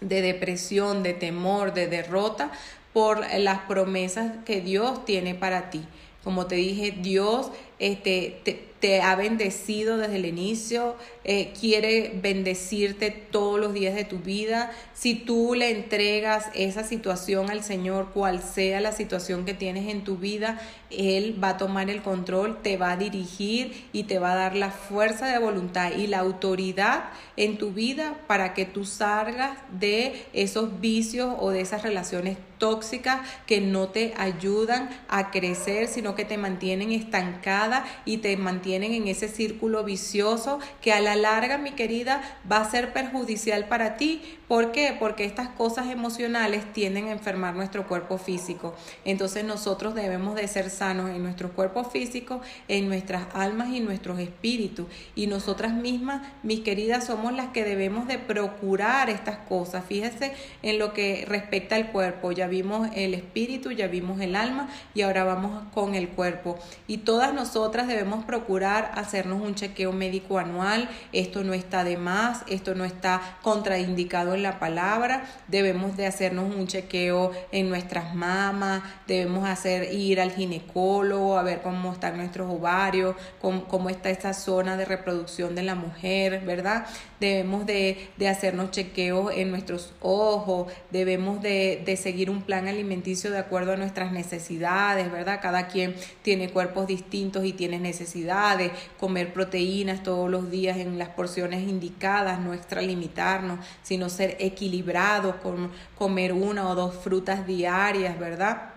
de 0.00 0.22
depresión, 0.22 1.02
de 1.02 1.12
temor, 1.12 1.74
de 1.74 1.88
derrota 1.88 2.50
por 2.94 3.20
las 3.38 3.58
promesas 3.64 4.32
que 4.46 4.62
Dios 4.62 5.04
tiene 5.04 5.34
para 5.34 5.68
ti. 5.68 5.84
Como 6.24 6.46
te 6.46 6.54
dije, 6.54 6.92
Dios 6.92 7.50
este, 7.82 8.40
te, 8.44 8.72
te 8.82 9.00
ha 9.00 9.14
bendecido 9.14 9.96
desde 9.96 10.16
el 10.16 10.26
inicio, 10.26 10.96
eh, 11.22 11.52
quiere 11.58 12.18
bendecirte 12.20 13.12
todos 13.12 13.60
los 13.60 13.72
días 13.72 13.94
de 13.94 14.04
tu 14.04 14.18
vida. 14.18 14.72
Si 14.92 15.14
tú 15.14 15.54
le 15.54 15.70
entregas 15.70 16.46
esa 16.52 16.82
situación 16.82 17.48
al 17.48 17.62
Señor, 17.62 18.10
cual 18.12 18.42
sea 18.42 18.80
la 18.80 18.90
situación 18.90 19.44
que 19.44 19.54
tienes 19.54 19.88
en 19.88 20.02
tu 20.02 20.16
vida, 20.16 20.60
Él 20.90 21.38
va 21.42 21.50
a 21.50 21.56
tomar 21.58 21.90
el 21.90 22.02
control, 22.02 22.60
te 22.60 22.76
va 22.76 22.90
a 22.90 22.96
dirigir 22.96 23.86
y 23.92 24.02
te 24.02 24.18
va 24.18 24.32
a 24.32 24.36
dar 24.36 24.56
la 24.56 24.72
fuerza 24.72 25.26
de 25.26 25.38
voluntad 25.38 25.92
y 25.92 26.08
la 26.08 26.18
autoridad 26.18 27.04
en 27.36 27.58
tu 27.58 27.70
vida 27.70 28.18
para 28.26 28.52
que 28.52 28.64
tú 28.64 28.84
salgas 28.84 29.58
de 29.70 30.26
esos 30.32 30.80
vicios 30.80 31.36
o 31.38 31.50
de 31.50 31.60
esas 31.60 31.84
relaciones 31.84 32.36
tóxicas 32.58 33.20
que 33.46 33.60
no 33.60 33.88
te 33.88 34.12
ayudan 34.16 34.88
a 35.08 35.30
crecer, 35.30 35.88
sino 35.88 36.14
que 36.14 36.24
te 36.24 36.36
mantienen 36.36 36.92
estancada 36.92 37.71
y 38.04 38.18
te 38.18 38.36
mantienen 38.36 38.92
en 38.92 39.08
ese 39.08 39.28
círculo 39.28 39.84
vicioso 39.84 40.58
que 40.80 40.92
a 40.92 41.00
la 41.00 41.16
larga, 41.16 41.58
mi 41.58 41.72
querida, 41.72 42.22
va 42.50 42.58
a 42.58 42.70
ser 42.70 42.92
perjudicial 42.92 43.66
para 43.66 43.96
ti. 43.96 44.22
¿Por 44.48 44.72
qué? 44.72 44.94
Porque 44.98 45.24
estas 45.24 45.48
cosas 45.48 45.86
emocionales 45.88 46.70
tienden 46.74 47.08
a 47.08 47.12
enfermar 47.12 47.54
nuestro 47.54 47.88
cuerpo 47.88 48.18
físico. 48.18 48.74
Entonces 49.04 49.44
nosotros 49.44 49.94
debemos 49.94 50.34
de 50.34 50.46
ser 50.46 50.68
sanos 50.68 51.10
en 51.10 51.22
nuestro 51.22 51.52
cuerpo 51.52 51.84
físico, 51.84 52.42
en 52.68 52.88
nuestras 52.88 53.26
almas 53.34 53.70
y 53.70 53.80
nuestros 53.80 54.18
espíritus. 54.18 54.86
Y 55.14 55.26
nosotras 55.26 55.72
mismas, 55.72 56.20
mis 56.42 56.60
queridas, 56.60 57.06
somos 57.06 57.32
las 57.32 57.48
que 57.48 57.64
debemos 57.64 58.06
de 58.08 58.18
procurar 58.18 59.08
estas 59.08 59.38
cosas. 59.38 59.84
Fíjese 59.86 60.32
en 60.62 60.78
lo 60.78 60.92
que 60.92 61.24
respecta 61.26 61.76
al 61.76 61.90
cuerpo. 61.90 62.32
Ya 62.32 62.46
vimos 62.46 62.88
el 62.94 63.14
espíritu, 63.14 63.70
ya 63.70 63.86
vimos 63.86 64.20
el 64.20 64.36
alma 64.36 64.68
y 64.94 65.02
ahora 65.02 65.24
vamos 65.24 65.62
con 65.72 65.94
el 65.94 66.08
cuerpo. 66.08 66.58
Y 66.86 66.98
todas 66.98 67.32
nosotras 67.32 67.51
debemos 67.52 68.24
procurar 68.24 68.92
hacernos 68.94 69.42
un 69.42 69.54
chequeo 69.54 69.92
médico 69.92 70.38
anual. 70.38 70.88
Esto 71.12 71.44
no 71.44 71.52
está 71.52 71.84
de 71.84 71.96
más, 71.96 72.44
esto 72.48 72.74
no 72.74 72.84
está 72.84 73.20
contraindicado 73.42 74.34
en 74.34 74.42
la 74.42 74.58
palabra. 74.58 75.24
Debemos 75.48 75.96
de 75.96 76.06
hacernos 76.06 76.54
un 76.54 76.66
chequeo 76.66 77.32
en 77.50 77.68
nuestras 77.68 78.14
mamas, 78.14 78.82
debemos 79.06 79.48
hacer 79.48 79.92
ir 79.92 80.20
al 80.20 80.32
ginecólogo 80.32 81.38
a 81.38 81.42
ver 81.42 81.60
cómo 81.62 81.92
están 81.92 82.16
nuestros 82.16 82.50
ovarios, 82.50 83.16
cómo, 83.40 83.64
cómo 83.64 83.90
está 83.90 84.10
esa 84.10 84.32
zona 84.32 84.76
de 84.76 84.84
reproducción 84.84 85.54
de 85.54 85.62
la 85.62 85.74
mujer, 85.74 86.40
¿verdad? 86.46 86.86
Debemos 87.20 87.66
de, 87.66 88.08
de 88.16 88.28
hacernos 88.28 88.70
chequeos 88.70 89.32
en 89.34 89.50
nuestros 89.50 89.92
ojos, 90.00 90.72
debemos 90.90 91.42
de, 91.42 91.82
de 91.84 91.96
seguir 91.96 92.30
un 92.30 92.42
plan 92.42 92.66
alimenticio 92.66 93.30
de 93.30 93.38
acuerdo 93.38 93.72
a 93.72 93.76
nuestras 93.76 94.12
necesidades, 94.12 95.10
¿verdad? 95.12 95.40
Cada 95.42 95.68
quien 95.68 95.94
tiene 96.22 96.48
cuerpos 96.48 96.86
distintos 96.86 97.41
y 97.44 97.52
tiene 97.52 97.78
necesidades 97.78 98.72
de 98.72 98.78
comer 98.98 99.32
proteínas 99.32 100.02
todos 100.02 100.30
los 100.30 100.50
días 100.50 100.76
en 100.78 100.98
las 100.98 101.10
porciones 101.10 101.68
indicadas, 101.68 102.40
no 102.40 102.54
extralimitarnos, 102.54 103.58
sino 103.82 104.08
ser 104.08 104.36
equilibrados 104.40 105.36
con 105.36 105.70
comer 105.96 106.32
una 106.32 106.68
o 106.68 106.74
dos 106.74 106.94
frutas 106.96 107.46
diarias, 107.46 108.18
¿verdad? 108.18 108.72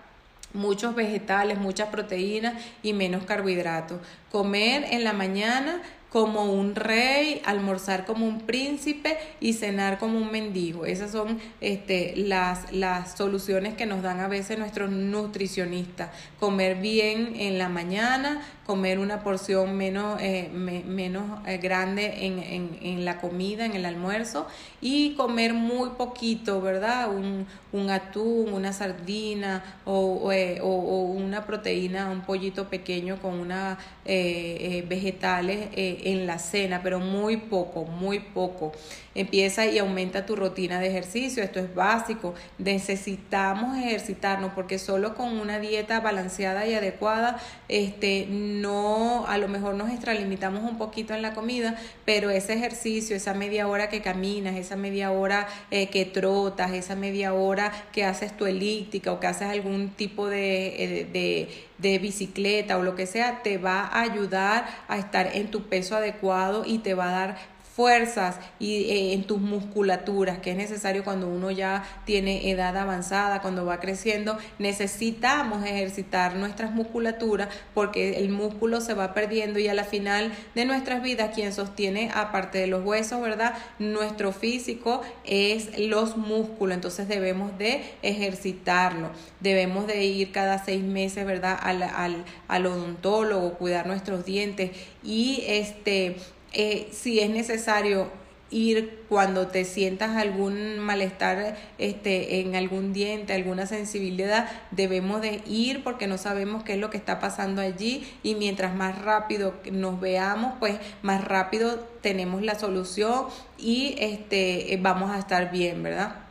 muchos 0.56 0.94
vegetales, 0.94 1.58
muchas 1.58 1.88
proteínas 1.90 2.54
y 2.82 2.92
menos 2.92 3.24
carbohidratos. 3.24 4.00
Comer 4.30 4.86
en 4.90 5.04
la 5.04 5.12
mañana 5.12 5.82
como 6.10 6.44
un 6.44 6.74
rey, 6.74 7.42
almorzar 7.44 8.06
como 8.06 8.26
un 8.26 8.40
príncipe 8.40 9.18
y 9.40 9.52
cenar 9.52 9.98
como 9.98 10.18
un 10.18 10.30
mendigo. 10.30 10.86
Esas 10.86 11.10
son 11.10 11.38
este, 11.60 12.14
las, 12.16 12.72
las 12.72 13.18
soluciones 13.18 13.74
que 13.74 13.86
nos 13.86 14.02
dan 14.02 14.20
a 14.20 14.28
veces 14.28 14.58
nuestros 14.58 14.90
nutricionistas. 14.90 16.10
Comer 16.40 16.76
bien 16.76 17.34
en 17.36 17.58
la 17.58 17.68
mañana, 17.68 18.40
comer 18.66 18.98
una 18.98 19.22
porción 19.22 19.76
menos, 19.76 20.20
eh, 20.20 20.50
menos 20.52 21.24
eh, 21.46 21.58
grande 21.58 22.26
en, 22.26 22.40
en, 22.40 22.78
en, 22.82 23.04
la 23.04 23.20
comida, 23.20 23.64
en 23.64 23.74
el 23.74 23.86
almuerzo, 23.86 24.48
y 24.80 25.14
comer 25.14 25.54
muy 25.54 25.90
poquito, 25.90 26.60
¿verdad? 26.60 27.14
Un, 27.14 27.46
un 27.72 27.90
atún, 27.90 28.52
una 28.52 28.72
sardina 28.72 29.62
o, 29.84 30.32
eh, 30.32 30.58
o, 30.60 30.66
o, 30.66 31.02
una 31.02 31.46
proteína, 31.46 32.10
un 32.10 32.22
pollito 32.22 32.68
pequeño 32.68 33.18
con 33.22 33.38
unas 33.38 33.78
vegetales 34.04 35.68
en 35.74 36.26
la 36.26 36.38
cena, 36.38 36.80
pero 36.82 37.00
muy 37.00 37.36
poco, 37.36 37.84
muy 37.84 38.20
poco. 38.20 38.72
Empieza 39.16 39.64
y 39.66 39.78
aumenta 39.78 40.26
tu 40.26 40.36
rutina 40.36 40.78
de 40.78 40.88
ejercicio, 40.88 41.42
esto 41.42 41.58
es 41.58 41.74
básico. 41.74 42.34
Necesitamos 42.58 43.78
ejercitarnos 43.78 44.52
porque 44.52 44.78
solo 44.78 45.14
con 45.14 45.40
una 45.40 45.58
dieta 45.58 46.00
balanceada 46.00 46.66
y 46.66 46.74
adecuada, 46.74 47.40
este, 47.68 48.26
no, 48.60 49.26
a 49.26 49.38
lo 49.38 49.48
mejor 49.48 49.74
nos 49.74 49.90
extralimitamos 49.90 50.62
un 50.62 50.78
poquito 50.78 51.14
en 51.14 51.22
la 51.22 51.34
comida, 51.34 51.76
pero 52.04 52.30
ese 52.30 52.54
ejercicio, 52.54 53.16
esa 53.16 53.34
media 53.34 53.68
hora 53.68 53.88
que 53.88 54.02
caminas, 54.02 54.56
esa 54.56 54.76
media 54.76 55.10
hora 55.10 55.46
eh, 55.70 55.88
que 55.88 56.04
trotas, 56.04 56.72
esa 56.72 56.96
media 56.96 57.34
hora 57.34 57.72
que 57.92 58.04
haces 58.04 58.36
tu 58.36 58.46
elíptica 58.46 59.12
o 59.12 59.20
que 59.20 59.26
haces 59.26 59.48
algún 59.48 59.90
tipo 59.90 60.28
de, 60.28 60.66
eh, 60.82 61.04
de, 61.12 61.48
de 61.78 61.98
bicicleta 61.98 62.78
o 62.78 62.82
lo 62.82 62.94
que 62.94 63.06
sea, 63.06 63.42
te 63.42 63.58
va 63.58 63.80
a 63.80 64.00
ayudar 64.00 64.66
a 64.88 64.98
estar 64.98 65.34
en 65.34 65.50
tu 65.50 65.64
peso 65.68 65.96
adecuado 65.96 66.64
y 66.66 66.78
te 66.78 66.94
va 66.94 67.08
a 67.08 67.12
dar 67.12 67.55
fuerzas 67.76 68.36
y 68.58 68.84
eh, 68.84 69.12
en 69.12 69.24
tus 69.24 69.38
musculaturas, 69.38 70.38
que 70.38 70.52
es 70.52 70.56
necesario 70.56 71.04
cuando 71.04 71.28
uno 71.28 71.50
ya 71.50 71.84
tiene 72.06 72.50
edad 72.50 72.74
avanzada, 72.74 73.42
cuando 73.42 73.66
va 73.66 73.80
creciendo, 73.80 74.38
necesitamos 74.58 75.62
ejercitar 75.62 76.36
nuestras 76.36 76.72
musculaturas 76.72 77.50
porque 77.74 78.16
el 78.16 78.30
músculo 78.30 78.80
se 78.80 78.94
va 78.94 79.12
perdiendo 79.12 79.58
y 79.58 79.68
a 79.68 79.74
la 79.74 79.84
final 79.84 80.32
de 80.54 80.64
nuestras 80.64 81.02
vidas 81.02 81.34
quien 81.34 81.52
sostiene 81.52 82.10
aparte 82.14 82.56
de 82.56 82.66
los 82.66 82.82
huesos, 82.82 83.20
¿verdad? 83.20 83.52
Nuestro 83.78 84.32
físico 84.32 85.02
es 85.24 85.78
los 85.78 86.16
músculos, 86.16 86.76
entonces 86.76 87.08
debemos 87.08 87.58
de 87.58 87.84
ejercitarlo, 88.00 89.10
debemos 89.40 89.86
de 89.86 90.02
ir 90.02 90.32
cada 90.32 90.64
seis 90.64 90.82
meses, 90.82 91.26
¿verdad? 91.26 91.58
Al, 91.60 91.82
al, 91.82 92.24
al 92.48 92.66
odontólogo, 92.66 93.52
cuidar 93.58 93.86
nuestros 93.86 94.24
dientes 94.24 94.70
y 95.04 95.44
este 95.46 96.16
eh, 96.56 96.88
si 96.90 97.20
es 97.20 97.30
necesario 97.30 98.10
ir 98.50 99.04
cuando 99.08 99.48
te 99.48 99.64
sientas 99.64 100.16
algún 100.16 100.78
malestar 100.78 101.56
este, 101.78 102.40
en 102.40 102.54
algún 102.54 102.92
diente, 102.92 103.32
alguna 103.32 103.66
sensibilidad, 103.66 104.48
debemos 104.70 105.20
de 105.20 105.42
ir 105.46 105.82
porque 105.82 106.06
no 106.06 106.16
sabemos 106.16 106.62
qué 106.62 106.74
es 106.74 106.78
lo 106.78 106.90
que 106.90 106.96
está 106.96 107.18
pasando 107.18 107.60
allí 107.60 108.06
y 108.22 108.36
mientras 108.36 108.74
más 108.74 109.00
rápido 109.02 109.54
nos 109.70 110.00
veamos, 110.00 110.54
pues 110.60 110.78
más 111.02 111.24
rápido 111.24 111.80
tenemos 112.00 112.42
la 112.42 112.56
solución 112.56 113.26
y 113.58 113.96
este, 113.98 114.78
vamos 114.80 115.10
a 115.10 115.18
estar 115.18 115.50
bien, 115.50 115.82
¿verdad? 115.82 116.25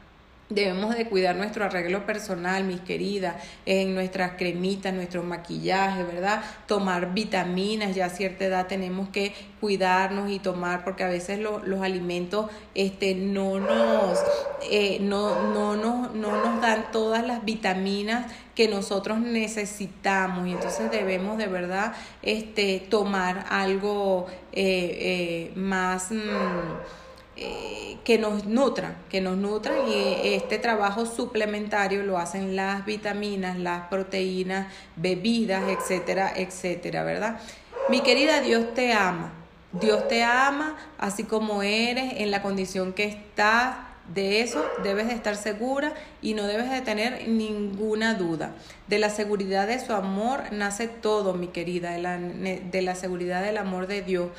Debemos 0.49 0.95
de 0.95 1.07
cuidar 1.07 1.35
nuestro 1.35 1.65
arreglo 1.65 2.05
personal, 2.05 2.65
mis 2.65 2.79
queridas, 2.81 3.35
en 3.65 3.95
nuestras 3.95 4.33
cremitas, 4.33 4.93
nuestro 4.93 5.23
maquillaje, 5.23 6.03
¿verdad? 6.03 6.43
Tomar 6.67 7.15
vitaminas, 7.15 7.95
ya 7.95 8.05
a 8.05 8.09
cierta 8.09 8.45
edad 8.45 8.67
tenemos 8.67 9.09
que 9.09 9.33
cuidarnos 9.59 10.29
y 10.29 10.37
tomar, 10.37 10.83
porque 10.83 11.03
a 11.03 11.07
veces 11.07 11.39
los 11.39 11.81
alimentos 11.81 12.51
este, 12.75 13.15
no, 13.15 13.59
nos, 13.59 14.19
eh, 14.69 14.99
no, 15.01 15.51
no, 15.51 15.75
no, 15.75 16.09
no 16.13 16.43
nos 16.43 16.61
dan 16.61 16.91
todas 16.91 17.25
las 17.25 17.43
vitaminas 17.43 18.31
que 18.53 18.67
nosotros 18.67 19.17
necesitamos 19.17 20.47
y 20.47 20.51
entonces 20.51 20.91
debemos 20.91 21.39
de 21.39 21.47
verdad 21.47 21.93
este, 22.21 22.85
tomar 22.87 23.47
algo 23.49 24.27
eh, 24.51 25.49
eh, 25.49 25.51
más... 25.55 26.11
Mm, 26.11 27.04
eh, 27.37 27.97
que 28.05 28.17
nos 28.17 28.45
nutran, 28.45 28.95
que 29.09 29.19
nos 29.19 29.35
nutran 29.35 29.89
y 29.89 30.35
este 30.35 30.57
trabajo 30.57 31.05
suplementario 31.05 32.03
lo 32.03 32.17
hacen 32.17 32.55
las 32.55 32.85
vitaminas, 32.85 33.59
las 33.59 33.87
proteínas, 33.87 34.71
bebidas, 34.95 35.63
etcétera, 35.67 36.31
etcétera, 36.33 37.03
¿verdad? 37.03 37.41
Mi 37.89 38.01
querida, 38.01 38.39
Dios 38.39 38.73
te 38.73 38.93
ama. 38.93 39.33
Dios 39.73 40.07
te 40.07 40.23
ama 40.23 40.77
así 40.97 41.25
como 41.25 41.61
eres, 41.61 42.13
en 42.17 42.31
la 42.31 42.41
condición 42.41 42.93
que 42.93 43.05
estás. 43.05 43.75
De 44.13 44.41
eso 44.41 44.63
debes 44.83 45.07
de 45.07 45.13
estar 45.13 45.35
segura 45.35 45.91
y 46.21 46.35
no 46.35 46.43
debes 46.43 46.69
de 46.69 46.81
tener 46.81 47.27
ninguna 47.27 48.13
duda. 48.13 48.51
De 48.87 48.99
la 48.99 49.09
seguridad 49.09 49.65
de 49.65 49.83
su 49.83 49.93
amor 49.93 50.43
nace 50.51 50.87
todo, 50.87 51.33
mi 51.33 51.47
querida, 51.47 51.91
de 51.91 52.01
la, 52.01 52.19
de 52.19 52.81
la 52.83 52.93
seguridad 52.93 53.43
del 53.43 53.57
amor 53.57 53.87
de 53.87 54.03
Dios. 54.03 54.29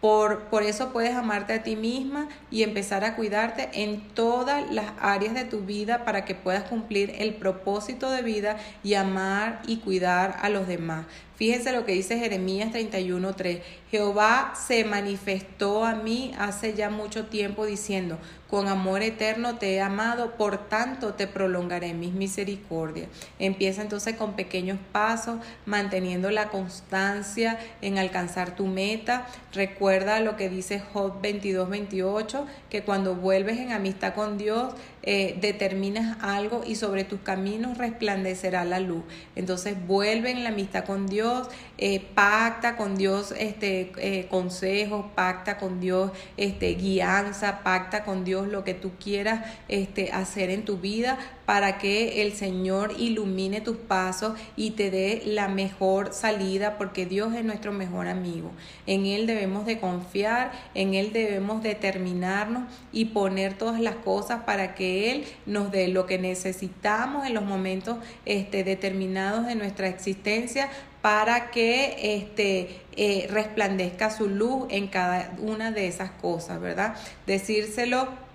Por, 0.00 0.44
por, 0.44 0.62
eso 0.62 0.92
puedes 0.92 1.14
amarte 1.14 1.52
a 1.52 1.62
ti 1.62 1.76
misma 1.76 2.28
y 2.50 2.62
empezar 2.62 3.04
a 3.04 3.16
cuidarte 3.16 3.68
en 3.74 4.00
todas 4.14 4.70
las 4.70 4.86
áreas 4.98 5.34
de 5.34 5.44
tu 5.44 5.60
vida 5.60 6.04
para 6.04 6.24
que 6.24 6.34
puedas 6.34 6.64
cumplir 6.64 7.12
el 7.18 7.34
propósito 7.34 8.10
de 8.10 8.22
vida 8.22 8.56
y 8.82 8.94
amar 8.94 9.60
y 9.66 9.76
cuidar 9.78 10.38
a 10.40 10.48
los 10.48 10.66
demás. 10.66 11.04
Fíjense 11.40 11.72
lo 11.72 11.86
que 11.86 11.92
dice 11.92 12.18
Jeremías 12.18 12.70
31.3. 12.70 13.62
Jehová 13.90 14.52
se 14.54 14.84
manifestó 14.84 15.86
a 15.86 15.94
mí 15.94 16.34
hace 16.38 16.74
ya 16.74 16.90
mucho 16.90 17.28
tiempo 17.28 17.64
diciendo, 17.64 18.18
con 18.50 18.68
amor 18.68 19.00
eterno 19.00 19.56
te 19.56 19.74
he 19.74 19.80
amado, 19.80 20.36
por 20.36 20.68
tanto 20.68 21.14
te 21.14 21.26
prolongaré 21.26 21.94
mis 21.94 22.12
misericordias. 22.12 23.08
Empieza 23.38 23.80
entonces 23.80 24.16
con 24.16 24.34
pequeños 24.34 24.78
pasos, 24.92 25.38
manteniendo 25.64 26.30
la 26.30 26.48
constancia 26.50 27.58
en 27.80 27.96
alcanzar 27.96 28.54
tu 28.54 28.66
meta. 28.66 29.26
Recuerda 29.54 30.20
lo 30.20 30.36
que 30.36 30.50
dice 30.50 30.78
Job 30.92 31.22
22.28, 31.22 32.44
que 32.68 32.82
cuando 32.82 33.14
vuelves 33.14 33.58
en 33.58 33.72
amistad 33.72 34.12
con 34.12 34.36
Dios, 34.36 34.74
eh, 35.02 35.38
determinas 35.40 36.18
algo 36.20 36.62
y 36.66 36.74
sobre 36.74 37.04
tus 37.04 37.20
caminos 37.20 37.78
resplandecerá 37.78 38.64
la 38.66 38.80
luz. 38.80 39.02
Entonces 39.34 39.74
vuelve 39.86 40.30
en 40.30 40.44
la 40.44 40.50
amistad 40.50 40.84
con 40.84 41.06
Dios, 41.06 41.48
eh, 41.78 42.00
pacta 42.14 42.76
con 42.76 42.96
Dios 42.96 43.32
este, 43.38 43.92
eh, 43.96 44.26
consejos, 44.28 45.06
pacta 45.14 45.56
con 45.56 45.80
Dios 45.80 46.10
este, 46.36 46.74
guianza, 46.74 47.62
pacta 47.62 48.04
con 48.04 48.24
Dios 48.24 48.46
lo 48.46 48.62
que 48.62 48.74
tú 48.74 48.92
quieras 49.02 49.50
este, 49.68 50.12
hacer 50.12 50.50
en 50.50 50.66
tu 50.66 50.76
vida 50.76 51.18
para 51.50 51.78
que 51.78 52.22
el 52.22 52.32
Señor 52.32 52.94
ilumine 52.96 53.60
tus 53.60 53.76
pasos 53.76 54.38
y 54.54 54.70
te 54.70 54.88
dé 54.92 55.20
la 55.26 55.48
mejor 55.48 56.14
salida, 56.14 56.78
porque 56.78 57.06
Dios 57.06 57.34
es 57.34 57.44
nuestro 57.44 57.72
mejor 57.72 58.06
amigo. 58.06 58.52
En 58.86 59.04
Él 59.04 59.26
debemos 59.26 59.66
de 59.66 59.80
confiar, 59.80 60.52
en 60.76 60.94
Él 60.94 61.12
debemos 61.12 61.60
determinarnos 61.60 62.72
y 62.92 63.06
poner 63.06 63.58
todas 63.58 63.80
las 63.80 63.96
cosas 63.96 64.44
para 64.44 64.76
que 64.76 65.10
Él 65.10 65.24
nos 65.44 65.72
dé 65.72 65.88
lo 65.88 66.06
que 66.06 66.18
necesitamos 66.18 67.26
en 67.26 67.34
los 67.34 67.44
momentos 67.44 67.96
este, 68.26 68.62
determinados 68.62 69.44
de 69.44 69.56
nuestra 69.56 69.88
existencia 69.88 70.70
para 71.02 71.50
que 71.50 72.14
este, 72.16 72.80
eh, 72.94 73.26
resplandezca 73.28 74.10
su 74.10 74.28
luz 74.28 74.68
en 74.70 74.86
cada 74.86 75.32
una 75.40 75.72
de 75.72 75.88
esas 75.88 76.12
cosas, 76.12 76.60
¿verdad? 76.60 76.94
Decírselo 77.26 78.29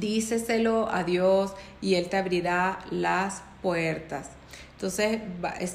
díceselo 0.00 0.88
a 0.90 1.04
Dios 1.04 1.52
y 1.80 1.94
Él 1.94 2.08
te 2.08 2.16
abrirá 2.16 2.80
las 2.90 3.42
puertas. 3.62 4.33
Entonces, 4.84 5.22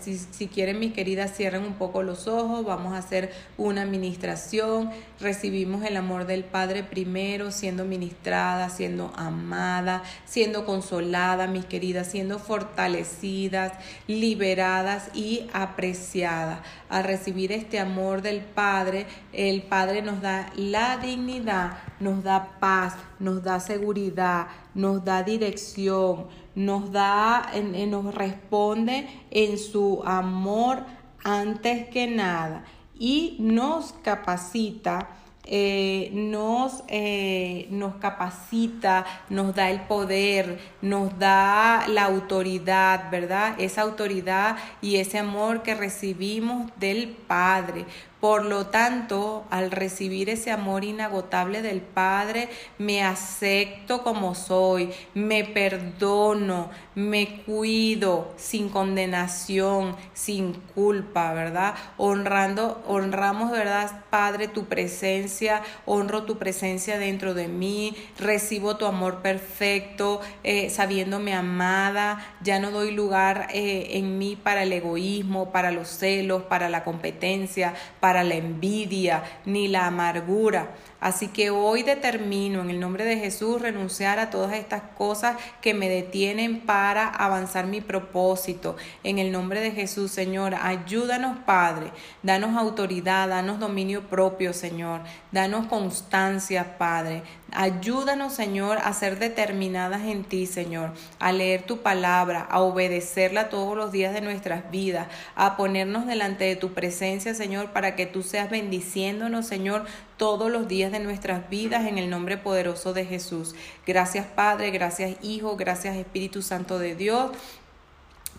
si, 0.03 0.17
si, 0.19 0.47
quieren 0.47 0.77
mis 0.77 0.93
queridas, 0.93 1.35
cierren 1.35 1.63
un 1.63 1.73
poco 1.73 2.03
los 2.03 2.27
ojos, 2.27 2.63
vamos 2.63 2.93
a 2.93 2.99
hacer 2.99 3.33
una 3.57 3.81
administración, 3.81 4.91
recibimos 5.19 5.83
el 5.83 5.97
amor 5.97 6.27
del 6.27 6.43
Padre 6.43 6.83
primero, 6.83 7.51
siendo 7.51 7.85
ministrada, 7.85 8.69
siendo 8.69 9.11
amada, 9.15 10.03
siendo 10.25 10.63
consolada, 10.63 11.47
mis 11.47 11.65
queridas, 11.65 12.05
siendo 12.05 12.37
fortalecidas, 12.37 13.73
liberadas 14.05 15.09
y 15.15 15.47
apreciadas. 15.53 16.59
Al 16.87 17.03
recibir 17.03 17.51
este 17.51 17.79
amor 17.79 18.21
del 18.21 18.41
Padre, 18.41 19.07
el 19.33 19.63
Padre 19.63 20.03
nos 20.03 20.21
da 20.21 20.51
la 20.55 20.97
dignidad, 20.97 21.79
nos 21.99 22.23
da 22.23 22.59
paz, 22.59 22.93
nos 23.17 23.41
da 23.41 23.59
seguridad, 23.59 24.49
nos 24.75 25.03
da 25.03 25.23
dirección, 25.23 26.27
nos 26.55 26.91
da, 26.91 27.51
nos 27.87 28.13
responde 28.13 29.07
en 29.31 29.57
su 29.57 30.01
amor 30.05 30.83
antes 31.23 31.89
que 31.89 32.07
nada 32.07 32.63
y 32.97 33.37
nos 33.39 33.93
capacita 34.03 35.09
eh, 35.51 36.11
nos, 36.13 36.83
eh, 36.89 37.65
nos 37.71 37.95
capacita, 37.95 39.03
nos 39.31 39.55
da 39.55 39.71
el 39.71 39.81
poder, 39.81 40.59
nos 40.83 41.17
da 41.17 41.87
la 41.87 42.03
autoridad, 42.03 43.09
¿verdad? 43.09 43.55
Esa 43.57 43.81
autoridad 43.81 44.57
y 44.79 44.97
ese 44.97 45.17
amor 45.17 45.63
que 45.63 45.73
recibimos 45.73 46.71
del 46.77 47.07
Padre. 47.07 47.85
Por 48.19 48.43
lo 48.43 48.65
tanto, 48.67 49.45
al 49.49 49.71
recibir 49.71 50.29
ese 50.29 50.51
amor 50.51 50.83
inagotable 50.83 51.61
del 51.61 51.79
Padre, 51.79 52.49
me 52.77 53.01
acepto 53.01 54.03
como 54.03 54.35
soy, 54.35 54.91
me 55.13 55.45
perdono, 55.45 56.69
me 56.95 57.43
cuido 57.43 58.33
sin 58.35 58.67
condenación, 58.67 59.95
sin 60.13 60.53
culpa, 60.75 61.31
¿verdad? 61.33 61.75
Honrando, 61.95 62.83
honramos, 62.87 63.51
¿verdad, 63.51 64.03
Padre, 64.09 64.49
tu 64.49 64.65
presencia, 64.65 65.61
honro 65.85 66.23
tu 66.23 66.37
presencia 66.37 66.97
dentro 66.97 67.33
de 67.33 67.47
mí, 67.47 67.95
recibo 68.17 68.75
tu 68.75 68.85
amor 68.85 69.21
perfecto, 69.21 70.19
eh, 70.43 70.69
sabiéndome 70.69 71.33
amada, 71.33 72.25
ya 72.41 72.59
no 72.59 72.71
doy 72.71 72.91
lugar 72.91 73.47
eh, 73.53 73.91
en 73.91 74.17
mí 74.17 74.35
para 74.35 74.63
el 74.63 74.73
egoísmo, 74.73 75.53
para 75.53 75.71
los 75.71 75.87
celos, 75.87 76.43
para 76.43 76.67
la 76.67 76.83
competencia, 76.83 77.75
para 78.01 78.08
la 78.13 78.35
envidia 78.35 79.23
ni 79.45 79.67
la 79.67 79.87
amargura. 79.87 80.67
Así 80.99 81.27
que 81.29 81.49
hoy 81.49 81.83
determino 81.83 82.61
en 82.61 82.69
el 82.69 82.79
nombre 82.79 83.05
de 83.05 83.17
Jesús 83.17 83.61
renunciar 83.61 84.19
a 84.19 84.29
todas 84.29 84.53
estas 84.53 84.81
cosas 84.97 85.37
que 85.61 85.73
me 85.73 85.87
detienen 85.87 86.61
para 86.61 87.07
avanzar 87.07 87.67
mi 87.67 87.79
propósito. 87.81 88.75
En 89.03 89.17
el 89.17 89.31
nombre 89.31 89.61
de 89.61 89.71
Jesús, 89.71 90.11
Señor, 90.11 90.55
ayúdanos, 90.55 91.37
Padre. 91.45 91.91
Danos 92.21 92.57
autoridad, 92.57 93.29
danos 93.29 93.59
dominio 93.59 94.09
propio, 94.09 94.53
Señor. 94.53 95.01
Danos 95.31 95.67
constancia, 95.67 96.77
Padre. 96.77 97.23
Ayúdanos, 97.51 98.33
Señor, 98.33 98.77
a 98.83 98.93
ser 98.93 99.17
determinadas 99.17 100.03
en 100.03 100.23
ti, 100.23 100.45
Señor, 100.45 100.91
a 101.19 101.31
leer 101.31 101.63
tu 101.63 101.81
palabra, 101.81 102.41
a 102.41 102.59
obedecerla 102.59 103.49
todos 103.49 103.75
los 103.75 103.91
días 103.91 104.13
de 104.13 104.21
nuestras 104.21 104.69
vidas, 104.69 105.07
a 105.35 105.57
ponernos 105.57 106.05
delante 106.05 106.43
de 106.43 106.55
tu 106.55 106.73
presencia, 106.73 107.33
Señor, 107.33 107.71
para 107.71 107.95
que 107.95 108.05
tú 108.05 108.21
seas 108.21 108.51
bendiciéndonos, 108.51 109.47
Señor, 109.47 109.85
todos 110.19 110.51
los 110.51 110.67
días 110.67 110.91
de 110.91 110.99
nuestras 110.99 111.49
vidas 111.49 111.87
en 111.87 111.97
el 111.97 112.11
nombre 112.11 112.37
poderoso 112.37 112.93
de 112.93 113.05
Jesús. 113.05 113.55
Gracias 113.87 114.27
Padre, 114.27 114.69
gracias 114.69 115.17
Hijo, 115.23 115.55
gracias 115.55 115.95
Espíritu 115.95 116.43
Santo 116.43 116.77
de 116.77 116.93
Dios 116.93 117.31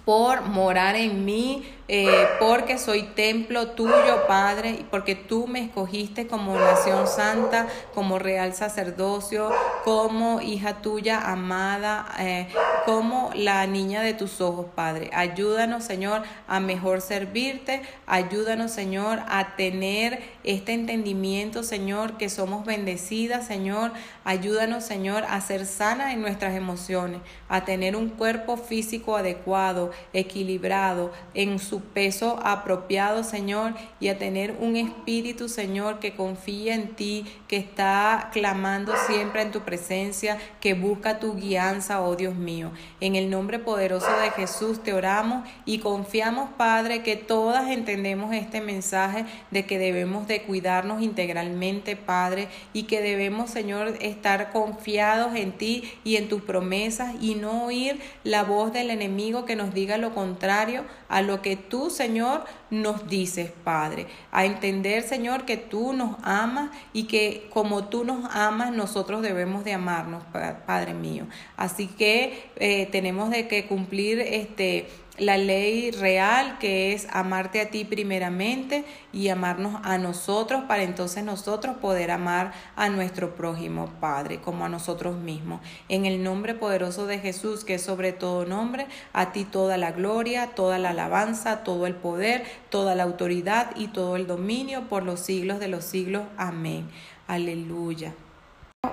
por 0.04 0.42
morar 0.42 0.94
en 0.94 1.24
mí, 1.24 1.64
eh, 1.92 2.28
porque 2.38 2.78
soy 2.78 3.02
templo 3.02 3.70
tuyo, 3.70 4.28
Padre, 4.28 4.70
y 4.78 4.86
porque 4.88 5.16
tú 5.16 5.48
me 5.48 5.58
escogiste 5.58 6.28
como 6.28 6.54
nación 6.54 7.08
santa, 7.08 7.66
como 7.96 8.20
real 8.20 8.54
sacerdocio, 8.54 9.50
como 9.82 10.40
hija 10.40 10.82
tuya 10.82 11.18
amada, 11.32 12.06
eh, 12.20 12.46
como 12.86 13.32
la 13.34 13.66
niña 13.66 14.02
de 14.02 14.14
tus 14.14 14.40
ojos, 14.40 14.66
Padre. 14.72 15.10
Ayúdanos, 15.12 15.82
Señor, 15.82 16.22
a 16.46 16.60
mejor 16.60 17.00
servirte, 17.00 17.82
ayúdanos, 18.06 18.70
Señor, 18.70 19.18
a 19.28 19.56
tener 19.56 20.22
este 20.44 20.74
entendimiento, 20.74 21.64
Señor, 21.64 22.18
que 22.18 22.28
somos 22.28 22.64
bendecidas, 22.64 23.48
Señor. 23.48 23.90
Ayúdanos, 24.22 24.84
Señor, 24.84 25.24
a 25.28 25.40
ser 25.40 25.66
sana 25.66 26.12
en 26.12 26.20
nuestras 26.20 26.54
emociones, 26.54 27.20
a 27.48 27.64
tener 27.64 27.96
un 27.96 28.10
cuerpo 28.10 28.56
físico 28.56 29.16
adecuado, 29.16 29.90
equilibrado, 30.12 31.10
en 31.34 31.58
su 31.58 31.79
peso 31.80 32.38
apropiado, 32.42 33.24
Señor, 33.24 33.74
y 33.98 34.08
a 34.08 34.18
tener 34.18 34.56
un 34.60 34.76
espíritu, 34.76 35.48
Señor, 35.48 35.98
que 35.98 36.14
confía 36.14 36.74
en 36.74 36.94
ti, 36.94 37.26
que 37.48 37.56
está 37.56 38.30
clamando 38.32 38.92
siempre 39.06 39.42
en 39.42 39.50
tu 39.50 39.60
presencia, 39.60 40.38
que 40.60 40.74
busca 40.74 41.18
tu 41.18 41.34
guianza, 41.34 42.00
oh 42.00 42.16
Dios 42.16 42.34
mío. 42.34 42.70
En 43.00 43.16
el 43.16 43.30
nombre 43.30 43.58
poderoso 43.58 44.10
de 44.20 44.30
Jesús 44.30 44.82
te 44.82 44.92
oramos 44.92 45.48
y 45.64 45.78
confiamos, 45.78 46.50
Padre, 46.56 47.02
que 47.02 47.16
todas 47.16 47.70
entendemos 47.70 48.34
este 48.34 48.60
mensaje 48.60 49.24
de 49.50 49.66
que 49.66 49.78
debemos 49.78 50.26
de 50.26 50.42
cuidarnos 50.42 51.02
integralmente, 51.02 51.96
Padre, 51.96 52.48
y 52.72 52.84
que 52.84 53.00
debemos, 53.00 53.50
Señor, 53.50 53.94
estar 54.00 54.52
confiados 54.52 55.34
en 55.34 55.52
ti 55.52 55.90
y 56.04 56.16
en 56.16 56.28
tus 56.28 56.42
promesas 56.42 57.14
y 57.20 57.34
no 57.34 57.64
oír 57.64 58.00
la 58.24 58.44
voz 58.44 58.72
del 58.72 58.90
enemigo 58.90 59.44
que 59.44 59.56
nos 59.56 59.74
diga 59.74 59.98
lo 59.98 60.14
contrario 60.14 60.84
a 61.08 61.22
lo 61.22 61.42
que 61.42 61.56
tú, 61.70 61.88
Señor, 61.88 62.44
nos 62.68 63.08
dices, 63.08 63.50
Padre. 63.64 64.06
A 64.30 64.44
entender, 64.44 65.02
Señor, 65.02 65.46
que 65.46 65.56
tú 65.56 65.94
nos 65.94 66.16
amas 66.22 66.70
y 66.92 67.04
que 67.04 67.48
como 67.48 67.84
tú 67.84 68.04
nos 68.04 68.26
amas, 68.34 68.72
nosotros 68.72 69.22
debemos 69.22 69.64
de 69.64 69.72
amarnos, 69.72 70.22
Padre 70.66 70.92
mío. 70.92 71.26
Así 71.56 71.86
que 71.86 72.50
eh, 72.56 72.86
tenemos 72.92 73.30
de 73.30 73.48
que 73.48 73.66
cumplir 73.66 74.20
este 74.20 74.88
la 75.20 75.36
ley 75.36 75.90
real 75.90 76.58
que 76.58 76.92
es 76.92 77.06
amarte 77.10 77.60
a 77.60 77.70
ti 77.70 77.84
primeramente 77.84 78.84
y 79.12 79.28
amarnos 79.28 79.80
a 79.84 79.98
nosotros 79.98 80.64
para 80.66 80.82
entonces 80.82 81.22
nosotros 81.24 81.76
poder 81.76 82.10
amar 82.10 82.52
a 82.74 82.88
nuestro 82.88 83.34
prójimo 83.34 83.90
Padre 84.00 84.40
como 84.40 84.64
a 84.64 84.68
nosotros 84.68 85.16
mismos. 85.16 85.60
En 85.88 86.06
el 86.06 86.22
nombre 86.22 86.54
poderoso 86.54 87.06
de 87.06 87.18
Jesús, 87.18 87.64
que 87.64 87.74
es 87.74 87.82
sobre 87.82 88.12
todo 88.12 88.46
nombre, 88.46 88.86
a 89.12 89.32
ti 89.32 89.44
toda 89.44 89.76
la 89.76 89.92
gloria, 89.92 90.48
toda 90.54 90.78
la 90.78 90.90
alabanza, 90.90 91.64
todo 91.64 91.86
el 91.86 91.94
poder, 91.94 92.44
toda 92.70 92.94
la 92.94 93.02
autoridad 93.02 93.76
y 93.76 93.88
todo 93.88 94.16
el 94.16 94.26
dominio 94.26 94.88
por 94.88 95.02
los 95.04 95.20
siglos 95.20 95.60
de 95.60 95.68
los 95.68 95.84
siglos. 95.84 96.22
Amén. 96.38 96.88
Aleluya. 97.26 98.14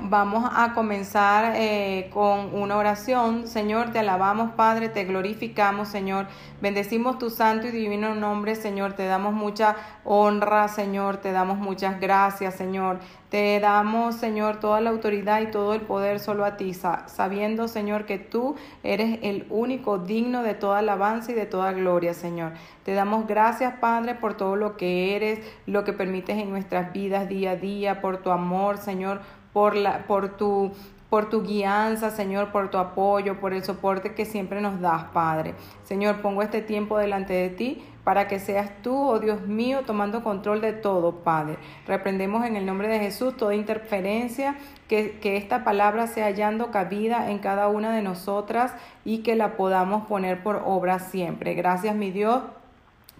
Vamos 0.10 0.50
a 0.54 0.74
comenzar 0.74 1.54
eh, 1.56 2.10
con 2.14 2.54
una 2.54 2.78
oración. 2.78 3.48
Señor, 3.48 3.92
te 3.92 4.00
alabamos, 4.00 4.52
Padre, 4.52 4.88
te 4.90 5.04
glorificamos, 5.06 5.88
Señor. 5.88 6.28
Bendecimos 6.62 7.18
tu 7.18 7.30
santo 7.30 7.68
y 7.68 7.72
divino 7.72 8.16
nombre, 8.16 8.56
Señor. 8.56 8.94
Te 8.94 9.06
damos 9.06 9.34
mucha 9.34 9.76
honra, 10.06 10.68
Señor. 10.68 11.18
Te 11.18 11.32
damos 11.32 11.58
muchas 11.58 12.00
gracias, 12.00 12.56
Señor. 12.56 13.00
Te 13.30 13.60
damos, 13.60 14.16
Señor, 14.16 14.62
toda 14.62 14.80
la 14.80 14.90
autoridad 14.90 15.42
y 15.42 15.52
todo 15.52 15.74
el 15.74 15.82
poder 15.82 16.22
solo 16.22 16.46
a 16.46 16.56
ti, 16.56 16.74
sabiendo, 16.74 17.68
Señor, 17.68 18.06
que 18.06 18.18
tú 18.18 18.56
eres 18.84 19.20
el 19.24 19.46
único 19.50 19.98
digno 19.98 20.44
de 20.44 20.54
toda 20.54 20.80
alabanza 20.80 21.34
y 21.34 21.36
de 21.36 21.46
toda 21.46 21.74
gloria, 21.74 22.14
Señor. 22.14 22.54
Te 22.84 22.94
damos 22.94 23.28
gracias, 23.28 23.74
Padre, 23.82 24.16
por 24.16 24.36
todo 24.36 24.56
lo 24.56 24.78
que 24.78 25.18
eres, 25.18 25.40
lo 25.66 25.84
que 25.84 25.92
permites 25.92 26.38
en 26.38 26.50
nuestras 26.50 26.94
vidas 26.94 27.28
día 27.28 27.52
a 27.52 27.56
día, 27.58 28.00
por 28.00 28.18
tu 28.18 28.32
amor, 28.32 28.78
Señor 28.78 29.20
por, 29.58 29.76
la, 29.76 30.06
por, 30.06 30.38
tu, 30.38 30.72
por 31.10 31.32
tu 31.32 31.42
guianza, 31.42 32.12
Señor, 32.12 32.52
por 32.52 32.70
tu 32.70 32.78
apoyo, 32.78 33.40
por 33.40 33.54
el 33.54 33.64
soporte 33.64 34.14
que 34.14 34.24
siempre 34.24 34.62
nos 34.62 34.80
das, 34.82 35.06
Padre. 35.06 35.56
Señor, 35.84 36.22
pongo 36.22 36.44
este 36.44 36.62
tiempo 36.62 37.00
delante 37.00 37.34
de 37.34 37.50
ti 37.50 37.84
para 38.04 38.28
que 38.28 38.40
seas 38.40 38.70
tú, 38.84 38.96
oh 38.96 39.18
Dios 39.18 39.42
mío, 39.48 39.80
tomando 39.84 40.24
control 40.24 40.62
de 40.62 40.74
todo, 40.74 41.24
Padre. 41.24 41.58
Reprendemos 41.88 42.46
en 42.46 42.56
el 42.56 42.68
nombre 42.68 42.88
de 42.88 43.00
Jesús 43.00 43.36
toda 43.36 43.56
interferencia, 43.56 44.58
que, 44.88 45.18
que 45.18 45.38
esta 45.38 45.64
palabra 45.64 46.06
sea 46.06 46.26
hallando 46.26 46.70
cabida 46.70 47.32
en 47.32 47.40
cada 47.40 47.68
una 47.70 47.92
de 47.96 48.04
nosotras 48.04 48.76
y 49.06 49.24
que 49.24 49.36
la 49.36 49.58
podamos 49.58 50.06
poner 50.06 50.44
por 50.44 50.62
obra 50.68 51.00
siempre. 51.00 51.56
Gracias, 51.56 51.96
mi 51.96 52.12
Dios 52.12 52.44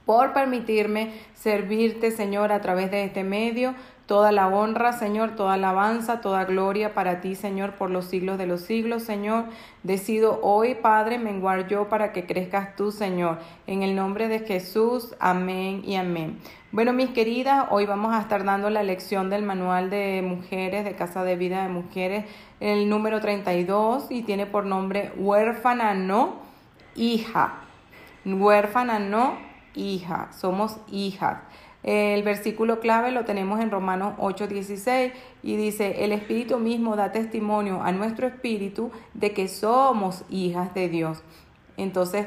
por 0.06 0.32
permitirme 0.32 1.12
servirte, 1.34 2.12
Señor, 2.12 2.54
a 2.54 2.62
través 2.62 2.90
de 2.90 3.04
este 3.04 3.26
medio. 3.26 3.76
Toda 4.08 4.32
la 4.32 4.48
honra, 4.48 4.94
Señor, 4.94 5.36
toda 5.36 5.56
alabanza, 5.56 6.22
toda 6.22 6.46
gloria 6.46 6.94
para 6.94 7.20
ti, 7.20 7.36
Señor, 7.36 7.74
por 7.74 7.90
los 7.90 8.06
siglos 8.06 8.38
de 8.38 8.48
los 8.48 8.62
siglos, 8.62 9.04
Señor. 9.04 9.44
Decido 9.84 10.40
hoy, 10.44 10.76
Padre, 10.76 11.20
menguar 11.20 11.68
yo 11.68 11.90
para 11.90 12.14
que 12.14 12.26
crezcas 12.26 12.74
tú, 12.78 12.94
Señor. 12.94 13.40
En 13.68 13.84
el 13.84 13.98
nombre 13.98 14.30
de 14.30 14.40
Jesús, 14.40 15.14
amén 15.20 15.82
y 15.86 15.96
amén. 15.96 16.40
Bueno, 16.72 16.94
mis 16.94 17.10
queridas, 17.10 17.66
hoy 17.70 17.86
vamos 17.86 18.16
a 18.16 18.22
estar 18.22 18.46
dando 18.46 18.70
la 18.70 18.82
lección 18.82 19.30
del 19.30 19.44
manual 19.44 19.90
de 19.90 20.24
mujeres, 20.26 20.86
de 20.86 20.96
Casa 20.96 21.26
de 21.26 21.36
Vida 21.36 21.64
de 21.64 21.70
Mujeres, 21.70 22.24
el 22.62 22.88
número 22.88 23.20
32, 23.20 24.06
y 24.10 24.22
tiene 24.22 24.46
por 24.46 24.66
nombre 24.66 25.12
huérfana 25.18 25.94
no, 25.96 26.36
hija. 26.96 27.56
Huérfana 28.24 29.00
no, 29.00 29.38
hija. 29.76 30.30
Somos 30.32 30.78
hijas. 30.90 31.40
El 31.88 32.22
versículo 32.24 32.82
clave 32.82 33.14
lo 33.14 33.24
tenemos 33.24 33.62
en 33.62 33.72
Romanos 33.72 34.16
8:16 34.18 35.14
y 35.42 35.56
dice, 35.56 36.04
el 36.04 36.12
Espíritu 36.12 36.60
mismo 36.60 36.98
da 36.98 37.14
testimonio 37.14 37.82
a 37.82 37.94
nuestro 37.94 38.28
espíritu 38.28 38.92
de 39.14 39.32
que 39.32 39.48
somos 39.48 40.26
hijas 40.30 40.74
de 40.74 40.90
Dios. 40.90 41.24
Entonces, 41.78 42.26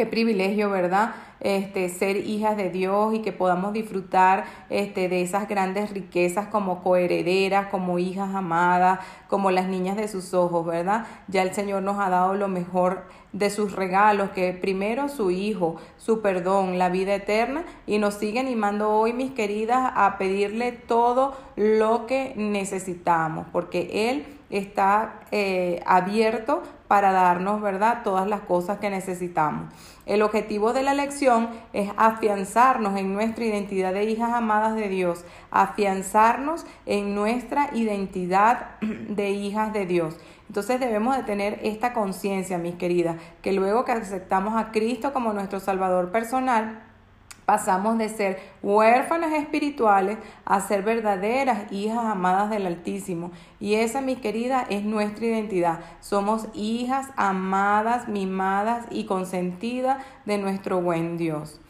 qué 0.00 0.06
privilegio, 0.06 0.70
¿verdad? 0.70 1.14
Este, 1.40 1.90
ser 1.90 2.16
hijas 2.16 2.56
de 2.56 2.70
Dios 2.70 3.12
y 3.12 3.18
que 3.18 3.32
podamos 3.32 3.74
disfrutar 3.74 4.44
este, 4.70 5.10
de 5.10 5.20
esas 5.20 5.46
grandes 5.46 5.90
riquezas 5.90 6.46
como 6.46 6.82
coherederas, 6.82 7.66
como 7.66 7.98
hijas 7.98 8.34
amadas, 8.34 9.00
como 9.28 9.50
las 9.50 9.66
niñas 9.66 9.98
de 9.98 10.08
sus 10.08 10.32
ojos, 10.32 10.64
¿verdad? 10.64 11.04
Ya 11.28 11.42
el 11.42 11.52
Señor 11.52 11.82
nos 11.82 11.98
ha 11.98 12.08
dado 12.08 12.32
lo 12.32 12.48
mejor 12.48 13.04
de 13.34 13.50
sus 13.50 13.72
regalos, 13.72 14.30
que 14.30 14.54
primero 14.54 15.10
su 15.10 15.30
Hijo, 15.30 15.76
su 15.98 16.22
perdón, 16.22 16.78
la 16.78 16.88
vida 16.88 17.14
eterna, 17.14 17.64
y 17.86 17.98
nos 17.98 18.14
sigue 18.14 18.40
animando 18.40 18.90
hoy, 18.90 19.12
mis 19.12 19.32
queridas, 19.32 19.92
a 19.94 20.16
pedirle 20.16 20.72
todo 20.72 21.36
lo 21.56 22.06
que 22.06 22.32
necesitamos, 22.36 23.46
porque 23.52 24.08
Él 24.08 24.24
está 24.48 25.20
eh, 25.30 25.82
abierto 25.86 26.62
para 26.88 27.12
darnos, 27.12 27.62
¿verdad?, 27.62 28.00
todas 28.02 28.26
las 28.26 28.40
cosas 28.40 28.78
que 28.78 28.90
necesitamos. 28.90 29.72
El 30.10 30.22
objetivo 30.22 30.72
de 30.72 30.82
la 30.82 30.92
lección 30.92 31.50
es 31.72 31.88
afianzarnos 31.96 32.98
en 32.98 33.12
nuestra 33.12 33.44
identidad 33.44 33.94
de 33.94 34.02
hijas 34.06 34.32
amadas 34.32 34.74
de 34.74 34.88
Dios, 34.88 35.24
afianzarnos 35.52 36.66
en 36.84 37.14
nuestra 37.14 37.70
identidad 37.74 38.70
de 38.80 39.30
hijas 39.30 39.72
de 39.72 39.86
Dios. 39.86 40.16
Entonces 40.48 40.80
debemos 40.80 41.16
de 41.16 41.22
tener 41.22 41.60
esta 41.62 41.92
conciencia, 41.92 42.58
mis 42.58 42.74
queridas, 42.74 43.18
que 43.40 43.52
luego 43.52 43.84
que 43.84 43.92
aceptamos 43.92 44.60
a 44.60 44.72
Cristo 44.72 45.12
como 45.12 45.32
nuestro 45.32 45.60
Salvador 45.60 46.10
personal, 46.10 46.89
pasamos 47.50 47.98
de 47.98 48.08
ser 48.08 48.38
huérfanas 48.62 49.32
espirituales 49.32 50.18
a 50.44 50.60
ser 50.60 50.84
verdaderas 50.84 51.72
hijas 51.72 52.04
amadas 52.04 52.48
del 52.48 52.64
Altísimo. 52.64 53.32
Y 53.58 53.74
esa, 53.74 54.00
mi 54.00 54.14
querida, 54.14 54.64
es 54.70 54.84
nuestra 54.84 55.26
identidad. 55.26 55.80
Somos 55.98 56.46
hijas 56.54 57.08
amadas, 57.16 58.06
mimadas 58.06 58.86
y 58.88 59.04
consentidas 59.04 60.00
de 60.26 60.38
nuestro 60.38 60.80
buen 60.80 61.18
Dios. 61.18 61.60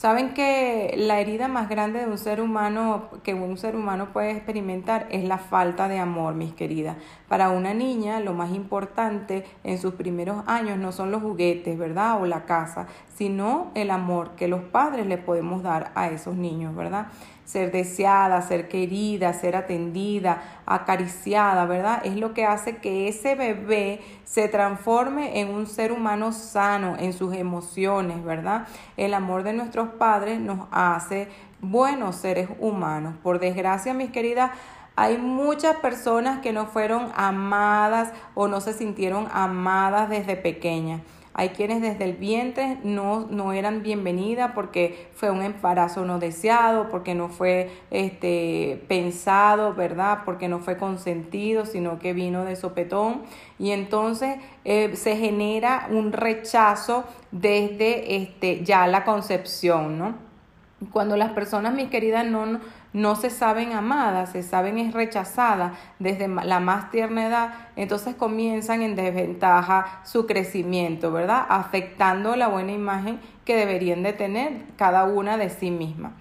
Saben 0.00 0.32
que 0.32 0.94
la 0.96 1.20
herida 1.20 1.46
más 1.46 1.68
grande 1.68 1.98
de 2.00 2.06
un 2.06 2.16
ser 2.16 2.40
humano 2.40 3.10
que 3.22 3.34
un 3.34 3.58
ser 3.58 3.76
humano 3.76 4.14
puede 4.14 4.30
experimentar 4.30 5.06
es 5.10 5.24
la 5.24 5.36
falta 5.36 5.88
de 5.88 5.98
amor, 5.98 6.32
mis 6.32 6.54
queridas. 6.54 6.96
Para 7.28 7.50
una 7.50 7.74
niña 7.74 8.18
lo 8.20 8.32
más 8.32 8.54
importante 8.54 9.44
en 9.62 9.76
sus 9.76 9.92
primeros 9.92 10.42
años 10.46 10.78
no 10.78 10.92
son 10.92 11.10
los 11.10 11.20
juguetes, 11.20 11.76
¿verdad? 11.76 12.18
O 12.18 12.24
la 12.24 12.46
casa, 12.46 12.86
sino 13.14 13.72
el 13.74 13.90
amor 13.90 14.36
que 14.36 14.48
los 14.48 14.62
padres 14.62 15.06
le 15.06 15.18
podemos 15.18 15.62
dar 15.62 15.92
a 15.94 16.08
esos 16.08 16.34
niños, 16.34 16.74
¿verdad? 16.74 17.08
Ser 17.50 17.72
deseada, 17.72 18.40
ser 18.42 18.68
querida, 18.68 19.32
ser 19.32 19.56
atendida, 19.56 20.40
acariciada, 20.66 21.66
¿verdad? 21.66 22.00
Es 22.04 22.16
lo 22.16 22.32
que 22.32 22.46
hace 22.46 22.76
que 22.76 23.08
ese 23.08 23.34
bebé 23.34 24.00
se 24.24 24.46
transforme 24.48 25.40
en 25.40 25.48
un 25.48 25.66
ser 25.66 25.90
humano 25.90 26.30
sano 26.30 26.96
en 26.98 27.12
sus 27.12 27.34
emociones, 27.34 28.22
¿verdad? 28.22 28.68
El 28.96 29.14
amor 29.14 29.42
de 29.42 29.52
nuestros 29.52 29.88
padres 29.88 30.38
nos 30.38 30.68
hace 30.70 31.28
buenos 31.60 32.16
seres 32.16 32.48
humanos. 32.60 33.16
Por 33.20 33.40
desgracia, 33.40 33.94
mis 33.94 34.10
queridas, 34.10 34.52
hay 34.94 35.18
muchas 35.18 35.76
personas 35.76 36.38
que 36.40 36.52
no 36.52 36.66
fueron 36.66 37.10
amadas 37.16 38.12
o 38.34 38.46
no 38.46 38.60
se 38.60 38.74
sintieron 38.74 39.26
amadas 39.32 40.08
desde 40.08 40.36
pequeñas. 40.36 41.00
Hay 41.32 41.50
quienes 41.50 41.80
desde 41.80 42.04
el 42.04 42.14
vientre 42.14 42.78
no, 42.82 43.28
no 43.30 43.52
eran 43.52 43.82
bienvenidas 43.82 44.50
porque 44.52 45.08
fue 45.14 45.30
un 45.30 45.42
embarazo 45.42 46.04
no 46.04 46.18
deseado, 46.18 46.88
porque 46.88 47.14
no 47.14 47.28
fue 47.28 47.70
este, 47.92 48.84
pensado, 48.88 49.74
¿verdad? 49.74 50.20
Porque 50.24 50.48
no 50.48 50.58
fue 50.58 50.76
consentido, 50.76 51.66
sino 51.66 52.00
que 52.00 52.14
vino 52.14 52.44
de 52.44 52.56
sopetón. 52.56 53.22
Y 53.60 53.70
entonces 53.70 54.38
eh, 54.64 54.96
se 54.96 55.16
genera 55.16 55.86
un 55.90 56.12
rechazo 56.12 57.04
desde 57.30 58.16
este, 58.16 58.64
ya 58.64 58.88
la 58.88 59.04
concepción, 59.04 59.98
¿no? 59.98 60.14
Cuando 60.92 61.16
las 61.16 61.32
personas, 61.32 61.74
mis 61.74 61.90
queridas, 61.90 62.26
no 62.26 62.58
no 62.92 63.14
se 63.14 63.30
saben 63.30 63.72
amadas, 63.72 64.32
se 64.32 64.42
saben 64.42 64.92
rechazadas 64.92 65.72
desde 65.98 66.28
la 66.28 66.60
más 66.60 66.90
tierna 66.90 67.26
edad, 67.26 67.54
entonces 67.76 68.14
comienzan 68.14 68.82
en 68.82 68.96
desventaja 68.96 70.00
su 70.04 70.26
crecimiento, 70.26 71.12
¿verdad? 71.12 71.46
Afectando 71.48 72.34
la 72.36 72.48
buena 72.48 72.72
imagen 72.72 73.20
que 73.44 73.56
deberían 73.56 74.02
de 74.02 74.12
tener 74.12 74.64
cada 74.76 75.04
una 75.04 75.36
de 75.36 75.50
sí 75.50 75.70
misma. 75.70 76.12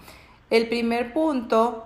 El 0.50 0.68
primer 0.68 1.14
punto 1.14 1.86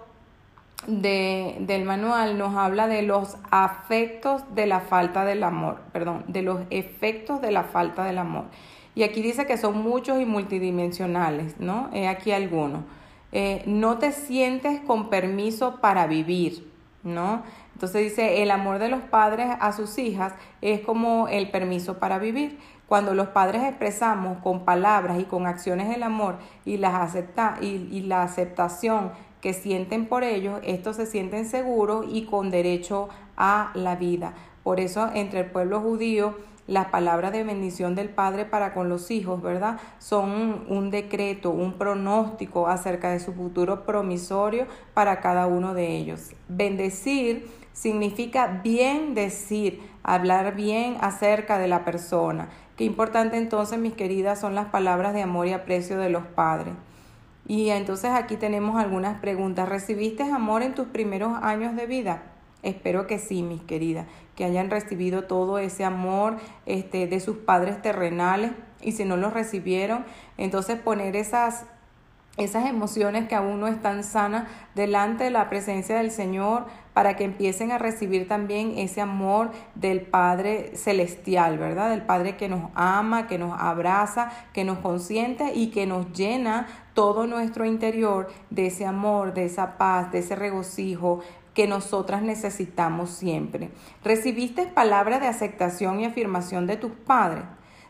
de, 0.88 1.55
del 1.59 1.86
manual 1.86 2.38
nos 2.38 2.55
habla 2.55 2.88
de 2.88 3.03
los 3.03 3.38
afectos 3.51 4.43
de 4.53 4.67
la 4.67 4.81
falta 4.81 5.23
del 5.23 5.43
amor, 5.43 5.81
perdón, 5.93 6.25
de 6.27 6.41
los 6.41 6.59
efectos 6.69 7.41
de 7.41 7.51
la 7.51 7.63
falta 7.63 8.03
del 8.03 8.17
amor. 8.17 8.45
Y 8.95 9.03
aquí 9.03 9.21
dice 9.21 9.45
que 9.45 9.57
son 9.57 9.81
muchos 9.81 10.21
y 10.21 10.25
multidimensionales, 10.25 11.59
¿no? 11.59 11.89
He 11.93 12.07
aquí 12.07 12.31
algunos. 12.31 12.81
Eh, 13.36 13.63
no 13.65 13.97
te 13.97 14.11
sientes 14.11 14.79
con 14.81 15.09
permiso 15.09 15.81
para 15.81 16.05
vivir, 16.05 16.71
¿no? 17.01 17.41
Entonces 17.73 18.03
dice, 18.03 18.43
el 18.43 18.51
amor 18.51 18.77
de 18.77 18.89
los 18.89 19.01
padres 19.01 19.47
a 19.59 19.73
sus 19.73 19.97
hijas 19.97 20.34
es 20.61 20.81
como 20.81 21.27
el 21.27 21.49
permiso 21.49 21.97
para 21.97 22.19
vivir. 22.19 22.59
Cuando 22.88 23.15
los 23.15 23.29
padres 23.29 23.63
expresamos 23.63 24.38
con 24.43 24.65
palabras 24.65 25.19
y 25.19 25.23
con 25.23 25.47
acciones 25.47 25.95
el 25.95 26.03
amor 26.03 26.38
y, 26.63 26.81
acepta 26.84 27.57
y 27.59 28.01
la 28.01 28.21
aceptación 28.21 29.11
que 29.41 29.53
sienten 29.53 30.05
por 30.05 30.23
ellos, 30.23 30.61
estos 30.63 30.97
se 30.97 31.07
sienten 31.07 31.47
seguros 31.47 32.05
y 32.07 32.25
con 32.25 32.51
derecho 32.51 33.09
a 33.36 33.71
la 33.73 33.95
vida. 33.95 34.36
Por 34.63 34.79
eso 34.79 35.09
entre 35.13 35.41
el 35.41 35.47
pueblo 35.47 35.81
judío 35.81 36.38
las 36.68 36.88
palabras 36.88 37.32
de 37.32 37.43
bendición 37.43 37.95
del 37.95 38.09
Padre 38.09 38.45
para 38.45 38.74
con 38.74 38.89
los 38.89 39.11
hijos, 39.11 39.41
¿verdad? 39.41 39.80
Son 39.99 40.66
un, 40.68 40.91
decreto, 40.91 41.49
un 41.49 41.74
pronóstico 41.74 42.68
acerca 42.68 43.11
de 43.11 43.20
su 43.20 43.34
futuro 43.34 43.86
promisorio 43.86 44.68
para 44.93 45.20
cada 45.20 45.47
uno 45.47 45.74
de 45.74 45.95
ellos. 45.95 46.32
Bendecir 46.47 47.49
significa 47.74 48.61
bien 48.64 49.14
decir, 49.14 49.82
hablar 50.03 50.55
bien 50.55 50.97
acerca 51.01 51.57
de 51.57 51.68
la 51.68 51.84
persona. 51.84 52.49
Qué 52.78 52.86
importante 52.86 53.38
entonces, 53.38 53.78
mis 53.78 53.93
queridas, 53.93 54.39
son 54.39 54.55
las 54.55 54.68
palabras 54.68 55.14
de 55.14 55.22
amor 55.22 55.47
y 55.47 55.53
aprecio 55.53 55.97
de 55.97 56.09
los 56.09 56.26
padres. 56.26 56.74
Y 57.45 57.70
entonces 57.70 58.11
aquí 58.11 58.38
tenemos 58.38 58.78
algunas 58.78 59.20
preguntas. 59.20 59.68
¿Recibiste 59.68 60.24
amor 60.24 60.64
en 60.64 60.76
tus 60.76 60.88
primeros 60.88 61.34
años 61.41 61.76
de 61.76 61.88
vida? 61.88 62.32
Espero 62.64 63.07
que 63.07 63.20
sí, 63.20 63.43
mis 63.43 63.61
queridas, 63.61 64.07
que 64.36 64.45
hayan 64.45 64.70
recibido 64.70 65.26
todo 65.26 65.59
ese 65.59 65.84
amor 65.84 66.38
este, 66.66 67.07
de 67.07 67.20
sus 67.20 67.38
padres 67.38 67.82
terrenales 67.82 68.51
y 68.82 68.93
si 68.93 69.05
no 69.05 69.18
lo 69.18 69.30
recibieron, 69.30 70.05
entonces 70.38 70.80
poner 70.80 71.16
esas 71.16 71.66
esas 72.36 72.66
emociones 72.66 73.28
que 73.28 73.36
aún 73.36 73.59
no 73.59 73.68
están 73.68 74.03
sanas 74.03 74.47
delante 74.74 75.26
de 75.26 75.30
la 75.30 75.49
presencia 75.49 75.97
del 75.97 76.09
Señor 76.09 76.66
para 76.93 77.16
que 77.16 77.26
empiecen 77.26 77.72
a 77.72 77.78
recibir 77.78 78.28
también 78.28 78.74
ese 78.78 79.01
amor 79.01 79.51
del 79.76 80.01
Padre 80.01 80.76
celestial, 80.76 81.59
¿verdad? 81.59 81.91
Del 81.91 82.01
Padre 82.01 82.36
que 82.36 82.49
nos 82.49 82.72
ama, 82.74 83.28
que 83.28 83.38
nos 83.38 83.53
abraza, 83.59 84.32
que 84.51 84.64
nos 84.64 84.80
consiente 84.80 85.53
y 85.53 85.68
que 85.68 85.86
nos 85.86 86.11
llena 86.11 86.68
todo 86.95 87.28
nuestro 87.28 87.66
interior 87.66 88.30
de 88.49 88.68
ese 88.68 88.88
amor, 88.88 89.36
de 89.36 89.45
esa 89.45 89.78
paz, 89.78 90.11
de 90.11 90.20
ese 90.20 90.36
regocijo, 90.36 91.20
que 91.54 91.68
nosotras 91.68 92.22
necesitamos 92.22 93.10
siempre. 93.10 93.70
¿Recibiste 94.04 94.66
palabras 94.66 95.22
de 95.22 95.28
aceptación 95.28 95.99
y 95.99 96.06
afirmación 96.06 96.68
de 96.68 96.78
tus 96.78 96.91
padres? 96.91 97.43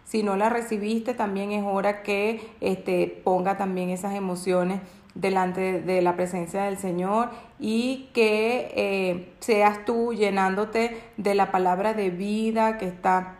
Si 0.03 0.21
no 0.21 0.35
la 0.35 0.49
recibiste, 0.49 1.13
también 1.13 1.51
es 1.51 1.63
hora 1.65 2.03
que 2.03 2.51
este, 2.59 3.21
ponga 3.23 3.57
también 3.57 3.89
esas 3.89 4.15
emociones 4.15 4.81
delante 5.15 5.81
de 5.81 6.01
la 6.01 6.15
presencia 6.15 6.63
del 6.63 6.77
Señor 6.77 7.29
y 7.59 8.09
que 8.13 8.71
eh, 8.75 9.33
seas 9.39 9.85
tú 9.85 10.13
llenándote 10.13 11.01
de 11.17 11.35
la 11.35 11.51
palabra 11.51 11.93
de 11.93 12.09
vida 12.09 12.77
que 12.77 12.87
está 12.87 13.39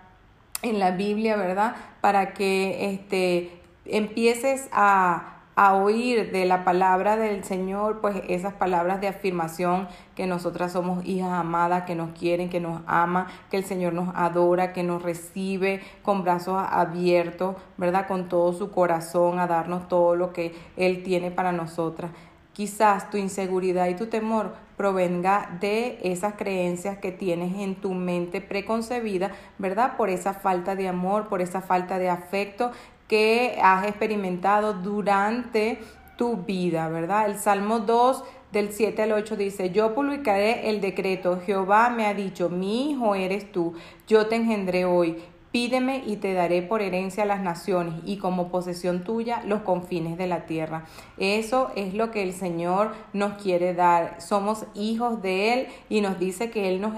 en 0.62 0.80
la 0.80 0.92
Biblia, 0.92 1.36
¿verdad? 1.36 1.76
Para 2.00 2.34
que 2.34 2.94
este, 2.94 3.52
empieces 3.86 4.70
a 4.72 5.33
a 5.56 5.76
oír 5.76 6.32
de 6.32 6.46
la 6.46 6.64
palabra 6.64 7.16
del 7.16 7.44
Señor, 7.44 8.02
pues 8.02 8.22
esas 8.28 8.54
palabras 8.54 9.02
de 9.02 9.08
afirmación 9.08 9.88
que 10.16 10.26
nosotras 10.26 10.72
somos 10.72 11.06
hijas 11.06 11.32
amadas, 11.32 11.84
que 11.84 11.96
nos 11.96 12.12
quieren, 12.18 12.50
que 12.50 12.60
nos 12.60 12.82
ama, 12.88 13.28
que 13.52 13.58
el 13.58 13.64
Señor 13.64 13.94
nos 13.94 14.10
adora, 14.16 14.74
que 14.74 14.84
nos 14.84 15.02
recibe 15.02 15.82
con 16.02 16.24
brazos 16.24 16.64
abiertos, 16.70 17.56
¿verdad? 17.78 18.08
Con 18.08 18.30
todo 18.30 18.54
su 18.54 18.72
corazón 18.72 19.40
a 19.40 19.48
darnos 19.48 19.88
todo 19.88 20.16
lo 20.16 20.34
que 20.34 20.56
Él 20.76 21.04
tiene 21.04 21.30
para 21.30 21.52
nosotras. 21.52 22.12
Quizás 22.54 23.10
tu 23.10 23.18
inseguridad 23.18 23.88
y 23.88 23.96
tu 23.96 24.08
temor 24.08 24.54
provenga 24.78 25.58
de 25.60 26.00
esas 26.04 26.36
creencias 26.36 26.98
que 26.98 27.12
tienes 27.12 27.56
en 27.60 27.76
tu 27.76 27.94
mente 27.94 28.42
preconcebida, 28.42 29.32
¿verdad? 29.58 29.98
Por 29.98 30.10
esa 30.10 30.34
falta 30.34 30.76
de 30.76 30.88
amor, 30.88 31.30
por 31.30 31.42
esa 31.42 31.62
falta 31.62 31.98
de 31.98 32.10
afecto 32.10 32.72
que 33.14 33.60
has 33.62 33.86
experimentado 33.86 34.74
durante 34.74 35.78
tu 36.18 36.38
vida, 36.38 36.90
¿verdad? 36.90 37.28
El 37.28 37.38
Salmo 37.38 37.78
2 37.78 38.24
del 38.52 38.72
7 38.72 39.04
al 39.04 39.12
8 39.12 39.36
dice, 39.36 39.70
yo 39.70 39.94
publicaré 39.94 40.68
el 40.72 40.82
decreto, 40.82 41.40
Jehová 41.46 41.92
me 41.92 42.08
ha 42.08 42.16
dicho, 42.16 42.50
mi 42.50 42.90
hijo 42.90 43.14
eres 43.14 43.52
tú, 43.52 43.76
yo 44.08 44.26
te 44.26 44.38
engendré 44.38 44.86
hoy, 44.86 45.22
Pídeme 45.54 46.02
y 46.08 46.16
te 46.16 46.34
daré 46.34 46.64
por 46.64 46.82
herencia 46.82 47.26
las 47.26 47.40
naciones 47.40 47.94
y 48.06 48.18
como 48.18 48.50
posesión 48.50 49.04
tuya 49.04 49.44
los 49.46 49.62
confines 49.62 50.18
de 50.18 50.26
la 50.26 50.48
tierra. 50.48 50.86
Eso 51.20 51.70
es 51.76 51.94
lo 51.94 52.10
que 52.10 52.24
el 52.24 52.34
Señor 52.34 52.90
nos 53.14 53.40
quiere 53.40 53.76
dar. 53.76 54.20
Somos 54.20 54.66
hijos 54.74 55.22
de 55.22 55.54
Él 55.54 55.68
y 55.90 56.02
nos 56.02 56.18
dice 56.18 56.50
que 56.50 56.70
Él 56.70 56.82
nos 56.82 56.96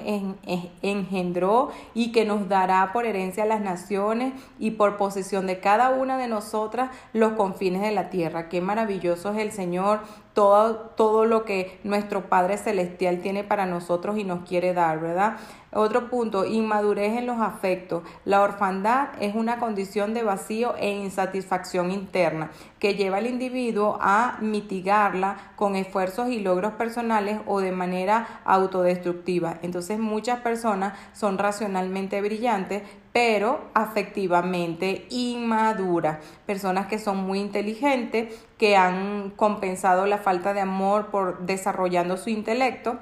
engendró 0.81 1.71
y 1.93 2.13
que 2.13 2.23
nos 2.23 2.47
dará 2.47 2.93
por 2.93 3.05
herencia 3.05 3.45
las 3.45 3.59
naciones 3.59 4.31
y 4.57 4.71
por 4.71 4.95
posesión 4.95 5.47
de 5.47 5.59
cada 5.59 5.89
una 5.89 6.17
de 6.17 6.29
nosotras 6.29 6.91
los 7.11 7.33
confines 7.33 7.81
de 7.81 7.91
la 7.91 8.09
tierra. 8.09 8.47
Qué 8.47 8.61
maravilloso 8.61 9.33
es 9.33 9.39
el 9.39 9.51
Señor 9.51 9.99
todo, 10.35 10.75
todo 10.97 11.25
lo 11.25 11.45
que 11.45 11.79
nuestro 11.83 12.29
Padre 12.29 12.57
Celestial 12.57 13.21
tiene 13.21 13.45
para 13.45 13.65
nosotros 13.65 14.17
y 14.19 14.25
nos 14.25 14.47
quiere 14.47 14.73
dar, 14.73 14.99
¿verdad? 14.99 15.37
Otro 15.71 16.09
punto, 16.09 16.45
inmadurez 16.45 17.17
en 17.17 17.25
los 17.25 17.39
afectos. 17.39 18.03
La 18.25 18.41
orfandad 18.41 19.09
es 19.19 19.33
una 19.33 19.59
condición 19.59 20.13
de 20.13 20.23
vacío 20.23 20.75
e 20.77 20.89
insatisfacción 20.89 21.89
interna 21.89 22.51
que 22.79 22.95
lleva 22.95 23.17
al 23.17 23.27
individuo 23.27 23.97
a 24.01 24.37
mitigarla 24.41 25.53
con 25.55 25.77
esfuerzos 25.77 26.29
y 26.29 26.41
logros 26.41 26.73
personales 26.73 27.39
o 27.45 27.61
de 27.61 27.71
manera 27.71 28.41
autodestructiva. 28.43 29.59
Entonces 29.61 29.99
muchas 29.99 30.41
personas 30.41 30.99
son 31.13 31.37
racionalmente 31.37 32.21
brillantes, 32.21 32.83
pero 33.15 33.61
afectivamente 33.73 35.05
inmaduras. 35.09 36.19
Personas 36.45 36.87
que 36.87 36.99
son 36.99 37.15
muy 37.15 37.39
inteligentes, 37.39 38.37
que 38.57 38.75
han 38.75 39.29
compensado 39.37 40.05
la 40.05 40.17
falta 40.17 40.53
de 40.53 40.59
amor 40.59 41.11
por 41.11 41.45
desarrollando 41.45 42.17
su 42.17 42.29
intelecto 42.29 42.99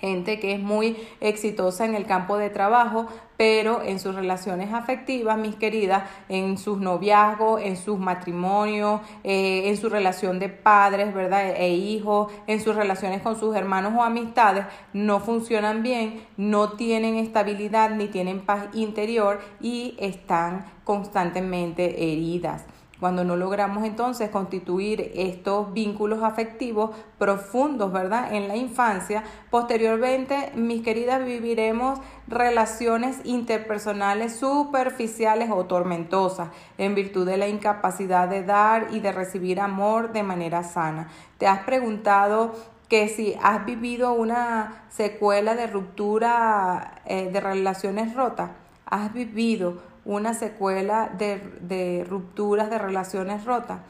gente 0.00 0.38
que 0.38 0.52
es 0.52 0.60
muy 0.60 0.96
exitosa 1.20 1.84
en 1.84 1.94
el 1.94 2.06
campo 2.06 2.36
de 2.36 2.50
trabajo, 2.50 3.06
pero 3.36 3.82
en 3.82 4.00
sus 4.00 4.14
relaciones 4.14 4.72
afectivas, 4.72 5.38
mis 5.38 5.56
queridas, 5.56 6.04
en 6.28 6.58
sus 6.58 6.78
noviazgos, 6.78 7.60
en 7.62 7.76
sus 7.76 7.98
matrimonios, 7.98 9.00
eh, 9.24 9.68
en 9.68 9.76
su 9.76 9.88
relación 9.88 10.38
de 10.38 10.48
padres, 10.48 11.14
¿verdad? 11.14 11.54
E 11.56 11.70
hijos, 11.70 12.32
en 12.46 12.60
sus 12.60 12.74
relaciones 12.74 13.22
con 13.22 13.38
sus 13.38 13.54
hermanos 13.54 13.92
o 13.96 14.02
amistades, 14.02 14.66
no 14.92 15.20
funcionan 15.20 15.82
bien, 15.82 16.22
no 16.36 16.72
tienen 16.72 17.16
estabilidad 17.16 17.90
ni 17.90 18.08
tienen 18.08 18.40
paz 18.40 18.66
interior 18.72 19.40
y 19.60 19.96
están 19.98 20.64
constantemente 20.84 22.12
heridas. 22.12 22.64
Cuando 22.98 23.24
no 23.24 23.36
logramos 23.36 23.84
entonces 23.84 24.30
constituir 24.30 25.12
estos 25.14 25.72
vínculos 25.74 26.22
afectivos 26.22 26.96
profundos, 27.18 27.92
¿verdad? 27.92 28.32
En 28.32 28.48
la 28.48 28.56
infancia, 28.56 29.22
posteriormente, 29.50 30.52
mis 30.54 30.82
queridas, 30.82 31.22
viviremos 31.22 32.00
relaciones 32.26 33.18
interpersonales 33.24 34.36
superficiales 34.36 35.50
o 35.50 35.66
tormentosas 35.66 36.48
en 36.78 36.94
virtud 36.94 37.26
de 37.26 37.36
la 37.36 37.48
incapacidad 37.48 38.28
de 38.28 38.42
dar 38.42 38.88
y 38.92 39.00
de 39.00 39.12
recibir 39.12 39.60
amor 39.60 40.12
de 40.12 40.22
manera 40.22 40.62
sana. 40.62 41.08
¿Te 41.36 41.46
has 41.46 41.64
preguntado 41.64 42.54
que 42.88 43.08
si 43.08 43.36
has 43.42 43.66
vivido 43.66 44.14
una 44.14 44.84
secuela 44.88 45.54
de 45.54 45.66
ruptura 45.66 47.02
eh, 47.04 47.30
de 47.30 47.40
relaciones 47.40 48.14
rotas? 48.14 48.52
¿Has 48.86 49.12
vivido 49.12 49.95
una 50.06 50.34
secuela 50.34 51.10
de, 51.18 52.06
rupturas 52.08 52.70
de 52.70 52.78
relaciones 52.78 53.44
rotas. 53.44 53.80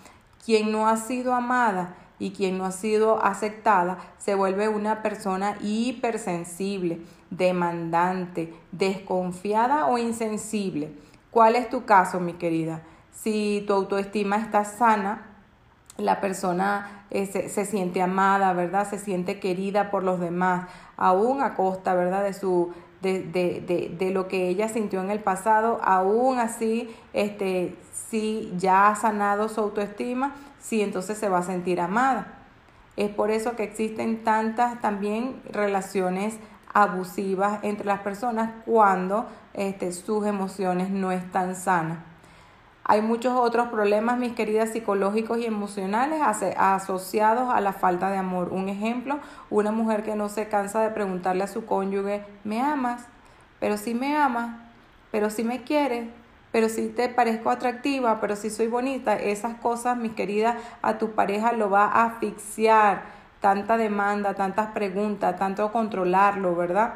Quien 0.45 0.73
no 0.73 0.89
ha 0.89 0.97
sido 0.97 1.35
amada 1.35 1.95
y 2.19 2.31
quien 2.31 2.57
no 2.57 2.65
ha 2.65 2.73
sido 2.73 3.23
aceptada 3.23 3.99
se 4.17 4.35
vuelve 4.35 4.69
una 4.69 5.03
persona 5.03 5.59
hipersensible, 5.61 7.03
demandante, 7.31 8.55
desconfiada 8.73 9.87
o 9.87 9.99
insensible. 9.99 10.91
¿Cuál 11.31 11.55
es 11.55 11.69
tu 11.69 11.85
caso, 11.85 12.19
mi 12.19 12.33
querida? 12.33 12.81
Si 13.13 13.63
tu 13.67 13.75
autoestima 13.75 14.37
está 14.37 14.65
sana, 14.65 15.27
la 15.99 16.21
persona 16.23 17.05
eh, 17.11 17.27
se, 17.27 17.51
se, 17.51 17.67
siente 17.67 18.01
amada, 18.01 18.55
¿verdad? 18.55 18.89
Se 18.89 18.99
siente 18.99 19.39
querida 19.39 19.91
por 19.91 20.03
los 20.03 20.19
demás, 20.21 20.69
aún 20.97 21.43
a 21.43 21.55
costa, 21.55 21.95
¿verdad? 21.95 22.23
De 22.25 22.33
su 22.33 22.73
de, 23.07 23.61
de, 23.61 23.95
de, 23.97 24.11
lo 24.11 24.29
que 24.29 24.49
ella 24.49 24.69
sintió 24.69 25.01
en 25.01 25.11
el 25.11 25.21
pasado, 25.21 25.79
aún 25.83 26.39
así, 26.39 26.95
este, 27.13 27.77
si 27.93 28.53
ya 28.57 28.89
ha 28.89 28.97
sanado 28.97 29.49
su 29.49 29.61
autoestima, 29.61 30.35
sí 30.59 30.83
entonces 30.83 31.19
se 31.19 31.29
va 31.29 31.39
a 31.39 31.43
sentir 31.43 31.81
amada. 31.81 32.39
Es 32.97 33.11
por 33.11 33.31
eso 33.31 33.57
que 33.57 33.63
existen 33.63 34.25
tantas 34.25 34.81
también 34.81 35.41
relaciones 35.51 36.39
abusivas 36.73 37.61
entre 37.63 37.87
las 37.87 38.01
personas 38.01 38.51
cuando 38.65 39.27
este, 39.55 39.93
sus 39.93 40.27
emociones 40.27 40.91
no 40.91 41.13
están 41.13 41.55
sanas. 41.55 41.99
Hay 42.89 43.03
muchos 43.03 43.37
otros 43.37 43.67
problemas, 43.67 44.17
mis 44.17 44.35
queridas, 44.35 44.71
psicológicos 44.71 45.39
y 45.39 45.47
emocionales 45.47 46.21
asociados 46.57 47.53
a 47.53 47.61
la 47.61 47.73
falta 47.73 48.13
de 48.13 48.17
amor. 48.17 48.51
Un 48.53 48.69
ejemplo, 48.69 49.19
una 49.51 49.73
mujer 49.73 50.05
que 50.05 50.15
no 50.15 50.29
se 50.29 50.47
cansa 50.47 50.83
de 50.83 50.91
preguntarle 50.91 51.43
a 51.43 51.49
su 51.49 51.67
cónyuge, 51.67 52.25
¿me 52.45 52.61
amas? 52.61 53.03
Pero 53.59 53.77
si 53.77 53.93
me 53.93 54.17
amas, 54.17 54.57
pero 55.11 55.31
si 55.31 55.43
me 55.43 55.65
quieres, 55.65 56.09
pero 56.53 56.69
si 56.69 56.87
te 56.87 57.09
parezco 57.09 57.51
atractiva, 57.51 58.21
pero 58.21 58.37
si 58.37 58.51
soy 58.51 58.69
bonita, 58.69 59.17
esas 59.17 59.57
cosas, 59.57 59.97
mis 59.97 60.13
queridas, 60.13 60.55
a 60.81 60.97
tu 60.97 61.11
pareja 61.11 61.51
lo 61.51 61.69
va 61.69 61.87
a 61.87 62.05
asfixiar. 62.05 63.03
Tanta 63.41 63.77
demanda, 63.77 64.35
tantas 64.35 64.69
preguntas, 64.69 65.37
tanto 65.37 65.73
controlarlo, 65.73 66.55
¿verdad? 66.55 66.95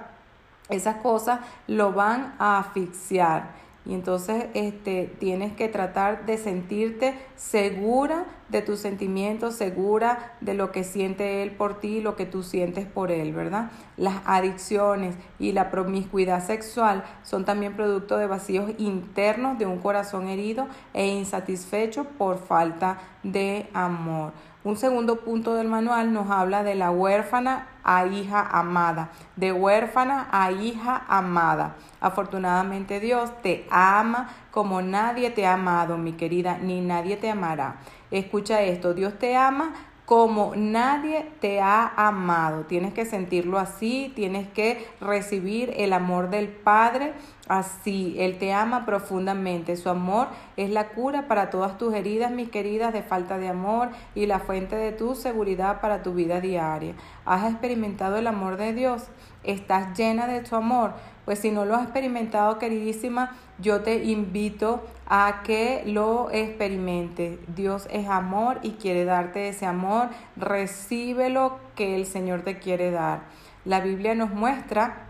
Esas 0.69 0.97
cosas 0.99 1.41
lo 1.67 1.93
van 1.93 2.33
a 2.39 2.61
asfixiar. 2.61 3.59
Y 3.87 3.95
entonces 3.95 4.47
este, 4.55 5.11
tienes 5.19 5.55
que 5.55 5.69
tratar 5.69 6.27
de 6.27 6.37
sentirte 6.37 7.15
segura 7.35 8.27
de 8.51 8.61
tus 8.61 8.79
sentimientos, 8.79 9.55
segura 9.55 10.35
de 10.41 10.55
lo 10.55 10.71
que 10.71 10.85
siente 10.85 11.43
él 11.43 11.53
por 11.53 11.81
ti, 11.81 12.01
lo 12.01 12.15
que 12.15 12.27
tú 12.27 12.43
sientes 12.43 12.85
por 12.85 13.11
él, 13.11 13.33
¿verdad? 13.33 13.71
Las 13.97 14.17
adicciones 14.27 15.15
y 15.39 15.53
la 15.53 15.71
promiscuidad 15.71 16.45
sexual 16.45 17.05
son 17.23 17.45
también 17.45 17.75
producto 17.75 18.19
de 18.19 18.27
vacíos 18.27 18.73
internos 18.77 19.59
de 19.59 19.67
un 19.67 19.79
corazón 19.79 20.29
herido 20.29 20.67
e 20.93 21.07
insatisfecho 21.07 22.05
por 22.05 22.39
falta 22.39 22.99
de 23.23 23.69
amor. 23.73 24.33
Un 24.63 24.77
segundo 24.77 25.21
punto 25.21 25.55
del 25.55 25.69
manual 25.69 26.13
nos 26.13 26.31
habla 26.31 26.63
de 26.63 26.75
la 26.75 26.91
huérfana 26.91 27.69
a 27.83 28.05
hija 28.05 28.47
amada, 28.47 29.09
de 29.37 29.53
huérfana 29.53 30.29
a 30.31 30.53
hija 30.53 31.03
amada. 31.09 31.77
Afortunadamente 31.99 33.01
Dios 33.01 33.31
te 33.41 33.67
ama 33.71 34.29
como 34.51 34.83
nadie 34.83 35.31
te 35.31 35.47
ha 35.47 35.55
amado, 35.55 35.97
mi 35.97 36.13
querida, 36.13 36.59
ni 36.59 36.83
nadie 36.83 37.17
te 37.17 37.31
amará. 37.31 37.77
Escucha 38.11 38.61
esto, 38.61 38.93
Dios 38.93 39.19
te 39.19 39.35
ama 39.35 39.73
como 40.11 40.57
nadie 40.57 41.25
te 41.39 41.61
ha 41.61 41.87
amado. 41.97 42.65
Tienes 42.65 42.93
que 42.93 43.05
sentirlo 43.05 43.61
así, 43.61 44.13
tienes 44.17 44.49
que 44.49 44.85
recibir 45.01 45.73
el 45.77 45.93
amor 45.93 46.31
del 46.31 46.49
Padre 46.49 47.13
así. 47.47 48.17
Él 48.19 48.37
te 48.37 48.53
ama 48.53 48.85
profundamente. 48.85 49.77
Su 49.77 49.89
amor 49.89 50.27
es 50.57 50.71
la 50.71 50.89
cura 50.89 51.29
para 51.29 51.49
todas 51.49 51.79
tus 51.79 51.95
heridas, 51.95 52.33
mis 52.33 52.49
queridas, 52.49 52.93
de 52.93 53.05
falta 53.05 53.39
de 53.39 53.47
amor 53.47 53.91
y 54.17 54.27
la 54.27 54.41
fuente 54.41 54.75
de 54.75 54.91
tu 54.91 55.15
seguridad 55.15 55.81
para 55.81 56.03
tu 56.03 56.13
vida 56.13 56.41
diaria. 56.41 56.95
¿Has 57.25 57.49
experimentado 57.49 58.17
el 58.17 58.27
amor 58.27 58.57
de 58.57 58.73
Dios? 58.73 59.05
¿Estás 59.45 59.97
llena 59.97 60.27
de 60.27 60.45
su 60.45 60.57
amor? 60.57 60.93
Pues 61.25 61.39
si 61.39 61.51
no 61.51 61.65
lo 61.65 61.75
has 61.75 61.83
experimentado, 61.85 62.59
queridísima, 62.59 63.37
yo 63.59 63.83
te 63.83 64.05
invito 64.05 64.83
a 65.07 65.43
que 65.45 65.83
lo 65.87 66.31
experimente. 66.31 67.39
Dios 67.55 67.87
es 67.91 68.09
amor 68.09 68.59
y 68.63 68.73
quiere 68.73 69.05
darte 69.05 69.49
ese 69.49 69.67
amor. 69.67 70.09
Recibe 70.37 71.29
lo 71.31 71.59
que 71.77 71.97
el 71.97 72.07
Señor 72.07 72.43
te 72.43 72.59
quiere 72.59 72.91
dar. 72.91 73.21
La 73.65 73.81
Biblia 73.81 74.15
nos 74.15 74.31
muestra 74.31 75.07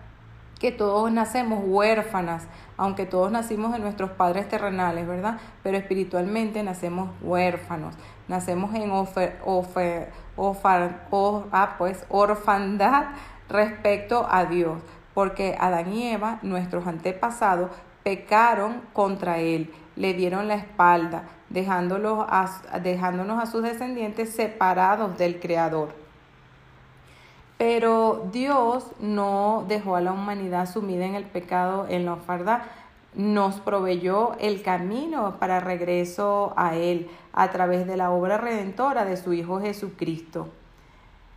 que 0.59 0.71
todos 0.73 1.11
nacemos 1.11 1.65
huérfanas, 1.67 2.47
aunque 2.77 3.07
todos 3.07 3.33
nacimos 3.33 3.73
de 3.73 3.79
nuestros 3.79 4.11
padres 4.11 4.47
terrenales, 4.49 5.07
¿verdad? 5.07 5.39
Pero 5.63 5.79
espiritualmente 5.79 6.63
nacemos 6.63 7.11
huérfanos, 7.23 7.95
nacemos 8.29 8.75
en 8.75 8.91
ah, 11.53 11.75
pues, 11.79 12.05
orfandad 12.11 13.05
respecto 13.49 14.27
a 14.31 14.45
Dios 14.45 14.83
porque 15.15 15.57
Adán 15.59 15.93
y 15.93 16.09
Eva, 16.09 16.39
nuestros 16.43 16.87
antepasados, 16.87 17.71
pecaron 18.03 18.81
contra 18.93 19.39
Él, 19.39 19.73
le 19.97 20.15
dieron 20.15 20.49
la 20.49 20.55
espalda, 20.55 21.25
dejándonos 21.49 22.27
a 22.29 23.47
sus 23.47 23.63
descendientes 23.63 24.31
separados 24.31 25.19
del 25.19 25.41
Creador. 25.41 25.91
Pero 27.59 28.29
Dios 28.33 28.87
no 29.01 29.67
dejó 29.69 29.97
a 29.97 30.01
la 30.01 30.13
humanidad 30.13 30.67
sumida 30.67 31.05
en 31.05 31.15
el 31.15 31.25
pecado, 31.25 31.87
en 31.91 32.07
la 32.07 32.15
ofarda, 32.15 32.65
nos 33.15 33.57
proveyó 33.61 34.33
el 34.39 34.63
camino 34.63 35.37
para 35.39 35.61
regreso 35.61 36.55
a 36.57 36.77
Él 36.77 37.11
a 37.33 37.51
través 37.51 37.87
de 37.87 37.97
la 37.97 38.13
obra 38.13 38.39
redentora 38.39 39.05
de 39.05 39.17
su 39.17 39.33
Hijo 39.33 39.61
Jesucristo. 39.61 40.49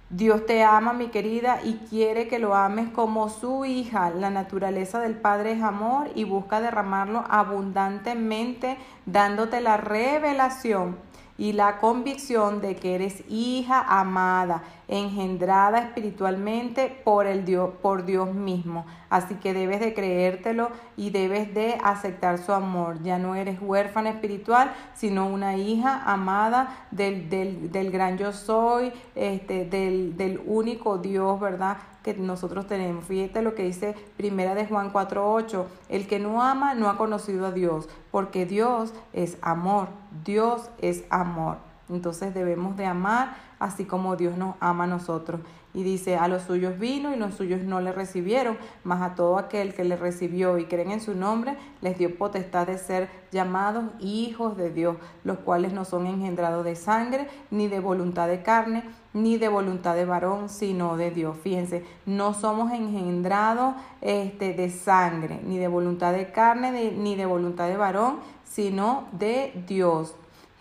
Dios 0.10 0.46
te 0.46 0.64
ama, 0.64 0.94
mi 0.94 1.08
querida, 1.08 1.62
y 1.64 1.74
quiere 1.90 2.28
que 2.28 2.40
lo 2.40 2.56
ames 2.56 2.90
como 2.90 3.30
su 3.30 3.66
hija. 3.66 4.12
La 4.12 4.30
naturaleza 4.30 5.00
del 5.00 5.16
Padre 5.16 5.54
es 5.54 5.64
amor 5.64 6.10
y 6.14 6.24
busca 6.24 6.62
derramarlo 6.62 7.24
abundantemente, 7.30 8.78
dándote 9.06 9.62
la 9.62 9.78
revelación 9.78 10.98
y 11.38 11.54
la 11.54 11.80
convicción 11.80 12.62
de 12.62 12.76
que 12.76 12.96
eres 12.96 13.24
hija 13.28 13.82
amada, 13.82 14.64
engendrada 14.88 15.80
espiritualmente 15.80 17.02
por, 17.04 17.26
el 17.26 17.44
Dios, 17.44 17.72
por 17.82 18.06
Dios 18.06 18.34
mismo. 18.34 18.86
Así 19.10 19.36
que 19.36 19.54
debes 19.54 19.80
de 19.80 19.94
creértelo 19.94 20.70
y 20.96 21.10
debes 21.10 21.54
de 21.54 21.78
aceptar 21.84 22.38
su 22.38 22.54
amor. 22.54 23.02
Ya 23.02 23.18
no 23.18 23.36
eres 23.36 23.60
huérfana 23.62 24.12
espiritual, 24.12 24.72
sino 24.94 25.28
una 25.28 25.58
hija 25.58 26.04
amada 26.06 26.86
del, 26.92 27.30
del, 27.30 27.72
del 27.72 27.92
gran 27.92 28.18
yo 28.18 28.32
soy, 28.32 28.92
este, 29.16 29.66
del, 29.66 30.16
del 30.18 30.42
único 30.46 31.00
Dios, 31.00 31.40
¿verdad? 31.40 31.78
Que 32.04 32.14
nosotros 32.14 32.68
tenemos. 32.68 33.06
Fíjate 33.06 33.42
lo 33.42 33.56
que 33.56 33.64
dice 33.64 33.96
Primera 34.18 34.54
de 34.54 34.68
Juan 34.68 34.92
4:8, 34.92 35.66
el 35.90 36.08
que 36.08 36.20
no 36.20 36.44
ama 36.44 36.76
no 36.76 36.90
ha 36.90 36.98
conocido 36.98 37.48
a 37.48 37.52
Dios, 37.52 37.90
porque 38.12 38.46
Dios 38.46 38.94
es 39.14 39.38
amor, 39.42 39.88
Dios 40.24 40.70
es 40.80 41.06
amor. 41.10 41.58
Entonces 41.90 42.34
debemos 42.34 42.78
de 42.78 42.86
amar 42.86 43.36
así 43.64 43.86
como 43.86 44.16
Dios 44.16 44.38
nos 44.38 44.56
ama 44.60 44.84
a 44.84 44.88
nosotros. 44.88 45.40
Y 45.74 45.82
dice, 45.82 46.18
a 46.18 46.28
los 46.28 46.44
suyos 46.44 46.78
vino 46.78 47.16
y 47.16 47.18
los 47.18 47.34
suyos 47.34 47.62
no 47.62 47.82
le 47.82 47.92
recibieron, 47.92 48.58
mas 48.84 49.02
a 49.02 49.16
todo 49.16 49.40
aquel 49.40 49.74
que 49.74 49.84
le 49.84 49.96
recibió 49.96 50.60
y 50.60 50.66
creen 50.66 50.92
en 50.92 51.02
su 51.02 51.16
nombre, 51.16 51.58
les 51.82 51.98
dio 51.98 52.16
potestad 52.16 52.68
de 52.68 52.78
ser 52.78 53.10
llamados 53.32 53.86
hijos 54.00 54.56
de 54.56 54.70
Dios, 54.70 54.98
los 55.24 55.40
cuales 55.40 55.74
no 55.74 55.84
son 55.84 56.06
engendrados 56.06 56.64
de 56.64 56.76
sangre, 56.76 57.28
ni 57.50 57.68
de 57.68 57.80
voluntad 57.80 58.28
de 58.28 58.44
carne, 58.44 58.84
ni 59.14 59.38
de 59.38 59.48
voluntad 59.48 59.96
de 59.96 60.06
varón, 60.06 60.50
sino 60.50 60.96
de 60.96 61.10
Dios. 61.10 61.38
Fíjense, 61.42 61.84
no 62.06 62.36
somos 62.36 62.72
engendrados 62.72 63.74
este, 64.02 64.54
de 64.54 64.70
sangre, 64.70 65.40
ni 65.44 65.58
de 65.58 65.70
voluntad 65.70 66.14
de 66.14 66.32
carne, 66.32 66.92
ni 66.92 67.16
de 67.16 67.26
voluntad 67.26 67.68
de 67.68 67.78
varón, 67.78 68.20
sino 68.44 69.06
de 69.14 69.64
Dios. 69.68 70.14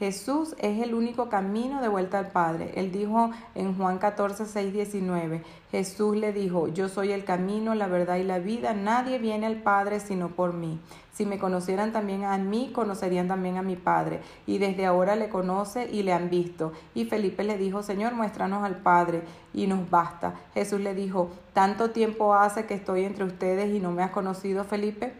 Jesús 0.02 0.56
es 0.58 0.82
el 0.82 0.94
único 0.94 1.28
camino 1.28 1.80
de 1.80 1.86
vuelta 1.86 2.18
al 2.18 2.32
Padre. 2.32 2.72
Él 2.74 2.90
dijo 2.90 3.30
en 3.54 3.76
Juan 3.76 3.98
14, 3.98 4.46
6, 4.46 4.72
19, 4.72 5.44
Jesús 5.70 6.16
le 6.16 6.32
dijo, 6.32 6.66
yo 6.66 6.88
soy 6.88 7.12
el 7.12 7.24
camino, 7.24 7.76
la 7.76 7.86
verdad 7.86 8.16
y 8.16 8.24
la 8.24 8.40
vida, 8.40 8.74
nadie 8.74 9.20
viene 9.20 9.46
al 9.46 9.62
Padre 9.62 10.00
sino 10.00 10.30
por 10.30 10.54
mí. 10.54 10.80
Si 11.12 11.24
me 11.24 11.38
conocieran 11.38 11.92
también 11.92 12.24
a 12.24 12.36
mí, 12.36 12.72
conocerían 12.74 13.28
también 13.28 13.58
a 13.58 13.62
mi 13.62 13.76
Padre. 13.76 14.22
Y 14.44 14.58
desde 14.58 14.86
ahora 14.86 15.14
le 15.14 15.28
conoce 15.28 15.88
y 15.88 16.02
le 16.02 16.12
han 16.12 16.30
visto. 16.30 16.72
Y 16.96 17.04
Felipe 17.04 17.44
le 17.44 17.56
dijo, 17.56 17.84
Señor, 17.84 18.12
muéstranos 18.12 18.64
al 18.64 18.78
Padre 18.78 19.22
y 19.54 19.68
nos 19.68 19.88
basta. 19.88 20.34
Jesús 20.52 20.80
le 20.80 20.96
dijo, 20.96 21.30
¿tanto 21.52 21.92
tiempo 21.92 22.34
hace 22.34 22.66
que 22.66 22.74
estoy 22.74 23.04
entre 23.04 23.22
ustedes 23.22 23.72
y 23.72 23.78
no 23.78 23.92
me 23.92 24.02
has 24.02 24.10
conocido, 24.10 24.64
Felipe? 24.64 25.12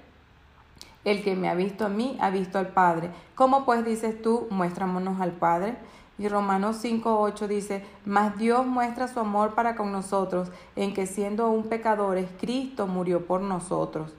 El 1.05 1.23
que 1.23 1.35
me 1.35 1.49
ha 1.49 1.55
visto 1.55 1.87
a 1.87 1.89
mí 1.89 2.17
ha 2.21 2.31
visto 2.31 2.59
al 2.59 2.69
Padre. 2.69 3.11
¿Cómo 3.35 3.65
pues 3.65 3.85
dices 3.85 4.21
tú, 4.23 4.47
muéstramonos 4.51 5.21
al 5.21 5.33
Padre? 5.33 5.77
Y 6.19 6.29
Romanos 6.29 6.85
5.8 6.85 7.47
dice, 7.49 7.85
mas 8.05 8.39
Dios 8.39 8.67
muestra 8.67 9.09
su 9.09 9.19
amor 9.19 9.55
para 9.55 9.75
con 9.75 9.91
nosotros, 9.91 10.51
en 10.77 10.95
que 10.95 11.07
siendo 11.07 11.47
aún 11.47 11.65
pecadores, 11.65 12.29
Cristo 12.39 12.87
murió 12.87 13.27
por 13.27 13.41
nosotros. 13.41 14.13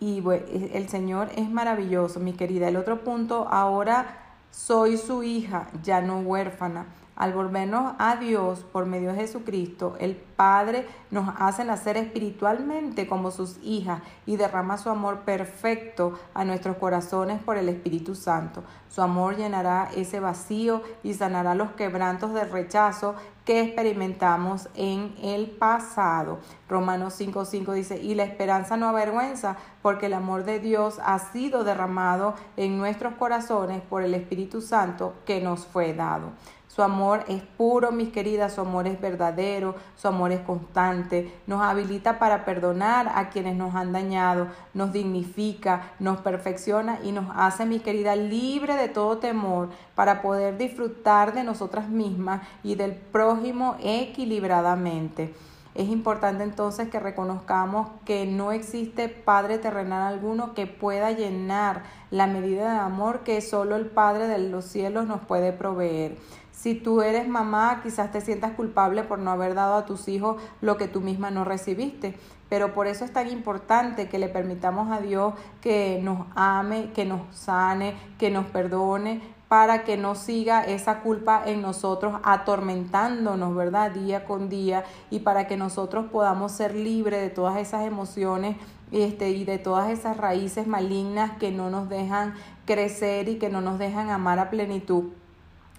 Y 0.00 0.22
el 0.28 0.88
Señor 0.88 1.30
es 1.36 1.48
maravilloso, 1.48 2.20
mi 2.20 2.32
querida. 2.32 2.68
El 2.68 2.76
otro 2.76 3.04
punto, 3.04 3.46
ahora 3.48 4.18
soy 4.50 4.98
su 4.98 5.22
hija, 5.22 5.68
ya 5.82 6.00
no 6.00 6.18
huérfana. 6.18 6.86
Al 7.22 7.34
volvernos 7.34 7.94
a 8.00 8.16
Dios 8.16 8.64
por 8.72 8.84
medio 8.84 9.12
de 9.12 9.20
Jesucristo, 9.20 9.94
el 10.00 10.16
Padre 10.16 10.88
nos 11.12 11.32
hace 11.38 11.64
nacer 11.64 11.96
espiritualmente 11.96 13.06
como 13.06 13.30
sus 13.30 13.58
hijas 13.62 14.02
y 14.26 14.34
derrama 14.34 14.76
su 14.76 14.90
amor 14.90 15.20
perfecto 15.20 16.18
a 16.34 16.44
nuestros 16.44 16.78
corazones 16.78 17.40
por 17.40 17.58
el 17.58 17.68
Espíritu 17.68 18.16
Santo. 18.16 18.64
Su 18.88 19.02
amor 19.02 19.36
llenará 19.36 19.88
ese 19.94 20.18
vacío 20.18 20.82
y 21.04 21.14
sanará 21.14 21.54
los 21.54 21.70
quebrantos 21.74 22.34
del 22.34 22.50
rechazo 22.50 23.14
que 23.44 23.60
experimentamos 23.60 24.68
en 24.74 25.14
el 25.22 25.48
pasado. 25.48 26.40
Romanos 26.68 27.14
5:5 27.20 27.72
dice, 27.72 28.02
y 28.02 28.16
la 28.16 28.24
esperanza 28.24 28.76
no 28.76 28.88
avergüenza, 28.88 29.56
porque 29.80 30.06
el 30.06 30.14
amor 30.14 30.42
de 30.42 30.58
Dios 30.58 30.98
ha 31.04 31.20
sido 31.20 31.62
derramado 31.62 32.34
en 32.56 32.78
nuestros 32.78 33.14
corazones 33.14 33.80
por 33.80 34.02
el 34.02 34.14
Espíritu 34.14 34.60
Santo 34.60 35.14
que 35.24 35.40
nos 35.40 35.66
fue 35.66 35.94
dado. 35.94 36.32
Su 36.74 36.82
amor 36.82 37.24
es 37.28 37.42
puro, 37.42 37.92
mis 37.92 38.08
queridas, 38.08 38.54
su 38.54 38.62
amor 38.62 38.86
es 38.86 38.98
verdadero, 38.98 39.74
su 39.94 40.08
amor 40.08 40.32
es 40.32 40.40
constante, 40.40 41.30
nos 41.46 41.60
habilita 41.60 42.18
para 42.18 42.46
perdonar 42.46 43.12
a 43.14 43.28
quienes 43.28 43.56
nos 43.56 43.74
han 43.74 43.92
dañado, 43.92 44.46
nos 44.72 44.90
dignifica, 44.90 45.92
nos 45.98 46.22
perfecciona 46.22 46.98
y 47.04 47.12
nos 47.12 47.26
hace, 47.36 47.66
mis 47.66 47.82
queridas, 47.82 48.16
libre 48.16 48.74
de 48.76 48.88
todo 48.88 49.18
temor 49.18 49.68
para 49.94 50.22
poder 50.22 50.56
disfrutar 50.56 51.34
de 51.34 51.44
nosotras 51.44 51.90
mismas 51.90 52.40
y 52.62 52.74
del 52.74 52.94
prójimo 52.94 53.76
equilibradamente. 53.82 55.34
Es 55.74 55.88
importante 55.88 56.42
entonces 56.42 56.88
que 56.88 57.00
reconozcamos 57.00 57.88
que 58.04 58.26
no 58.26 58.52
existe 58.52 59.08
Padre 59.08 59.58
terrenal 59.58 60.02
alguno 60.02 60.52
que 60.52 60.66
pueda 60.66 61.12
llenar 61.12 61.82
la 62.10 62.26
medida 62.26 62.72
de 62.74 62.80
amor 62.80 63.20
que 63.20 63.40
solo 63.40 63.76
el 63.76 63.86
Padre 63.86 64.26
de 64.26 64.38
los 64.50 64.66
cielos 64.66 65.06
nos 65.06 65.20
puede 65.20 65.52
proveer. 65.52 66.18
Si 66.52 66.74
tú 66.74 67.02
eres 67.02 67.26
mamá, 67.26 67.80
quizás 67.82 68.12
te 68.12 68.20
sientas 68.20 68.52
culpable 68.52 69.02
por 69.02 69.18
no 69.18 69.32
haber 69.32 69.54
dado 69.54 69.74
a 69.74 69.84
tus 69.84 70.06
hijos 70.06 70.40
lo 70.60 70.76
que 70.76 70.86
tú 70.86 71.00
misma 71.00 71.30
no 71.30 71.44
recibiste. 71.44 72.14
Pero 72.48 72.74
por 72.74 72.86
eso 72.86 73.04
es 73.04 73.12
tan 73.12 73.28
importante 73.30 74.08
que 74.08 74.18
le 74.18 74.28
permitamos 74.28 74.92
a 74.92 75.00
Dios 75.00 75.34
que 75.60 76.00
nos 76.02 76.26
ame, 76.34 76.92
que 76.92 77.04
nos 77.06 77.34
sane, 77.34 77.96
que 78.18 78.30
nos 78.30 78.46
perdone, 78.46 79.22
para 79.48 79.84
que 79.84 79.96
no 79.96 80.14
siga 80.14 80.62
esa 80.62 81.00
culpa 81.00 81.42
en 81.44 81.60
nosotros 81.60 82.14
atormentándonos, 82.22 83.54
¿verdad? 83.54 83.90
Día 83.90 84.24
con 84.24 84.48
día 84.48 84.84
y 85.10 85.20
para 85.20 85.46
que 85.46 85.56
nosotros 85.56 86.06
podamos 86.12 86.52
ser 86.52 86.74
libres 86.74 87.20
de 87.20 87.28
todas 87.28 87.58
esas 87.58 87.86
emociones 87.86 88.56
este, 88.92 89.30
y 89.30 89.44
de 89.44 89.58
todas 89.58 89.90
esas 89.90 90.16
raíces 90.16 90.66
malignas 90.66 91.32
que 91.38 91.50
no 91.50 91.70
nos 91.70 91.88
dejan 91.88 92.34
crecer 92.64 93.28
y 93.28 93.38
que 93.38 93.50
no 93.50 93.60
nos 93.60 93.78
dejan 93.78 94.10
amar 94.10 94.38
a 94.38 94.48
plenitud. 94.48 95.10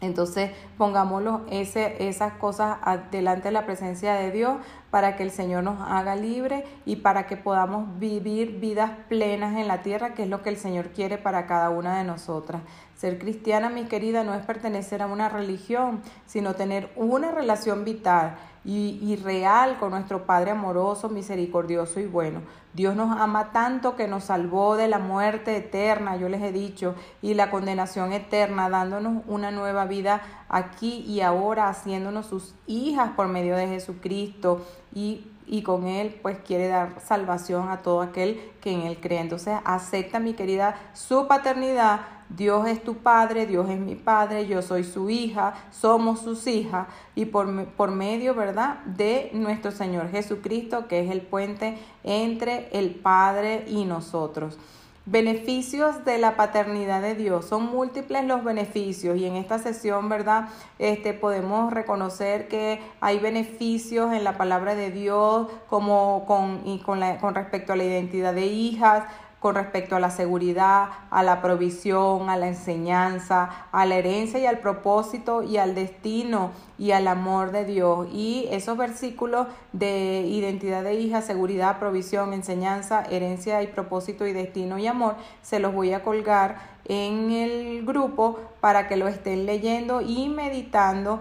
Entonces 0.04 0.52
pongámoslo 0.78 1.42
ese, 1.50 2.08
esas 2.08 2.34
cosas 2.34 2.78
delante 3.12 3.50
de 3.50 3.52
la 3.52 3.66
presencia 3.66 4.14
de 4.14 4.32
Dios 4.32 4.58
para 4.92 5.16
que 5.16 5.24
el 5.24 5.32
Señor 5.32 5.64
nos 5.64 5.82
haga 5.82 6.16
libre 6.16 6.66
y 6.86 6.98
para 6.98 7.26
que 7.26 7.38
podamos 7.38 8.00
vivir 8.00 8.60
vidas 8.60 8.92
plenas 9.10 9.58
en 9.58 9.68
la 9.68 9.82
tierra, 9.82 10.14
que 10.14 10.24
es 10.24 10.30
lo 10.30 10.44
que 10.44 10.50
el 10.50 10.58
Señor 10.58 10.90
quiere 10.90 11.18
para 11.18 11.48
cada 11.48 11.70
una 11.70 11.98
de 11.98 12.04
nosotras. 12.04 12.62
Ser 13.04 13.20
cristiana, 13.20 13.68
mi 13.68 13.84
querida, 13.84 14.24
no 14.24 14.34
es 14.34 14.46
pertenecer 14.46 15.02
a 15.02 15.08
una 15.08 15.28
religión, 15.28 16.02
sino 16.26 16.54
tener 16.54 16.90
una 16.96 17.32
relación 17.32 17.84
vital 17.84 18.38
y, 18.64 19.20
real 19.22 19.78
con 19.78 19.92
nuestro 19.92 20.26
Padre 20.26 20.52
amoroso, 20.52 21.10
misericordioso 21.10 22.00
y 22.00 22.06
bueno. 22.06 22.44
Dios 22.74 22.96
nos 22.96 23.12
ama 23.20 23.52
tanto 23.52 23.98
que 23.98 24.08
nos 24.08 24.24
salvó 24.24 24.78
de 24.78 24.88
la 24.88 25.00
muerte 25.00 25.58
eterna, 25.58 26.16
yo 26.16 26.30
les 26.30 26.42
he 26.42 26.54
dicho, 26.54 26.96
y 27.22 27.34
la 27.34 27.52
condenación 27.52 28.14
eterna, 28.14 28.70
dándonos 28.70 29.24
una 29.28 29.52
nueva 29.52 29.84
vida 29.84 30.22
aquí 30.48 31.04
y 31.06 31.20
ahora, 31.20 31.68
haciéndonos 31.68 32.28
sus 32.28 32.56
hijas 32.68 33.12
por 33.18 33.28
medio 33.28 33.58
de 33.58 33.68
Jesucristo 33.68 34.66
y 34.96 35.28
y 35.48 35.62
con 35.62 35.88
Él 35.88 36.20
pues 36.22 36.38
quiere 36.40 36.68
dar 36.68 37.00
salvación 37.02 37.70
a 37.70 37.82
todo 37.82 38.02
aquel 38.02 38.52
que 38.62 38.72
en 38.72 38.82
Él 38.82 39.00
cree. 39.00 39.20
Entonces 39.20 39.56
acepta 39.66 40.20
mi 40.20 40.34
querida 40.34 40.76
su 40.94 41.28
paternidad. 41.28 42.02
Dios 42.36 42.68
es 42.68 42.84
tu 42.84 42.96
Padre, 42.96 43.46
Dios 43.46 43.70
es 43.70 43.80
mi 43.80 43.96
Padre, 43.96 44.48
yo 44.48 44.62
soy 44.62 44.84
su 44.84 45.10
hija, 45.10 45.54
somos 45.72 46.22
sus 46.22 46.48
hijas 46.48 46.88
y 47.16 47.26
por, 47.26 47.66
por 47.68 47.92
medio, 47.92 48.34
¿verdad?, 48.34 48.80
de 48.86 49.30
nuestro 49.34 49.72
Señor 49.72 50.10
Jesucristo, 50.10 50.88
que 50.88 51.02
es 51.02 51.12
el 51.12 51.22
puente 51.22 51.78
entre 52.04 52.70
el 52.72 52.96
Padre 52.96 53.66
y 53.68 53.86
nosotros. 53.86 54.58
Beneficios 55.06 56.06
de 56.06 56.18
la 56.18 56.38
paternidad 56.38 57.02
de 57.02 57.14
Dios. 57.14 57.44
Son 57.44 57.66
múltiples 57.66 58.24
los 58.24 58.42
beneficios 58.42 59.18
y 59.18 59.26
en 59.26 59.36
esta 59.36 59.60
sesión, 59.60 60.08
¿verdad? 60.08 60.48
Este, 60.80 61.12
podemos 61.12 61.74
reconocer 61.74 62.48
que 62.48 62.80
hay 63.02 63.20
beneficios 63.20 64.14
en 64.14 64.24
la 64.24 64.38
palabra 64.38 64.76
de 64.76 64.92
Dios 64.92 65.50
como 65.68 66.24
con, 66.26 66.62
y 66.64 66.80
con, 66.80 67.02
la, 67.02 67.18
con 67.18 67.36
respecto 67.36 67.74
a 67.74 67.76
la 67.76 67.84
identidad 67.84 68.34
de 68.34 68.46
hijas, 68.46 69.04
con 69.44 69.56
respecto 69.56 69.98
a 69.98 70.00
la 70.00 70.10
seguridad, 70.10 70.88
a 71.12 71.22
la 71.22 71.42
provisión, 71.42 72.30
a 72.30 72.38
la 72.38 72.48
enseñanza, 72.48 73.68
a 73.74 73.86
la 73.86 73.96
herencia 73.96 74.40
y 74.40 74.46
al 74.46 74.60
propósito 74.60 75.44
y 75.44 75.58
al 75.58 75.76
destino 75.76 76.52
y 76.78 76.92
al 76.92 77.10
amor 77.10 77.52
de 77.52 77.66
Dios. 77.66 78.08
Y 78.14 78.48
esos 78.52 78.78
versículos 78.78 79.48
de 79.74 80.22
identidad 80.22 80.82
de 80.82 80.94
hija, 80.94 81.22
seguridad, 81.22 81.78
provisión, 81.78 82.32
enseñanza, 82.32 83.04
herencia 83.12 83.62
y 83.62 83.68
propósito 83.68 84.26
y 84.26 84.32
destino 84.32 84.78
y 84.78 84.88
amor, 84.88 85.18
se 85.42 85.60
los 85.60 85.74
voy 85.74 85.92
a 85.92 86.04
colgar 86.04 86.60
en 86.86 87.30
el 87.32 87.86
grupo 87.86 88.40
para 88.62 88.88
que 88.88 88.96
lo 88.96 89.10
estén 89.10 89.46
leyendo 89.46 90.00
y 90.00 90.30
meditando 90.30 91.20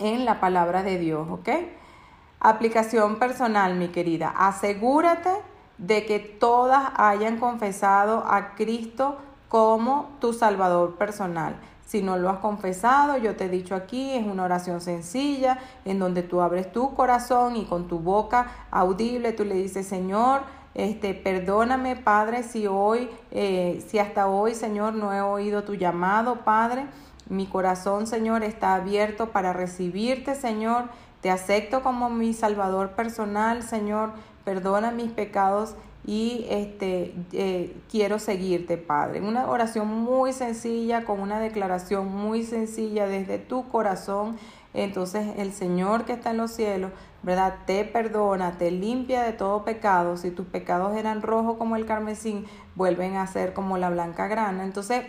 en 0.00 0.24
la 0.24 0.40
palabra 0.40 0.82
de 0.82 0.98
Dios, 0.98 1.28
¿ok? 1.30 1.48
Aplicación 2.40 3.20
personal, 3.20 3.76
mi 3.76 3.86
querida. 3.86 4.34
Asegúrate 4.36 5.30
de 5.78 6.06
que 6.06 6.18
todas 6.18 6.92
hayan 6.96 7.38
confesado 7.38 8.24
a 8.26 8.54
Cristo 8.54 9.16
como 9.48 10.10
tu 10.20 10.32
Salvador 10.32 10.96
personal. 10.96 11.56
Si 11.86 12.02
no 12.02 12.16
lo 12.16 12.30
has 12.30 12.38
confesado, 12.38 13.16
yo 13.16 13.36
te 13.36 13.44
he 13.44 13.48
dicho 13.48 13.76
aquí, 13.76 14.12
es 14.12 14.26
una 14.26 14.42
oración 14.42 14.80
sencilla 14.80 15.58
en 15.84 16.00
donde 16.00 16.24
tú 16.24 16.40
abres 16.40 16.72
tu 16.72 16.94
corazón 16.94 17.54
y 17.54 17.64
con 17.64 17.86
tu 17.86 18.00
boca 18.00 18.48
audible 18.72 19.32
tú 19.32 19.44
le 19.44 19.54
dices, 19.54 19.86
Señor, 19.86 20.40
este, 20.74 21.14
perdóname, 21.14 21.94
Padre, 21.94 22.42
si 22.42 22.66
hoy, 22.66 23.08
eh, 23.30 23.82
si 23.88 23.98
hasta 23.98 24.26
hoy, 24.26 24.54
Señor, 24.54 24.94
no 24.94 25.12
he 25.12 25.20
oído 25.20 25.62
tu 25.62 25.74
llamado, 25.74 26.40
Padre. 26.44 26.86
Mi 27.28 27.46
corazón, 27.46 28.06
Señor, 28.06 28.42
está 28.42 28.74
abierto 28.74 29.30
para 29.30 29.52
recibirte, 29.52 30.34
Señor. 30.34 30.84
Te 31.22 31.30
acepto 31.30 31.82
como 31.82 32.10
mi 32.10 32.34
Salvador 32.34 32.90
personal, 32.90 33.62
Señor 33.62 34.10
perdona 34.46 34.92
mis 34.92 35.10
pecados 35.10 35.74
y 36.06 36.46
este, 36.48 37.12
eh, 37.32 37.76
quiero 37.90 38.20
seguirte, 38.20 38.78
Padre. 38.78 39.20
Una 39.20 39.50
oración 39.50 39.88
muy 39.88 40.32
sencilla, 40.32 41.04
con 41.04 41.18
una 41.18 41.40
declaración 41.40 42.06
muy 42.06 42.44
sencilla 42.44 43.08
desde 43.08 43.38
tu 43.38 43.68
corazón. 43.68 44.36
Entonces 44.72 45.26
el 45.36 45.52
Señor 45.52 46.04
que 46.04 46.12
está 46.12 46.30
en 46.30 46.36
los 46.36 46.52
cielos, 46.52 46.92
¿verdad? 47.24 47.56
Te 47.66 47.84
perdona, 47.84 48.56
te 48.56 48.70
limpia 48.70 49.24
de 49.24 49.32
todo 49.32 49.64
pecado. 49.64 50.16
Si 50.16 50.30
tus 50.30 50.46
pecados 50.46 50.96
eran 50.96 51.22
rojos 51.22 51.56
como 51.58 51.74
el 51.74 51.84
carmesín, 51.84 52.46
vuelven 52.76 53.16
a 53.16 53.26
ser 53.26 53.52
como 53.52 53.76
la 53.76 53.90
blanca 53.90 54.28
grana. 54.28 54.62
Entonces, 54.62 55.06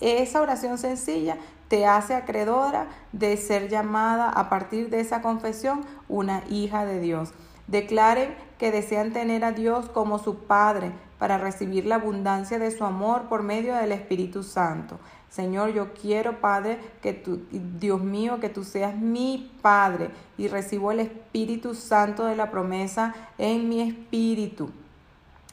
esa 0.00 0.40
oración 0.40 0.78
sencilla 0.78 1.36
te 1.68 1.86
hace 1.86 2.14
acreedora 2.14 2.88
de 3.12 3.36
ser 3.36 3.68
llamada 3.68 4.28
a 4.28 4.48
partir 4.48 4.90
de 4.90 5.00
esa 5.00 5.22
confesión 5.22 5.84
una 6.08 6.42
hija 6.48 6.84
de 6.84 7.00
Dios. 7.00 7.32
Declaren 7.66 8.34
que 8.58 8.70
desean 8.70 9.12
tener 9.12 9.44
a 9.44 9.52
Dios 9.52 9.88
como 9.88 10.18
su 10.18 10.44
Padre 10.44 10.92
para 11.18 11.38
recibir 11.38 11.86
la 11.86 11.96
abundancia 11.96 12.58
de 12.58 12.70
su 12.70 12.84
amor 12.84 13.22
por 13.28 13.42
medio 13.42 13.74
del 13.74 13.92
Espíritu 13.92 14.42
Santo. 14.42 14.98
Señor, 15.30 15.72
yo 15.72 15.92
quiero, 15.92 16.40
Padre, 16.40 16.78
que 17.02 17.12
tú, 17.12 17.42
Dios 17.50 18.00
mío, 18.00 18.38
que 18.40 18.48
tú 18.48 18.64
seas 18.64 18.94
mi 18.96 19.52
Padre 19.60 20.10
y 20.38 20.48
recibo 20.48 20.92
el 20.92 21.00
Espíritu 21.00 21.74
Santo 21.74 22.24
de 22.24 22.36
la 22.36 22.50
promesa 22.50 23.14
en 23.36 23.68
mi 23.68 23.80
espíritu. 23.80 24.70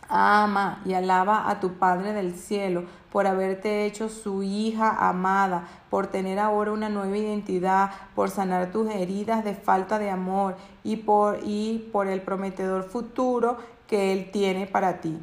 Ama 0.09 0.81
y 0.85 0.93
alaba 0.93 1.49
a 1.49 1.59
tu 1.59 1.73
Padre 1.73 2.13
del 2.13 2.35
cielo 2.35 2.83
por 3.11 3.27
haberte 3.27 3.85
hecho 3.85 4.09
su 4.09 4.41
hija 4.41 5.07
amada, 5.07 5.67
por 5.89 6.07
tener 6.07 6.39
ahora 6.39 6.71
una 6.71 6.89
nueva 6.89 7.17
identidad, 7.17 7.91
por 8.15 8.29
sanar 8.29 8.71
tus 8.71 8.89
heridas 8.89 9.43
de 9.43 9.53
falta 9.53 9.99
de 9.99 10.09
amor 10.09 10.55
y 10.83 10.97
por, 10.97 11.39
y 11.43 11.89
por 11.91 12.07
el 12.07 12.21
prometedor 12.21 12.83
futuro 12.83 13.57
que 13.87 14.11
Él 14.11 14.31
tiene 14.31 14.65
para 14.65 14.99
ti. 14.99 15.17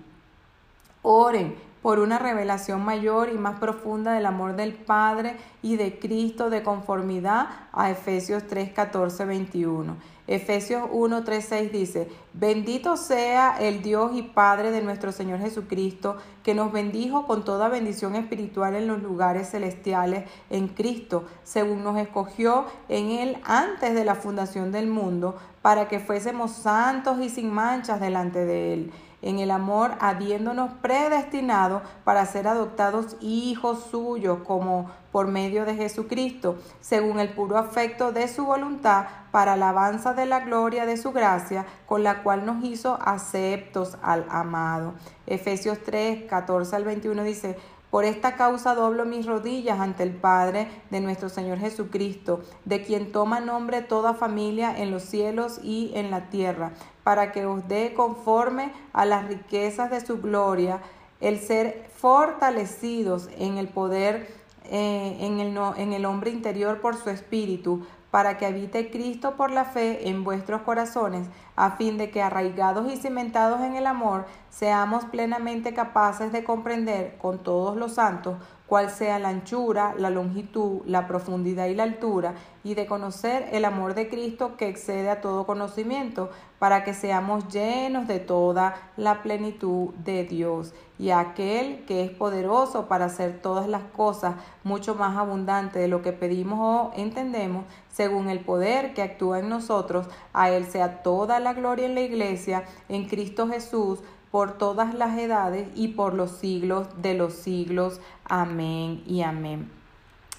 Oren 1.03 1.57
por 1.83 1.99
una 1.99 2.19
revelación 2.19 2.85
mayor 2.85 3.31
y 3.31 3.39
más 3.39 3.59
profunda 3.59 4.13
del 4.13 4.27
amor 4.27 4.55
del 4.55 4.75
Padre 4.75 5.37
y 5.63 5.77
de 5.77 5.99
Cristo 5.99 6.51
de 6.51 6.63
conformidad 6.63 7.49
a 7.73 7.91
Efesios 7.91 8.47
3, 8.47 8.73
14, 8.73 9.25
21. 9.25 9.97
Efesios 10.31 10.89
1, 10.93 11.25
3, 11.25 11.45
6 11.45 11.73
dice, 11.73 12.09
bendito 12.35 12.97
sea 12.97 13.57
el 13.59 13.83
Dios 13.83 14.13
y 14.15 14.23
Padre 14.23 14.71
de 14.71 14.81
nuestro 14.81 15.11
Señor 15.11 15.41
Jesucristo, 15.41 16.19
que 16.45 16.55
nos 16.55 16.71
bendijo 16.71 17.27
con 17.27 17.45
toda 17.45 17.69
bendición 17.69 18.15
espiritual 18.15 18.77
en 18.77 18.87
los 18.87 19.03
lugares 19.03 19.51
celestiales 19.51 20.31
en 20.49 20.69
Cristo, 20.69 21.25
según 21.43 21.83
nos 21.83 21.99
escogió 21.99 22.67
en 22.89 23.11
Él 23.11 23.39
antes 23.43 23.93
de 23.93 24.05
la 24.05 24.15
fundación 24.15 24.71
del 24.71 24.87
mundo, 24.87 25.37
para 25.63 25.89
que 25.89 25.99
fuésemos 25.99 26.53
santos 26.53 27.21
y 27.21 27.29
sin 27.29 27.53
manchas 27.53 28.01
delante 28.01 28.45
de 28.45 28.73
Él 28.73 28.93
en 29.23 29.39
el 29.39 29.51
amor, 29.51 29.93
habiéndonos 30.01 30.73
predestinado 30.81 31.83
para 32.05 32.25
ser 32.27 32.49
adoptados 32.49 33.17
hijos 33.21 33.87
suyos 33.91 34.39
como 34.47 34.91
por 35.13 35.27
medio 35.27 35.65
de 35.65 35.75
Jesucristo, 35.75 36.59
según 36.81 37.21
el 37.21 37.31
puro 37.31 37.59
afecto 37.59 38.13
de 38.13 38.29
su 38.29 38.45
voluntad, 38.45 39.07
para 39.31 39.55
alabanza 39.55 40.15
de 40.15 40.27
la 40.27 40.41
gloria 40.41 40.87
de 40.87 40.97
su 40.97 41.13
gracia, 41.13 41.67
con 41.87 42.03
la 42.03 42.23
cual 42.23 42.47
nos 42.47 42.65
hizo 42.65 42.99
aceptos 43.01 43.97
al 44.03 44.27
amado. 44.29 44.95
Efesios 45.27 45.79
3, 45.85 46.29
14 46.29 46.77
al 46.77 46.85
21 46.85 47.23
dice, 47.25 47.57
por 47.91 48.05
esta 48.05 48.37
causa 48.37 48.75
doblo 48.75 49.05
mis 49.05 49.27
rodillas 49.27 49.81
ante 49.81 50.03
el 50.03 50.13
Padre 50.13 50.69
de 50.91 51.01
nuestro 51.01 51.29
Señor 51.29 51.59
Jesucristo, 51.59 52.41
de 52.65 52.83
quien 52.83 53.13
toma 53.13 53.41
nombre 53.41 53.83
toda 53.83 54.15
familia 54.15 54.77
en 54.79 54.91
los 54.91 55.03
cielos 55.03 55.61
y 55.63 55.93
en 55.95 56.11
la 56.11 56.31
tierra, 56.31 56.73
para 57.03 57.33
que 57.33 57.47
os 57.47 57.67
dé 57.67 57.93
conforme 57.95 58.73
a 58.93 59.05
las 59.05 59.27
riquezas 59.27 59.91
de 59.91 60.05
su 60.05 60.21
gloria 60.21 60.81
el 61.21 61.39
ser 61.39 61.91
fortalecidos 61.97 63.29
en 63.37 63.59
el 63.59 63.69
poder 63.69 64.41
eh, 64.73 65.17
en, 65.21 65.41
el 65.41 65.59
en 65.79 65.93
el 65.93 66.05
hombre 66.05 66.31
interior 66.31 66.81
por 66.81 66.97
su 66.97 67.11
espíritu, 67.11 67.85
para 68.11 68.39
que 68.39 68.47
habite 68.47 68.91
Cristo 68.91 69.37
por 69.37 69.51
la 69.51 69.65
fe 69.65 70.09
en 70.09 70.25
vuestros 70.25 70.63
corazones, 70.63 71.29
a 71.57 71.73
fin 71.73 71.99
de 71.99 72.11
que 72.11 72.23
arraigados 72.23 72.93
y 72.93 72.97
cimentados 72.97 73.61
en 73.61 73.77
el 73.77 73.87
amor, 73.87 74.27
seamos 74.49 75.05
plenamente 75.05 75.75
capaces 75.75 76.33
de 76.33 76.45
comprender 76.45 77.17
con 77.19 77.39
todos 77.39 77.77
los 77.77 77.95
santos 77.95 78.37
cuál 78.71 78.89
sea 78.89 79.19
la 79.19 79.31
anchura, 79.31 79.97
la 79.99 80.11
longitud, 80.11 80.83
la 80.87 81.09
profundidad 81.09 81.67
y 81.67 81.75
la 81.75 81.83
altura, 81.83 82.35
y 82.63 82.75
de 82.75 82.87
conocer 82.87 83.49
el 83.51 83.65
amor 83.65 83.95
de 83.95 84.09
Cristo 84.09 84.57
que 84.57 84.69
excede 84.69 85.11
a 85.11 85.21
todo 85.21 85.45
conocimiento, 85.45 86.31
para 86.61 86.85
que 86.85 86.95
seamos 86.95 87.49
llenos 87.49 88.07
de 88.07 88.21
toda 88.21 88.77
la 88.97 89.25
plenitud 89.25 89.93
de 89.95 90.23
Dios. 90.23 90.73
Y 91.01 91.11
aquel 91.11 91.85
que 91.85 92.05
es 92.05 92.11
poderoso 92.13 92.87
para 92.87 93.07
hacer 93.07 93.43
todas 93.43 93.67
las 93.67 93.83
cosas 93.83 94.37
mucho 94.63 94.95
más 94.95 95.17
abundante 95.17 95.81
de 95.81 95.89
lo 95.89 96.01
que 96.01 96.13
pedimos 96.13 96.61
o 96.61 96.93
entendemos, 96.95 97.65
según 97.89 98.29
el 98.29 98.39
poder 98.39 98.95
que 98.95 99.03
actúa 99.03 99.41
en 99.41 99.49
nosotros, 99.49 100.07
a 100.33 100.51
Él 100.51 100.65
sea 100.67 101.03
toda 101.03 101.41
la 101.41 101.55
gloria 101.55 101.87
en 101.87 101.97
la 101.97 102.03
iglesia, 102.03 102.63
en 102.89 103.09
Cristo 103.09 103.49
Jesús, 103.49 103.99
por 104.31 104.59
todas 104.59 104.95
las 104.95 105.19
edades 105.19 105.69
y 105.75 105.89
por 105.89 106.15
los 106.15 106.31
siglos 106.33 106.89
de 107.03 107.15
los 107.15 107.35
siglos. 107.35 108.01
Amén 108.25 109.03
y 109.07 109.23
amén. 109.23 109.71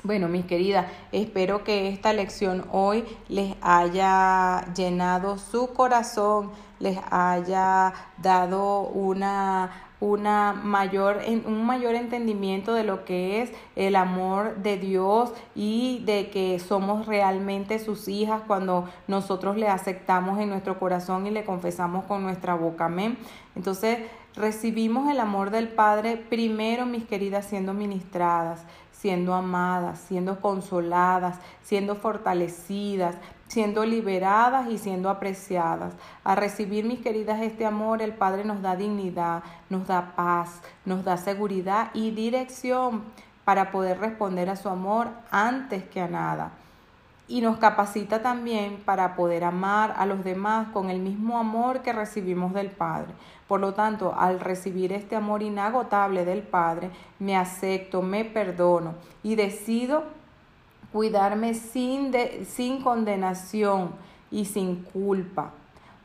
Bueno, 0.04 0.28
mis 0.28 0.46
queridas, 0.46 0.88
espero 1.12 1.64
que 1.64 1.90
esta 1.90 2.12
lección 2.12 2.66
hoy 2.72 3.06
les 3.30 3.56
haya 3.62 4.74
llenado 4.74 5.38
su 5.38 5.74
corazón, 5.74 6.52
les 6.80 6.98
haya 7.12 7.94
dado 8.18 8.82
una 8.82 9.91
una 10.02 10.52
mayor, 10.52 11.20
un 11.46 11.66
mayor 11.66 11.96
entendimiento 11.96 12.74
de 12.74 12.84
lo 12.84 13.06
que 13.06 13.42
es 13.42 13.52
el 13.78 13.96
amor 13.96 14.58
de 14.58 14.78
Dios 14.78 15.32
y 15.56 16.04
de 16.06 16.30
que 16.30 16.60
somos 16.60 17.06
realmente 17.06 17.80
sus 17.80 18.08
hijas 18.10 18.42
cuando 18.46 18.90
nosotros 19.08 19.56
le 19.56 19.70
aceptamos 19.70 20.40
en 20.40 20.50
nuestro 20.50 20.78
corazón 20.80 21.28
y 21.28 21.30
le 21.30 21.46
confesamos 21.46 22.04
con 22.06 22.24
nuestra 22.24 22.56
boca. 22.56 22.86
Amén. 22.86 23.18
Entonces, 23.56 24.00
recibimos 24.36 25.10
el 25.10 25.20
amor 25.20 25.52
del 25.52 25.70
Padre 25.70 26.18
primero, 26.18 26.86
mis 26.86 27.06
queridas, 27.06 27.46
siendo 27.46 27.74
ministradas 27.74 28.66
siendo 29.02 29.34
amadas, 29.34 30.00
siendo 30.00 30.40
consoladas, 30.40 31.40
siendo 31.64 31.96
fortalecidas, 31.96 33.16
siendo 33.52 33.84
liberadas 33.84 34.70
y 34.70 34.78
siendo 34.78 35.10
apreciadas. 35.10 35.94
A 36.24 36.36
recibir, 36.36 36.86
mis 36.86 37.02
queridas, 37.02 37.42
este 37.42 37.66
amor, 37.66 38.02
el 38.02 38.14
Padre 38.14 38.46
nos 38.46 38.62
da 38.62 38.78
dignidad, 38.78 39.44
nos 39.70 39.88
da 39.88 40.14
paz, 40.16 40.62
nos 40.86 41.04
da 41.04 41.18
seguridad 41.18 41.90
y 41.94 42.12
dirección 42.12 43.04
para 43.44 43.70
poder 43.70 44.00
responder 44.00 44.50
a 44.50 44.56
su 44.56 44.70
amor 44.70 45.10
antes 45.32 45.84
que 45.84 46.00
a 46.00 46.08
nada 46.08 46.52
y 47.28 47.42
nos 47.42 47.58
capacita 47.58 48.22
también 48.22 48.78
para 48.86 49.18
poder 49.18 49.44
amar 49.44 49.96
a 49.98 50.06
los 50.06 50.24
demás 50.24 50.70
con 50.72 50.90
el 50.90 51.00
mismo 51.00 51.38
amor 51.38 51.82
que 51.82 51.92
recibimos 51.92 52.54
del 52.54 52.70
Padre. 52.70 53.14
Por 53.50 53.60
lo 53.60 53.74
tanto, 53.74 54.16
al 54.18 54.40
recibir 54.40 54.94
este 54.94 55.18
amor 55.18 55.44
inagotable 55.44 56.24
del 56.24 56.42
Padre, 56.42 56.90
me 57.20 57.36
acepto, 57.36 58.02
me 58.02 58.24
perdono 58.24 58.96
y 59.24 59.36
decido 59.36 60.21
cuidarme 60.92 61.54
sin, 61.54 62.12
sin 62.46 62.82
condenación 62.82 63.92
y 64.30 64.46
sin 64.46 64.84
culpa 64.84 65.54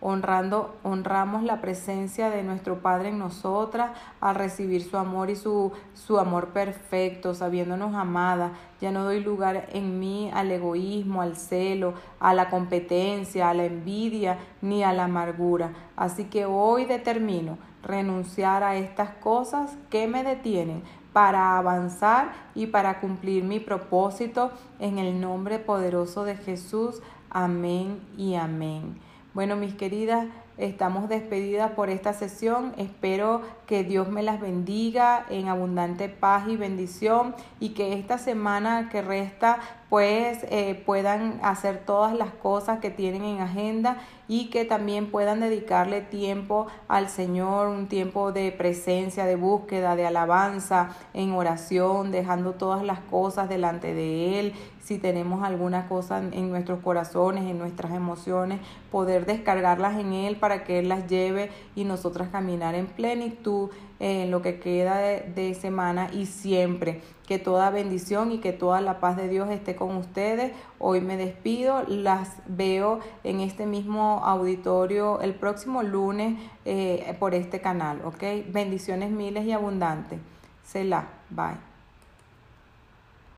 honrando, 0.00 0.76
honramos 0.82 1.42
la 1.42 1.60
presencia 1.60 2.30
de 2.30 2.42
nuestro 2.42 2.80
Padre 2.80 3.08
en 3.08 3.18
nosotras 3.18 3.90
al 4.20 4.34
recibir 4.34 4.84
su 4.84 4.96
amor 4.96 5.30
y 5.30 5.36
su, 5.36 5.72
su 5.94 6.18
amor 6.18 6.48
perfecto, 6.48 7.34
sabiéndonos 7.34 7.94
amada. 7.94 8.52
Ya 8.80 8.92
no 8.92 9.04
doy 9.04 9.20
lugar 9.20 9.68
en 9.72 9.98
mí 9.98 10.30
al 10.34 10.52
egoísmo, 10.52 11.22
al 11.22 11.36
celo, 11.36 11.94
a 12.20 12.34
la 12.34 12.50
competencia, 12.50 13.48
a 13.48 13.54
la 13.54 13.64
envidia 13.64 14.38
ni 14.60 14.84
a 14.84 14.92
la 14.92 15.04
amargura. 15.04 15.72
Así 15.96 16.24
que 16.24 16.44
hoy 16.44 16.84
determino 16.84 17.58
renunciar 17.82 18.62
a 18.62 18.76
estas 18.76 19.10
cosas 19.10 19.76
que 19.90 20.08
me 20.08 20.24
detienen 20.24 20.82
para 21.16 21.56
avanzar 21.56 22.34
y 22.54 22.66
para 22.66 23.00
cumplir 23.00 23.42
mi 23.42 23.58
propósito 23.58 24.50
en 24.78 24.98
el 24.98 25.18
nombre 25.18 25.58
poderoso 25.58 26.24
de 26.24 26.36
Jesús. 26.36 27.00
Amén 27.30 28.00
y 28.18 28.34
amén. 28.34 28.98
Bueno, 29.32 29.56
mis 29.56 29.72
queridas, 29.72 30.26
estamos 30.58 31.08
despedidas 31.08 31.70
por 31.72 31.90
esta 31.90 32.12
sesión. 32.12 32.72
Espero 32.76 33.42
que 33.66 33.84
Dios 33.84 34.08
me 34.08 34.22
las 34.22 34.40
bendiga 34.40 35.26
en 35.28 35.48
abundante 35.48 36.08
paz 36.08 36.48
y 36.48 36.56
bendición 36.56 37.34
y 37.60 37.70
que 37.70 37.94
esta 37.94 38.18
semana 38.18 38.88
que 38.90 39.02
resta 39.02 39.58
pues 39.88 40.38
eh, 40.50 40.82
puedan 40.84 41.38
hacer 41.42 41.84
todas 41.86 42.14
las 42.14 42.30
cosas 42.30 42.80
que 42.80 42.90
tienen 42.90 43.24
en 43.24 43.40
agenda 43.40 43.98
y 44.28 44.50
que 44.50 44.64
también 44.64 45.10
puedan 45.10 45.40
dedicarle 45.40 46.00
tiempo 46.00 46.66
al 46.88 47.08
Señor, 47.08 47.68
un 47.68 47.86
tiempo 47.86 48.32
de 48.32 48.50
presencia, 48.50 49.24
de 49.24 49.36
búsqueda, 49.36 49.94
de 49.94 50.06
alabanza, 50.06 50.90
en 51.14 51.32
oración, 51.32 52.10
dejando 52.10 52.52
todas 52.52 52.82
las 52.82 52.98
cosas 53.00 53.48
delante 53.48 53.94
de 53.94 54.40
Él. 54.40 54.54
Si 54.86 54.98
tenemos 54.98 55.42
alguna 55.42 55.88
cosa 55.88 56.18
en 56.18 56.48
nuestros 56.48 56.78
corazones, 56.78 57.50
en 57.50 57.58
nuestras 57.58 57.92
emociones, 57.92 58.60
poder 58.92 59.26
descargarlas 59.26 59.98
en 59.98 60.12
Él 60.12 60.36
para 60.36 60.62
que 60.62 60.78
Él 60.78 60.88
las 60.88 61.08
lleve 61.08 61.50
y 61.74 61.82
nosotras 61.82 62.28
caminar 62.28 62.76
en 62.76 62.86
plenitud 62.86 63.70
en 63.98 64.30
lo 64.30 64.42
que 64.42 64.60
queda 64.60 64.98
de, 64.98 65.54
semana 65.60 66.08
y 66.12 66.26
siempre. 66.26 67.02
Que 67.26 67.40
toda 67.40 67.70
bendición 67.70 68.30
y 68.30 68.38
que 68.38 68.52
toda 68.52 68.80
la 68.80 69.00
paz 69.00 69.16
de 69.16 69.28
Dios 69.28 69.50
esté 69.50 69.74
con 69.74 69.96
ustedes. 69.96 70.52
Hoy 70.78 71.00
me 71.00 71.16
despido, 71.16 71.82
las 71.88 72.36
veo 72.46 73.00
en 73.24 73.40
este 73.40 73.66
mismo 73.66 74.20
auditorio 74.24 75.20
el 75.20 75.34
próximo 75.34 75.82
lunes 75.82 76.38
eh, 76.64 77.16
por 77.18 77.34
este 77.34 77.60
canal, 77.60 78.02
¿ok? 78.04 78.22
Bendiciones 78.52 79.10
miles 79.10 79.46
y 79.46 79.50
abundantes. 79.50 80.20
Selah, 80.62 81.08
bye. 81.30 81.75